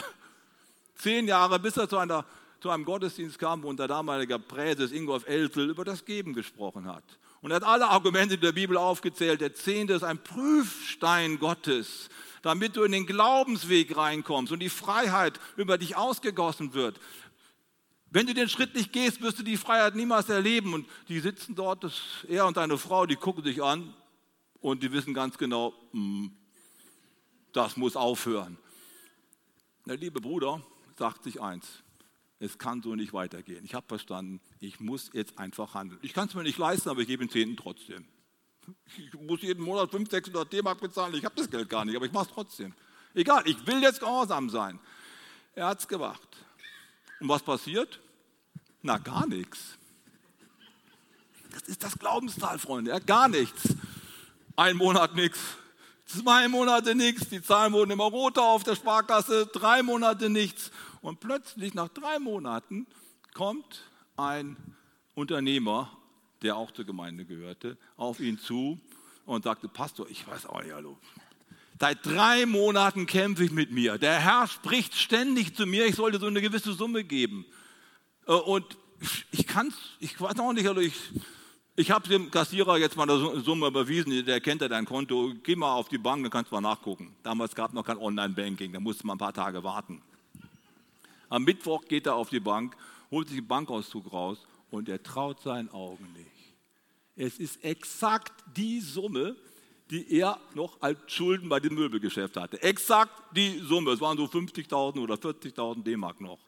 Zehn 0.95 1.27
Jahre, 1.27 1.59
bis 1.59 1.77
er 1.77 1.87
zu, 1.87 1.99
einer, 1.99 2.25
zu 2.59 2.71
einem 2.71 2.85
Gottesdienst 2.85 3.37
kam, 3.37 3.61
wo 3.61 3.69
unser 3.69 3.87
damaliger 3.87 4.39
Präses 4.39 4.91
Ingolf 4.91 5.27
Eltel 5.27 5.69
über 5.69 5.85
das 5.85 6.03
Geben 6.03 6.33
gesprochen 6.33 6.87
hat. 6.87 7.03
Und 7.41 7.51
er 7.51 7.57
hat 7.57 7.63
alle 7.63 7.87
Argumente 7.87 8.39
der 8.39 8.51
Bibel 8.51 8.77
aufgezählt. 8.77 9.41
Der 9.41 9.53
Zehnte 9.53 9.93
ist 9.93 10.03
ein 10.03 10.17
Prüfstein 10.17 11.37
Gottes, 11.37 12.09
damit 12.41 12.75
du 12.75 12.83
in 12.83 12.93
den 12.93 13.05
Glaubensweg 13.05 13.95
reinkommst 13.95 14.51
und 14.51 14.59
die 14.59 14.69
Freiheit 14.69 15.39
über 15.55 15.77
dich 15.77 15.95
ausgegossen 15.95 16.73
wird. 16.73 16.99
Wenn 18.09 18.25
du 18.25 18.33
den 18.33 18.47
Schritt 18.47 18.73
nicht 18.73 18.93
gehst, 18.93 19.21
wirst 19.21 19.39
du 19.39 19.43
die 19.43 19.57
Freiheit 19.57 19.95
niemals 19.95 20.29
erleben. 20.29 20.73
Und 20.73 20.87
die 21.09 21.19
sitzen 21.19 21.55
dort, 21.55 21.83
das, 21.83 21.93
er 22.27 22.45
und 22.45 22.55
seine 22.55 22.77
Frau, 22.77 23.05
die 23.05 23.15
gucken 23.15 23.43
sich 23.43 23.61
an 23.61 23.93
und 24.61 24.81
die 24.83 24.91
wissen 24.91 25.13
ganz 25.13 25.37
genau, 25.37 25.73
hm, 25.91 26.31
das 27.51 27.75
muss 27.75 27.95
aufhören. 27.95 28.57
Der 29.85 29.97
liebe 29.97 30.21
Bruder 30.21 30.61
sagt 30.97 31.23
sich 31.23 31.41
eins, 31.41 31.83
es 32.39 32.57
kann 32.57 32.81
so 32.81 32.95
nicht 32.95 33.13
weitergehen. 33.13 33.63
Ich 33.65 33.73
habe 33.73 33.87
verstanden, 33.87 34.41
ich 34.59 34.79
muss 34.79 35.09
jetzt 35.13 35.39
einfach 35.39 35.73
handeln. 35.73 35.99
Ich 36.03 36.13
kann 36.13 36.27
es 36.27 36.35
mir 36.35 36.43
nicht 36.43 36.57
leisten, 36.57 36.89
aber 36.89 37.01
ich 37.01 37.07
gebe 37.07 37.25
den 37.25 37.31
Zehnten 37.31 37.57
trotzdem. 37.57 38.05
Ich 38.97 39.13
muss 39.13 39.41
jeden 39.41 39.63
Monat 39.63 39.91
500, 39.91 40.25
600 40.25 40.53
D-Mark 40.53 40.79
bezahlen, 40.81 41.13
ich 41.15 41.23
habe 41.23 41.35
das 41.35 41.49
Geld 41.49 41.69
gar 41.69 41.85
nicht, 41.85 41.95
aber 41.95 42.05
ich 42.05 42.11
mache 42.11 42.27
es 42.27 42.33
trotzdem. 42.33 42.73
Egal, 43.13 43.43
ich 43.47 43.65
will 43.65 43.81
jetzt 43.81 43.99
gehorsam 43.99 44.49
sein. 44.49 44.79
Er 45.55 45.67
hat 45.67 45.79
es 45.79 45.87
gemacht. 45.87 46.27
Und 47.19 47.29
was 47.29 47.43
passiert? 47.43 47.99
Na, 48.81 48.97
gar 48.97 49.27
nichts. 49.27 49.77
Das 51.51 51.63
ist 51.63 51.83
das 51.83 51.97
Glaubenstal, 51.97 52.59
Freunde. 52.59 52.91
Ja, 52.91 52.99
gar 52.99 53.27
nichts. 53.27 53.75
Ein 54.55 54.77
Monat 54.77 55.15
nichts, 55.15 55.39
zwei 56.07 56.47
Monate 56.47 56.95
nichts, 56.95 57.29
die 57.29 57.41
Zahlen 57.41 57.73
wurden 57.73 57.91
immer 57.91 58.05
roter 58.05 58.43
auf 58.43 58.63
der 58.63 58.75
Sparkasse, 58.75 59.45
drei 59.47 59.83
Monate 59.83 60.29
nichts. 60.29 60.71
Und 61.01 61.19
plötzlich 61.19 61.73
nach 61.73 61.89
drei 61.89 62.19
Monaten 62.19 62.87
kommt 63.33 63.83
ein 64.15 64.57
Unternehmer, 65.13 65.95
der 66.41 66.55
auch 66.55 66.71
zur 66.71 66.85
Gemeinde 66.85 67.25
gehörte, 67.25 67.77
auf 67.97 68.19
ihn 68.19 68.39
zu 68.39 68.79
und 69.25 69.43
sagte, 69.43 69.67
Pastor, 69.67 70.09
ich 70.09 70.27
weiß 70.27 70.47
auch 70.47 70.61
nicht, 70.63 70.73
hallo, 70.73 70.97
Seit 71.79 72.03
drei 72.05 72.45
Monaten 72.47 73.05
kämpfe 73.05 73.43
ich 73.43 73.51
mit 73.51 73.71
mir. 73.71 73.97
Der 73.99 74.19
Herr 74.19 74.47
spricht 74.47 74.95
ständig 74.95 75.55
zu 75.55 75.67
mir, 75.67 75.85
ich 75.85 75.95
sollte 75.95 76.19
so 76.19 76.25
eine 76.25 76.41
gewisse 76.41 76.73
Summe 76.73 77.03
geben. 77.03 77.45
Äh, 78.25 78.31
und 78.31 78.65
ich 79.31 79.45
kann 79.45 79.67
es, 79.67 79.75
ich 79.99 80.19
weiß 80.19 80.39
auch 80.39 80.53
nicht, 80.53 80.67
also 80.67 80.81
ich, 80.81 80.95
ich 81.75 81.91
habe 81.91 82.09
dem 82.09 82.31
Kassierer 82.31 82.77
jetzt 82.77 82.95
mal 82.95 83.07
eine 83.07 83.41
Summe 83.41 83.67
überwiesen, 83.67 84.25
der 84.25 84.41
kennt 84.41 84.61
ja 84.61 84.67
dein 84.67 84.85
Konto, 84.85 85.33
geh 85.43 85.55
mal 85.55 85.73
auf 85.75 85.87
die 85.89 85.99
Bank, 85.99 86.23
dann 86.23 86.31
kannst 86.31 86.51
du 86.51 86.55
mal 86.55 86.61
nachgucken. 86.61 87.15
Damals 87.21 87.53
gab 87.53 87.69
es 87.69 87.75
noch 87.75 87.85
kein 87.85 87.97
Online-Banking, 87.97 88.73
da 88.73 88.79
musste 88.79 89.05
man 89.05 89.15
ein 89.15 89.19
paar 89.19 89.33
Tage 89.33 89.63
warten. 89.63 90.01
Am 91.29 91.43
Mittwoch 91.43 91.85
geht 91.85 92.07
er 92.07 92.15
auf 92.15 92.29
die 92.29 92.39
Bank, 92.39 92.75
holt 93.11 93.27
sich 93.27 93.37
einen 93.37 93.47
Bankauszug 93.47 94.11
raus 94.11 94.47
und 94.71 94.89
er 94.89 95.03
traut 95.03 95.41
seinen 95.41 95.69
Augen 95.69 96.11
nicht. 96.13 96.55
Es 97.15 97.37
ist 97.37 97.63
exakt 97.63 98.33
die 98.55 98.79
Summe, 98.79 99.35
die 99.89 100.19
er 100.19 100.39
noch 100.53 100.81
als 100.81 100.99
Schulden 101.07 101.49
bei 101.49 101.59
dem 101.59 101.75
Möbelgeschäft 101.75 102.37
hatte. 102.37 102.61
Exakt 102.61 103.11
die 103.35 103.59
Summe, 103.59 103.91
es 103.91 104.01
waren 104.01 104.17
so 104.17 104.25
50.000 104.25 104.99
oder 104.99 105.15
40.000 105.15 105.83
D-Mark 105.83 106.19
noch. 106.21 106.39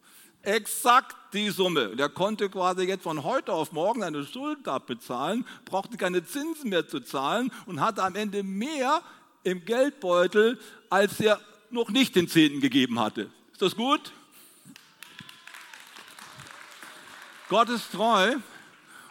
Exakt 0.41 1.15
die 1.34 1.49
Summe. 1.49 1.89
Und 1.89 1.99
er 1.99 2.10
konnte 2.10 2.49
quasi 2.49 2.84
jetzt 2.84 3.04
von 3.04 3.23
heute 3.23 3.52
auf 3.52 3.71
morgen 3.71 4.02
seine 4.02 4.25
Schuld 4.25 4.67
abbezahlen, 4.67 5.45
brauchte 5.65 5.97
keine 5.97 6.25
Zinsen 6.25 6.69
mehr 6.69 6.88
zu 6.88 7.02
zahlen 7.02 7.52
und 7.65 7.82
hatte 7.82 8.04
am 8.04 8.15
Ende 8.15 8.43
mehr 8.43 9.02
im 9.43 9.65
Geldbeutel, 9.65 10.60
als 10.89 11.19
er 11.19 11.39
noch 11.71 11.89
nicht 11.89 12.15
den 12.15 12.28
Zehnten 12.28 12.62
gegeben 12.62 12.99
hatte. 12.99 13.30
Ist 13.52 13.62
das 13.62 13.75
gut? 13.75 14.13
Gott 17.49 17.69
ist 17.69 17.91
treu 17.91 18.36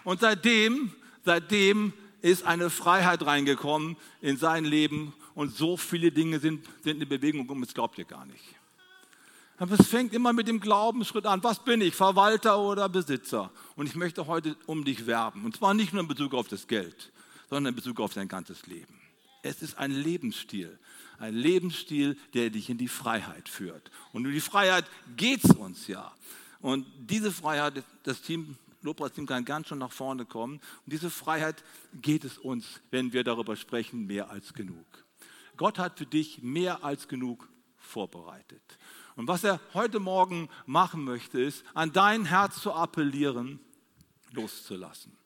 und 0.05 0.21
seitdem, 0.21 0.93
seitdem 1.25 1.93
ist 2.23 2.45
eine 2.45 2.71
Freiheit 2.71 3.25
reingekommen 3.25 3.97
in 4.21 4.37
sein 4.37 4.65
Leben 4.65 5.15
und 5.35 5.55
so 5.55 5.77
viele 5.77 6.11
Dinge 6.11 6.41
sind, 6.41 6.65
sind 6.83 7.03
in 7.03 7.09
Bewegung 7.09 7.49
und 7.49 7.61
das 7.61 7.75
glaubt 7.75 7.99
ihr 7.99 8.05
gar 8.05 8.27
nicht. 8.27 8.45
Aber 9.59 9.79
es 9.79 9.89
fängt 9.89 10.15
immer 10.15 10.33
mit 10.33 10.47
dem 10.47 10.61
Glaubensschritt 10.61 11.27
an. 11.27 11.43
Was 11.43 11.65
bin 11.65 11.81
ich, 11.81 11.95
Verwalter 11.95 12.61
oder 12.61 12.89
Besitzer? 12.89 13.51
Und 13.75 13.87
ich 13.87 13.97
möchte 13.97 14.27
heute 14.29 14.57
um 14.67 14.85
dich 14.85 15.07
werben. 15.07 15.45
Und 15.45 15.57
zwar 15.57 15.75
nicht 15.75 15.93
nur 15.93 16.03
in 16.03 16.09
Bezug 16.09 16.33
auf 16.35 16.47
das 16.47 16.69
Geld, 16.69 17.13
sondern 17.51 17.73
in 17.73 17.77
Bezug 17.77 17.99
auf 18.01 18.15
dein 18.15 18.29
ganzes 18.29 18.67
Leben. 18.67 18.95
Es 19.43 19.63
ist 19.63 19.77
ein 19.77 19.91
Lebensstil. 19.91 20.79
Ein 21.19 21.35
Lebensstil, 21.35 22.17
der 22.35 22.51
dich 22.51 22.71
in 22.71 22.79
die 22.79 22.87
Freiheit 22.87 23.49
führt. 23.49 23.91
Und 24.13 24.27
um 24.27 24.33
die 24.33 24.41
Freiheit 24.41 24.85
geht 25.17 25.45
es 25.45 25.51
uns 25.51 25.89
ja. 25.89 26.13
Und 26.61 26.87
diese 26.97 27.33
Freiheit, 27.33 27.83
das 28.05 28.23
Team, 28.23 28.57
Lobpreisteam 28.83 29.27
kann 29.27 29.45
ganz 29.45 29.69
schon 29.69 29.79
nach 29.79 29.93
vorne 29.93 30.25
kommen. 30.25 30.55
Und 30.85 30.93
diese 30.93 31.11
Freiheit 31.11 31.65
geht 32.01 32.25
es 32.25 32.39
uns, 32.39 32.81
wenn 32.91 33.13
wir 33.13 33.25
darüber 33.25 33.57
sprechen, 33.57 34.07
mehr 34.07 34.31
als 34.31 34.55
genug. 34.55 34.87
Gott 35.57 35.79
hat 35.79 35.99
für 35.99 36.07
dich 36.07 36.43
mehr 36.43 36.85
als 36.85 37.09
genug 37.09 37.49
vorbereitet. 37.77 38.63
Und 39.17 39.27
was 39.27 39.43
er 39.43 39.61
heute 39.75 39.99
Morgen 39.99 40.49
machen 40.67 41.03
möchte, 41.03 41.41
ist, 41.41 41.65
an 41.75 41.93
dein 41.93 42.25
Herz 42.25 42.61
zu 42.63 42.73
appellieren, 42.73 43.59
loszulassen. 44.33 45.19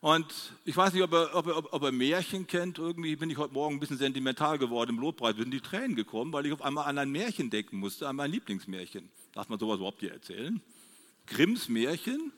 Und 0.00 0.32
ich 0.64 0.76
weiß 0.76 0.92
nicht, 0.92 1.02
ob 1.02 1.12
er, 1.12 1.34
ob, 1.34 1.46
er, 1.48 1.74
ob 1.74 1.82
er, 1.82 1.90
Märchen 1.90 2.46
kennt. 2.46 2.78
Irgendwie 2.78 3.16
bin 3.16 3.30
ich 3.30 3.38
heute 3.38 3.54
Morgen 3.54 3.76
ein 3.76 3.80
bisschen 3.80 3.98
sentimental 3.98 4.58
geworden 4.58 4.90
im 4.90 5.00
Lobpreis. 5.00 5.34
Sind 5.34 5.50
die 5.50 5.60
Tränen 5.60 5.96
gekommen, 5.96 6.32
weil 6.32 6.46
ich 6.46 6.52
auf 6.52 6.62
einmal 6.62 6.86
an 6.86 6.98
ein 6.98 7.10
Märchen 7.10 7.50
denken 7.50 7.78
musste, 7.78 8.06
an 8.06 8.14
mein 8.14 8.30
Lieblingsmärchen. 8.30 9.08
Darf 9.32 9.48
man 9.48 9.58
sowas 9.58 9.78
überhaupt 9.78 9.98
hier 10.00 10.12
erzählen? 10.12 10.60
Grimms 11.26 11.68
Märchen? 11.68 12.32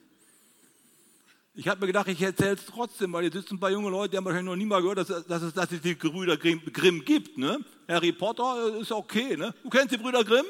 Ich 1.59 1.67
habe 1.67 1.81
mir 1.81 1.89
gedacht, 1.89 2.07
ich 2.07 2.23
erzähle 2.23 2.53
es 2.53 2.67
trotzdem, 2.67 3.13
weil 3.13 3.23
hier 3.23 3.33
sitzen 3.33 3.57
ein 3.57 3.59
paar 3.59 3.73
junge 3.73 3.91
Leute, 3.91 4.13
die 4.13 4.17
haben 4.17 4.25
wahrscheinlich 4.25 4.49
noch 4.49 4.55
nie 4.55 4.65
mal 4.65 4.81
gehört, 4.81 4.99
dass, 4.99 5.27
dass, 5.27 5.43
es, 5.43 5.53
dass 5.53 5.73
es 5.73 5.81
die 5.81 5.97
Brüder 5.97 6.37
Grimm, 6.37 6.63
Grimm 6.73 7.05
gibt. 7.05 7.37
Ne? 7.37 7.59
Harry 7.89 8.13
Potter 8.13 8.79
ist 8.81 8.93
okay. 8.93 9.37
Ne? 9.37 9.53
Du 9.65 9.69
kennst 9.69 9.93
die 9.93 9.97
Brüder 9.97 10.23
Grimm? 10.23 10.47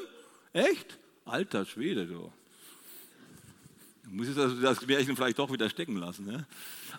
Echt? 0.53 0.99
Alter 1.25 1.65
Schwede, 1.65 2.05
du. 2.05 2.31
Du 4.03 4.09
musst 4.11 4.37
also 4.37 4.61
das 4.61 4.85
Märchen 4.85 5.15
vielleicht 5.15 5.39
doch 5.39 5.51
wieder 5.51 5.67
stecken 5.67 5.97
lassen. 5.97 6.27
Ne? 6.27 6.45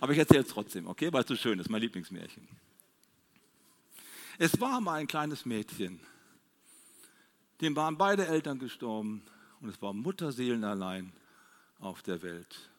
Aber 0.01 0.13
ich 0.13 0.19
erzähle 0.19 0.43
es 0.43 0.49
trotzdem, 0.49 0.89
okay? 0.89 1.13
Weil 1.13 1.23
es 1.23 1.29
so 1.29 1.37
schön 1.37 1.61
ist, 1.61 1.71
mein 1.71 1.81
Lieblingsmärchen. 1.81 2.49
Es 4.39 4.61
war 4.61 4.81
mal 4.81 4.95
ein 4.95 5.07
kleines 5.07 5.47
Mädchen, 5.47 6.01
dem 7.61 7.77
waren 7.77 7.97
beide 7.97 8.27
Eltern 8.27 8.59
gestorben 8.59 9.23
und 9.61 9.69
es 9.69 9.81
war 9.81 9.93
Mutterseelen 9.93 10.65
allein 10.65 11.13
auf 11.79 12.03
der 12.03 12.21
Welt. 12.23 12.70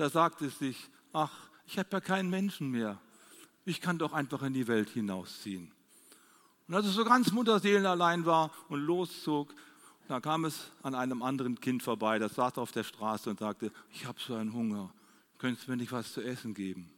Da 0.00 0.08
sagte 0.08 0.46
es 0.46 0.58
sich, 0.58 0.88
ach, 1.12 1.30
ich 1.66 1.78
habe 1.78 1.90
ja 1.92 2.00
keinen 2.00 2.30
Menschen 2.30 2.70
mehr. 2.70 2.98
Ich 3.66 3.82
kann 3.82 3.98
doch 3.98 4.14
einfach 4.14 4.42
in 4.42 4.54
die 4.54 4.66
Welt 4.66 4.88
hinausziehen. 4.88 5.70
Und 6.66 6.74
als 6.74 6.86
es 6.86 6.94
so 6.94 7.04
ganz 7.04 7.32
Mutterseelen 7.32 7.84
allein 7.84 8.24
war 8.24 8.50
und 8.70 8.80
loszog, 8.80 9.54
da 10.08 10.18
kam 10.18 10.46
es 10.46 10.70
an 10.82 10.94
einem 10.94 11.22
anderen 11.22 11.60
Kind 11.60 11.82
vorbei, 11.82 12.18
das 12.18 12.36
saß 12.36 12.56
auf 12.56 12.72
der 12.72 12.84
Straße 12.84 13.28
und 13.28 13.40
sagte, 13.40 13.72
ich 13.92 14.06
habe 14.06 14.18
so 14.18 14.34
einen 14.36 14.54
Hunger, 14.54 14.90
könntest 15.36 15.66
du 15.66 15.72
mir 15.72 15.76
nicht 15.76 15.92
was 15.92 16.14
zu 16.14 16.22
essen 16.22 16.54
geben? 16.54 16.90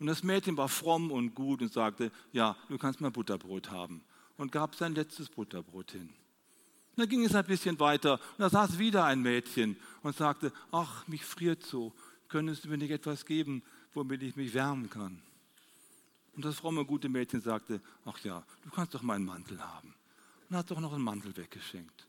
Und 0.00 0.08
das 0.08 0.24
Mädchen 0.24 0.56
war 0.56 0.68
fromm 0.68 1.12
und 1.12 1.36
gut 1.36 1.62
und 1.62 1.72
sagte, 1.72 2.10
ja, 2.32 2.56
du 2.68 2.76
kannst 2.76 3.00
mal 3.00 3.12
Butterbrot 3.12 3.70
haben. 3.70 4.02
Und 4.36 4.50
gab 4.50 4.74
sein 4.74 4.96
letztes 4.96 5.28
Butterbrot 5.28 5.92
hin. 5.92 6.08
Und 6.96 6.98
dann 6.98 7.08
ging 7.08 7.24
es 7.24 7.36
ein 7.36 7.46
bisschen 7.46 7.78
weiter 7.78 8.14
und 8.14 8.40
da 8.40 8.50
saß 8.50 8.78
wieder 8.78 9.04
ein 9.04 9.22
Mädchen 9.22 9.76
und 10.02 10.16
sagte, 10.16 10.52
ach, 10.72 11.06
mich 11.06 11.24
friert 11.24 11.62
so, 11.62 11.94
könntest 12.32 12.64
du 12.64 12.70
mir 12.70 12.78
nicht 12.78 12.90
etwas 12.90 13.26
geben, 13.26 13.62
womit 13.92 14.22
ich 14.22 14.36
mich 14.36 14.54
wärmen 14.54 14.88
kann? 14.88 15.20
Und 16.34 16.46
das 16.46 16.56
fromme, 16.56 16.86
gute 16.86 17.10
Mädchen 17.10 17.42
sagte, 17.42 17.80
ach 18.06 18.18
ja, 18.20 18.42
du 18.64 18.70
kannst 18.70 18.94
doch 18.94 19.02
meinen 19.02 19.26
Mantel 19.26 19.62
haben. 19.62 19.94
Und 20.48 20.56
hat 20.56 20.70
doch 20.70 20.80
noch 20.80 20.94
einen 20.94 21.04
Mantel 21.04 21.36
weggeschenkt. 21.36 22.08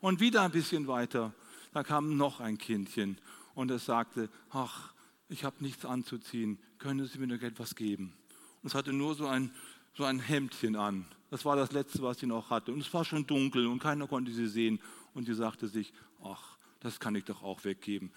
Und 0.00 0.20
wieder 0.20 0.42
ein 0.42 0.52
bisschen 0.52 0.86
weiter, 0.86 1.34
da 1.72 1.82
kam 1.82 2.16
noch 2.16 2.38
ein 2.38 2.56
Kindchen 2.56 3.18
und 3.56 3.72
es 3.72 3.84
sagte, 3.84 4.30
ach, 4.50 4.94
ich 5.28 5.42
habe 5.42 5.56
nichts 5.58 5.84
anzuziehen, 5.84 6.60
können 6.78 7.04
Sie 7.06 7.18
mir 7.18 7.26
noch 7.26 7.42
etwas 7.42 7.74
geben? 7.74 8.14
Und 8.62 8.68
es 8.68 8.74
hatte 8.76 8.92
nur 8.92 9.16
so 9.16 9.26
ein, 9.26 9.50
so 9.94 10.04
ein 10.04 10.20
Hemdchen 10.20 10.76
an. 10.76 11.04
Das 11.30 11.44
war 11.44 11.56
das 11.56 11.72
Letzte, 11.72 12.00
was 12.02 12.20
sie 12.20 12.26
noch 12.26 12.50
hatte. 12.50 12.72
Und 12.72 12.80
es 12.80 12.94
war 12.94 13.04
schon 13.04 13.26
dunkel 13.26 13.66
und 13.66 13.80
keiner 13.80 14.06
konnte 14.06 14.30
sie 14.30 14.46
sehen. 14.46 14.80
Und 15.14 15.26
sie 15.26 15.34
sagte 15.34 15.66
sich, 15.66 15.92
ach, 16.22 16.58
das 16.78 17.00
kann 17.00 17.16
ich 17.16 17.24
doch 17.24 17.42
auch 17.42 17.64
weggeben. 17.64 18.12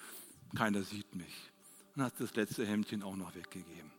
Keiner 0.56 0.84
sieht 0.84 1.14
mich. 1.16 1.34
Und 1.96 2.04
hat 2.04 2.14
das 2.20 2.36
letzte 2.36 2.66
Hemdchen 2.66 3.04
auch 3.04 3.16
noch 3.16 3.34
weggegeben. 3.36 3.92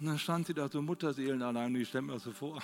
Und 0.00 0.06
dann 0.06 0.18
stand 0.18 0.46
sie 0.46 0.54
da 0.54 0.68
so 0.68 0.82
Mutterseelen 0.82 1.40
allein 1.40 1.74
und 1.74 1.80
ich 1.80 1.88
stelle 1.88 2.02
mir 2.02 2.14
das 2.14 2.24
so 2.24 2.32
vor. 2.32 2.58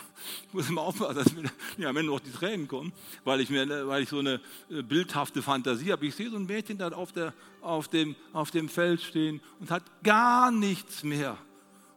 Ich 0.49 0.53
muss 0.53 0.69
immer 0.69 0.83
aufpassen, 0.83 1.15
dass 1.15 1.33
mir 1.33 1.51
ja, 1.79 1.89
Ende 1.89 2.03
noch 2.03 2.21
die 2.21 2.33
Tränen 2.33 2.67
kommen, 2.67 2.93
weil 3.25 3.41
ich, 3.41 3.51
mir, 3.51 3.87
weil 3.87 4.03
ich 4.03 4.09
so 4.09 4.19
eine 4.19 4.41
äh, 4.69 4.83
bildhafte 4.83 5.41
Fantasie 5.41 5.93
habe. 5.93 6.05
Ich 6.07 6.15
sehe 6.17 6.29
so 6.29 6.37
ein 6.37 6.47
Mädchen 6.47 6.77
da 6.77 6.89
auf, 6.89 7.13
der, 7.13 7.33
auf, 7.61 7.89
dem, 7.89 8.17
auf 8.33 8.51
dem 8.51 8.69
Feld 8.69 9.01
stehen 9.01 9.41
und 9.61 9.71
hat 9.71 9.85
gar 10.03 10.51
nichts 10.51 11.05
mehr. 11.05 11.39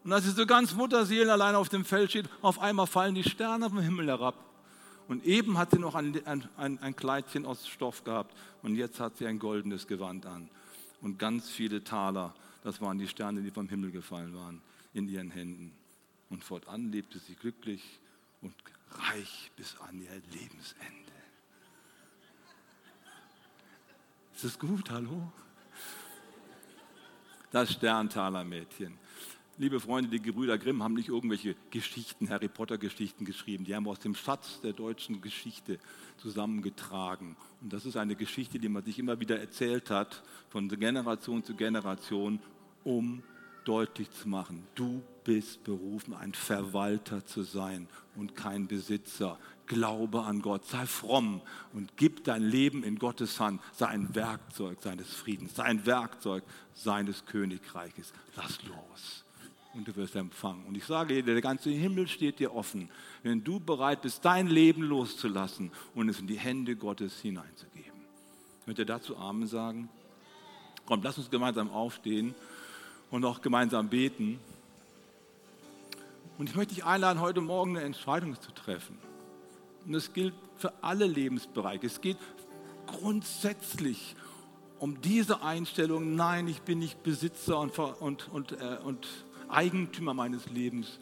Und 0.04 0.14
als 0.14 0.26
sie 0.26 0.32
so 0.32 0.46
ganz 0.46 0.74
Mutterseelen 0.76 1.30
allein 1.30 1.56
auf 1.56 1.70
dem 1.70 1.84
Feld 1.84 2.12
steht, 2.12 2.30
auf 2.42 2.60
einmal 2.60 2.88
fallen 2.88 3.16
die 3.16 3.24
Sterne 3.24 3.70
vom 3.70 3.80
Himmel 3.80 4.08
herab. 4.08 4.36
Und 5.08 5.26
eben 5.26 5.58
hat 5.58 5.72
sie 5.72 5.80
noch 5.80 5.96
ein, 5.96 6.26
ein, 6.26 6.80
ein 6.80 6.96
Kleidchen 6.96 7.46
aus 7.46 7.68
Stoff 7.68 8.04
gehabt 8.04 8.34
und 8.62 8.76
jetzt 8.76 9.00
hat 9.00 9.18
sie 9.18 9.28
ein 9.28 9.40
goldenes 9.40 9.88
Gewand 9.88 10.26
an. 10.26 10.50
Und 11.04 11.20
ganz 11.20 11.50
viele 11.50 11.84
Taler, 11.84 12.34
das 12.64 12.80
waren 12.80 12.98
die 12.98 13.10
Sterne, 13.10 13.42
die 13.42 13.52
vom 13.52 13.68
Himmel 13.68 13.92
gefallen 13.92 14.34
waren 14.36 14.62
in 14.94 15.10
ihren 15.10 15.32
Händen. 15.32 15.74
Und 16.30 16.46
fortan 16.46 16.94
lebte 16.94 17.20
sie 17.20 17.36
glücklich 17.36 18.00
und 18.42 18.56
reich 18.90 19.52
bis 19.58 19.76
an 19.82 20.02
ihr 20.02 20.22
Lebensende. 20.32 21.12
Ist 24.34 24.46
das 24.46 24.58
gut, 24.58 24.90
hallo? 24.90 25.30
Das 27.52 27.74
Sterntaler-Mädchen. 27.74 28.98
Liebe 29.60 29.80
Freunde, 29.80 30.10
die 30.10 30.20
Gebrüder 30.20 30.58
Grimm 30.58 30.82
haben 30.82 30.96
nicht 30.96 31.10
irgendwelche 31.10 31.56
Geschichten, 31.70 32.28
Harry 32.32 32.48
Potter-Geschichten 32.48 33.24
geschrieben. 33.24 33.66
Die 33.66 33.76
haben 33.76 33.88
aus 33.88 34.00
dem 34.00 34.16
Schatz 34.16 34.60
der 34.62 34.74
deutschen 34.74 35.22
Geschichte 35.22 35.78
zusammengetragen. 36.18 37.36
Und 37.62 37.72
das 37.72 37.86
ist 37.86 37.96
eine 37.96 38.16
Geschichte, 38.16 38.58
die 38.58 38.68
man 38.68 38.84
sich 38.84 38.98
immer 38.98 39.20
wieder 39.20 39.40
erzählt 39.40 39.92
hat, 39.92 40.24
von 40.50 40.68
Generation 40.70 41.44
zu 41.44 41.54
Generation, 41.54 42.40
um 42.84 43.22
deutlich 43.64 44.10
zu 44.10 44.28
machen, 44.28 44.64
du 44.76 45.04
bist 45.24 45.64
berufen, 45.64 46.16
ein 46.16 46.34
Verwalter 46.34 47.26
zu 47.26 47.44
sein 47.44 47.88
und 48.16 48.36
kein 48.36 48.68
Besitzer. 48.68 49.40
Glaube 49.68 50.24
an 50.24 50.42
Gott, 50.42 50.66
sei 50.66 50.86
fromm 50.88 51.42
und 51.74 51.96
gib 51.96 52.24
dein 52.26 52.42
Leben 52.42 52.84
in 52.84 52.98
Gottes 52.98 53.40
Hand. 53.40 53.62
Sei 53.72 53.88
ein 53.88 54.14
Werkzeug 54.16 54.82
seines 54.82 55.14
Friedens, 55.14 55.56
sei 55.56 55.64
ein 55.64 55.86
Werkzeug 55.86 56.44
seines 56.74 57.26
Königreiches. 57.26 58.12
Lass 58.36 58.60
los 58.64 59.23
und 59.74 59.88
du 59.88 59.96
wirst 59.96 60.16
empfangen. 60.16 60.66
Und 60.66 60.76
ich 60.76 60.86
sage 60.86 61.16
dir, 61.16 61.24
der 61.24 61.42
ganze 61.42 61.70
Himmel 61.70 62.08
steht 62.08 62.40
dir 62.40 62.54
offen, 62.54 62.90
wenn 63.24 63.44
du 63.44 63.60
bereit 63.60 64.02
bist, 64.02 64.24
dein 64.24 64.48
Leben 64.48 64.84
loszulassen 64.84 65.72
und 65.96 66.10
es 66.10 66.20
in 66.20 66.28
die 66.28 66.38
Hände 66.38 66.76
Gottes 66.76 67.20
hineinzugeben. 67.20 68.02
Könnt 68.66 68.80
ihr 68.80 68.86
dazu 68.86 69.18
Amen 69.18 69.48
sagen? 69.48 69.90
Komm, 70.86 71.02
lass 71.02 71.18
uns 71.18 71.30
gemeinsam 71.30 71.70
aufstehen 71.72 72.36
und 73.10 73.26
auch 73.26 73.42
gemeinsam 73.42 73.90
beten. 73.90 74.40
Und 76.38 76.50
ich 76.50 76.56
möchte 76.56 76.76
dich 76.76 76.86
einladen, 76.86 77.20
heute 77.20 77.42
Morgen 77.42 77.78
eine 77.78 77.86
Entscheidung 77.86 78.40
zu 78.40 78.52
treffen. 78.52 78.98
Und 79.86 79.94
es 79.94 80.14
gilt 80.14 80.34
für 80.58 80.74
alle 80.82 81.06
Lebensbereiche. 81.06 81.86
Es 81.86 82.02
geht 82.02 82.18
grundsätzlich 82.88 84.16
um 84.80 85.00
diese 85.00 85.42
Einstellung, 85.42 86.16
nein, 86.16 86.48
ich 86.48 86.62
bin 86.62 86.80
nicht 86.80 87.04
Besitzer 87.04 87.58
und, 87.60 87.78
und, 87.80 88.28
und, 88.30 88.52
äh, 88.52 88.78
und 88.84 89.08
Eigentümer 89.54 90.14
meines 90.14 90.50
Lebens. 90.50 91.00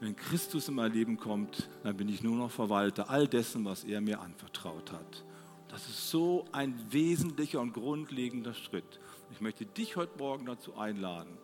Wenn 0.00 0.16
Christus 0.16 0.68
in 0.68 0.74
mein 0.74 0.92
Leben 0.92 1.16
kommt, 1.16 1.68
dann 1.84 1.96
bin 1.96 2.08
ich 2.08 2.22
nur 2.22 2.36
noch 2.36 2.50
Verwalter 2.50 3.08
all 3.08 3.28
dessen, 3.28 3.64
was 3.64 3.84
er 3.84 4.00
mir 4.00 4.20
anvertraut 4.20 4.90
hat. 4.90 5.24
Das 5.68 5.88
ist 5.88 6.10
so 6.10 6.44
ein 6.52 6.74
wesentlicher 6.90 7.60
und 7.60 7.72
grundlegender 7.72 8.52
Schritt. 8.52 9.00
Ich 9.30 9.40
möchte 9.40 9.64
dich 9.64 9.96
heute 9.96 10.18
Morgen 10.18 10.44
dazu 10.44 10.76
einladen, 10.76 11.38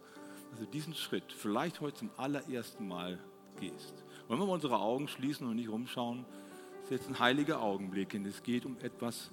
dass 0.51 0.61
du 0.61 0.67
diesen 0.67 0.95
Schritt 0.95 1.33
vielleicht 1.33 1.81
heute 1.81 1.99
zum 1.99 2.11
allerersten 2.17 2.87
Mal 2.87 3.19
gehst. 3.61 3.95
Wollen 4.27 4.41
wir 4.41 4.47
mal 4.47 4.55
unsere 4.55 4.79
Augen 4.79 5.09
schließen 5.09 5.47
und 5.47 5.57
nicht 5.57 5.71
rumschauen? 5.71 6.25
Das 6.83 6.85
ist 6.85 6.91
jetzt 6.91 7.09
ein 7.09 7.19
heiliger 7.19 7.63
Augenblick 7.63 8.13
und 8.15 8.27
es 8.27 8.43
geht 8.43 8.67
um 8.67 8.77
etwas 8.83 9.31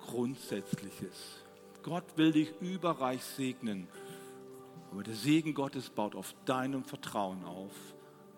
Grundsätzliches. 0.00 1.38
Gott 1.82 2.04
will 2.16 2.32
dich 2.32 2.52
überreich 2.60 3.22
segnen. 3.22 3.86
Aber 4.96 5.02
der 5.02 5.14
Segen 5.14 5.52
Gottes 5.52 5.90
baut 5.90 6.14
auf 6.14 6.34
deinem 6.46 6.82
Vertrauen 6.82 7.44
auf, 7.44 7.74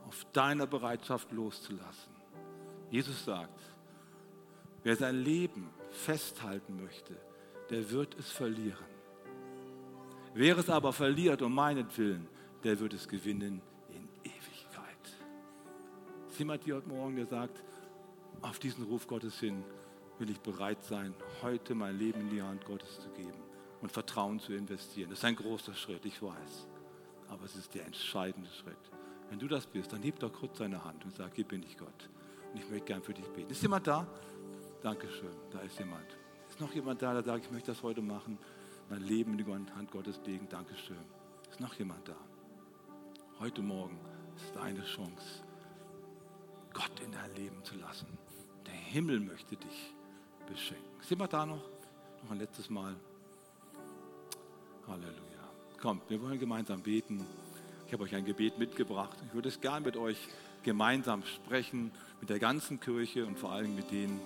auf 0.08 0.26
deiner 0.32 0.66
Bereitschaft 0.66 1.30
loszulassen. 1.30 2.12
Jesus 2.90 3.24
sagt, 3.24 3.60
wer 4.82 4.96
sein 4.96 5.22
Leben 5.22 5.70
festhalten 5.90 6.82
möchte, 6.82 7.16
der 7.70 7.88
wird 7.92 8.18
es 8.18 8.32
verlieren. 8.32 8.88
Wer 10.34 10.58
es 10.58 10.68
aber 10.68 10.92
verliert 10.92 11.42
um 11.42 11.54
meinetwillen, 11.54 12.26
der 12.64 12.80
wird 12.80 12.92
es 12.92 13.06
gewinnen 13.06 13.62
in 13.90 14.08
Ewigkeit. 14.24 15.16
Ist 16.28 16.40
jemand 16.40 16.64
hier 16.64 16.74
heute 16.74 16.88
Morgen, 16.88 17.14
der 17.14 17.26
sagt, 17.26 17.62
auf 18.42 18.58
diesen 18.58 18.82
Ruf 18.82 19.06
Gottes 19.06 19.38
hin 19.38 19.62
will 20.18 20.28
ich 20.28 20.40
bereit 20.40 20.82
sein, 20.82 21.14
heute 21.40 21.76
mein 21.76 21.96
Leben 21.96 22.22
in 22.22 22.30
die 22.30 22.42
Hand 22.42 22.64
Gottes 22.64 22.98
zu 22.98 23.10
geben 23.10 23.47
und 23.80 23.92
Vertrauen 23.92 24.40
zu 24.40 24.52
investieren. 24.52 25.10
Das 25.10 25.20
ist 25.20 25.24
ein 25.24 25.36
großer 25.36 25.74
Schritt, 25.74 26.04
ich 26.04 26.22
weiß. 26.22 26.66
Aber 27.28 27.44
es 27.44 27.56
ist 27.56 27.74
der 27.74 27.86
entscheidende 27.86 28.50
Schritt. 28.50 28.76
Wenn 29.30 29.38
du 29.38 29.46
das 29.46 29.66
bist, 29.66 29.92
dann 29.92 30.02
heb 30.02 30.18
doch 30.18 30.32
kurz 30.32 30.58
deine 30.58 30.82
Hand 30.84 31.04
und 31.04 31.14
sag, 31.14 31.34
hier 31.34 31.44
bin 31.44 31.62
ich 31.62 31.76
Gott. 31.76 32.08
Und 32.52 32.60
ich 32.60 32.68
möchte 32.70 32.86
gern 32.86 33.02
für 33.02 33.12
dich 33.14 33.26
beten. 33.28 33.50
Ist 33.50 33.62
jemand 33.62 33.86
da? 33.86 34.06
Dankeschön, 34.82 35.34
da 35.50 35.60
ist 35.60 35.78
jemand. 35.78 36.06
Ist 36.48 36.60
noch 36.60 36.72
jemand 36.72 37.02
da, 37.02 37.12
der 37.12 37.22
sagt, 37.22 37.44
ich 37.44 37.50
möchte 37.50 37.72
das 37.72 37.82
heute 37.82 38.00
machen, 38.00 38.38
mein 38.88 39.02
Leben 39.02 39.38
in 39.38 39.44
die 39.44 39.74
Hand 39.74 39.90
Gottes 39.90 40.20
legen? 40.24 40.48
Dankeschön. 40.48 40.96
Ist 41.50 41.60
noch 41.60 41.74
jemand 41.74 42.08
da? 42.08 42.16
Heute 43.38 43.60
Morgen 43.60 43.98
ist 44.36 44.54
deine 44.56 44.82
Chance, 44.84 45.44
Gott 46.72 47.00
in 47.04 47.12
dein 47.12 47.34
Leben 47.34 47.62
zu 47.64 47.76
lassen. 47.76 48.06
Der 48.66 48.74
Himmel 48.74 49.20
möchte 49.20 49.56
dich 49.56 49.94
beschenken. 50.46 51.00
Ist 51.00 51.10
jemand 51.10 51.32
da 51.32 51.44
noch? 51.44 51.62
Noch 52.22 52.30
ein 52.30 52.38
letztes 52.38 52.70
Mal. 52.70 52.96
Halleluja. 54.88 55.14
Kommt, 55.80 56.08
wir 56.08 56.20
wollen 56.22 56.38
gemeinsam 56.38 56.82
beten. 56.82 57.24
Ich 57.86 57.92
habe 57.92 58.04
euch 58.04 58.14
ein 58.14 58.24
Gebet 58.24 58.58
mitgebracht. 58.58 59.16
Ich 59.26 59.34
würde 59.34 59.48
es 59.48 59.60
gern 59.60 59.82
mit 59.82 59.96
euch 59.96 60.16
gemeinsam 60.62 61.22
sprechen, 61.24 61.92
mit 62.20 62.30
der 62.30 62.38
ganzen 62.38 62.80
Kirche 62.80 63.26
und 63.26 63.38
vor 63.38 63.52
allem 63.52 63.74
mit 63.74 63.90
denen, 63.90 64.20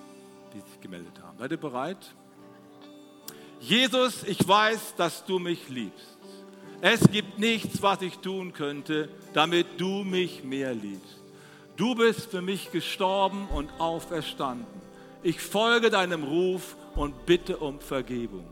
die 0.54 0.60
sich 0.60 0.80
gemeldet 0.80 1.20
haben. 1.22 1.38
Seid 1.38 1.50
ihr 1.50 1.56
bereit? 1.56 2.14
Jesus, 3.60 4.24
ich 4.24 4.46
weiß, 4.46 4.94
dass 4.96 5.24
du 5.24 5.38
mich 5.38 5.68
liebst. 5.68 6.18
Es 6.80 7.00
gibt 7.10 7.38
nichts, 7.38 7.80
was 7.82 8.02
ich 8.02 8.18
tun 8.18 8.52
könnte, 8.52 9.08
damit 9.34 9.80
du 9.80 10.02
mich 10.02 10.42
mehr 10.42 10.74
liebst. 10.74 11.20
Du 11.76 11.94
bist 11.94 12.30
für 12.30 12.42
mich 12.42 12.72
gestorben 12.72 13.46
und 13.48 13.70
auferstanden. 13.78 14.66
Ich 15.22 15.40
folge 15.40 15.90
deinem 15.90 16.24
Ruf 16.24 16.76
und 16.96 17.24
bitte 17.24 17.58
um 17.58 17.78
Vergebung. 17.80 18.44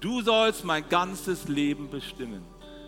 Du 0.00 0.22
sollst 0.22 0.64
mein 0.64 0.88
ganzes 0.88 1.48
Leben 1.48 1.88
bestimmen. 1.90 2.42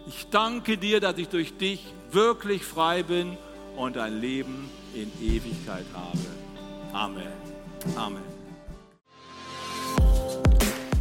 Ich 0.06 0.28
danke 0.30 0.76
dir, 0.78 1.00
dass 1.00 1.18
ich 1.18 1.28
durch 1.28 1.56
dich 1.56 1.92
wirklich 2.10 2.62
frei 2.62 3.02
bin 3.02 3.36
und 3.76 3.98
ein 3.98 4.20
Leben 4.20 4.70
in 4.94 5.10
Ewigkeit 5.20 5.84
habe. 5.94 6.18
Amen. 6.92 7.26
Amen. 7.96 8.22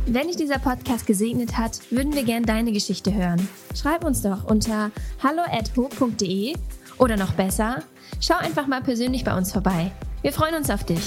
Wenn 0.07 0.27
dich 0.27 0.35
dieser 0.35 0.59
Podcast 0.59 1.07
gesegnet 1.07 1.57
hat, 1.57 1.79
würden 1.89 2.13
wir 2.13 2.23
gerne 2.23 2.45
deine 2.45 2.71
Geschichte 2.71 3.13
hören. 3.13 3.47
Schreib 3.75 4.03
uns 4.03 4.21
doch 4.21 4.43
unter 4.45 4.91
hallo@ho.de 5.23 6.55
oder 6.97 7.17
noch 7.17 7.33
besser, 7.33 7.83
schau 8.21 8.35
einfach 8.35 8.67
mal 8.67 8.81
persönlich 8.81 9.23
bei 9.23 9.35
uns 9.35 9.51
vorbei. 9.51 9.91
Wir 10.21 10.31
freuen 10.31 10.55
uns 10.55 10.69
auf 10.69 10.83
dich. 10.83 11.01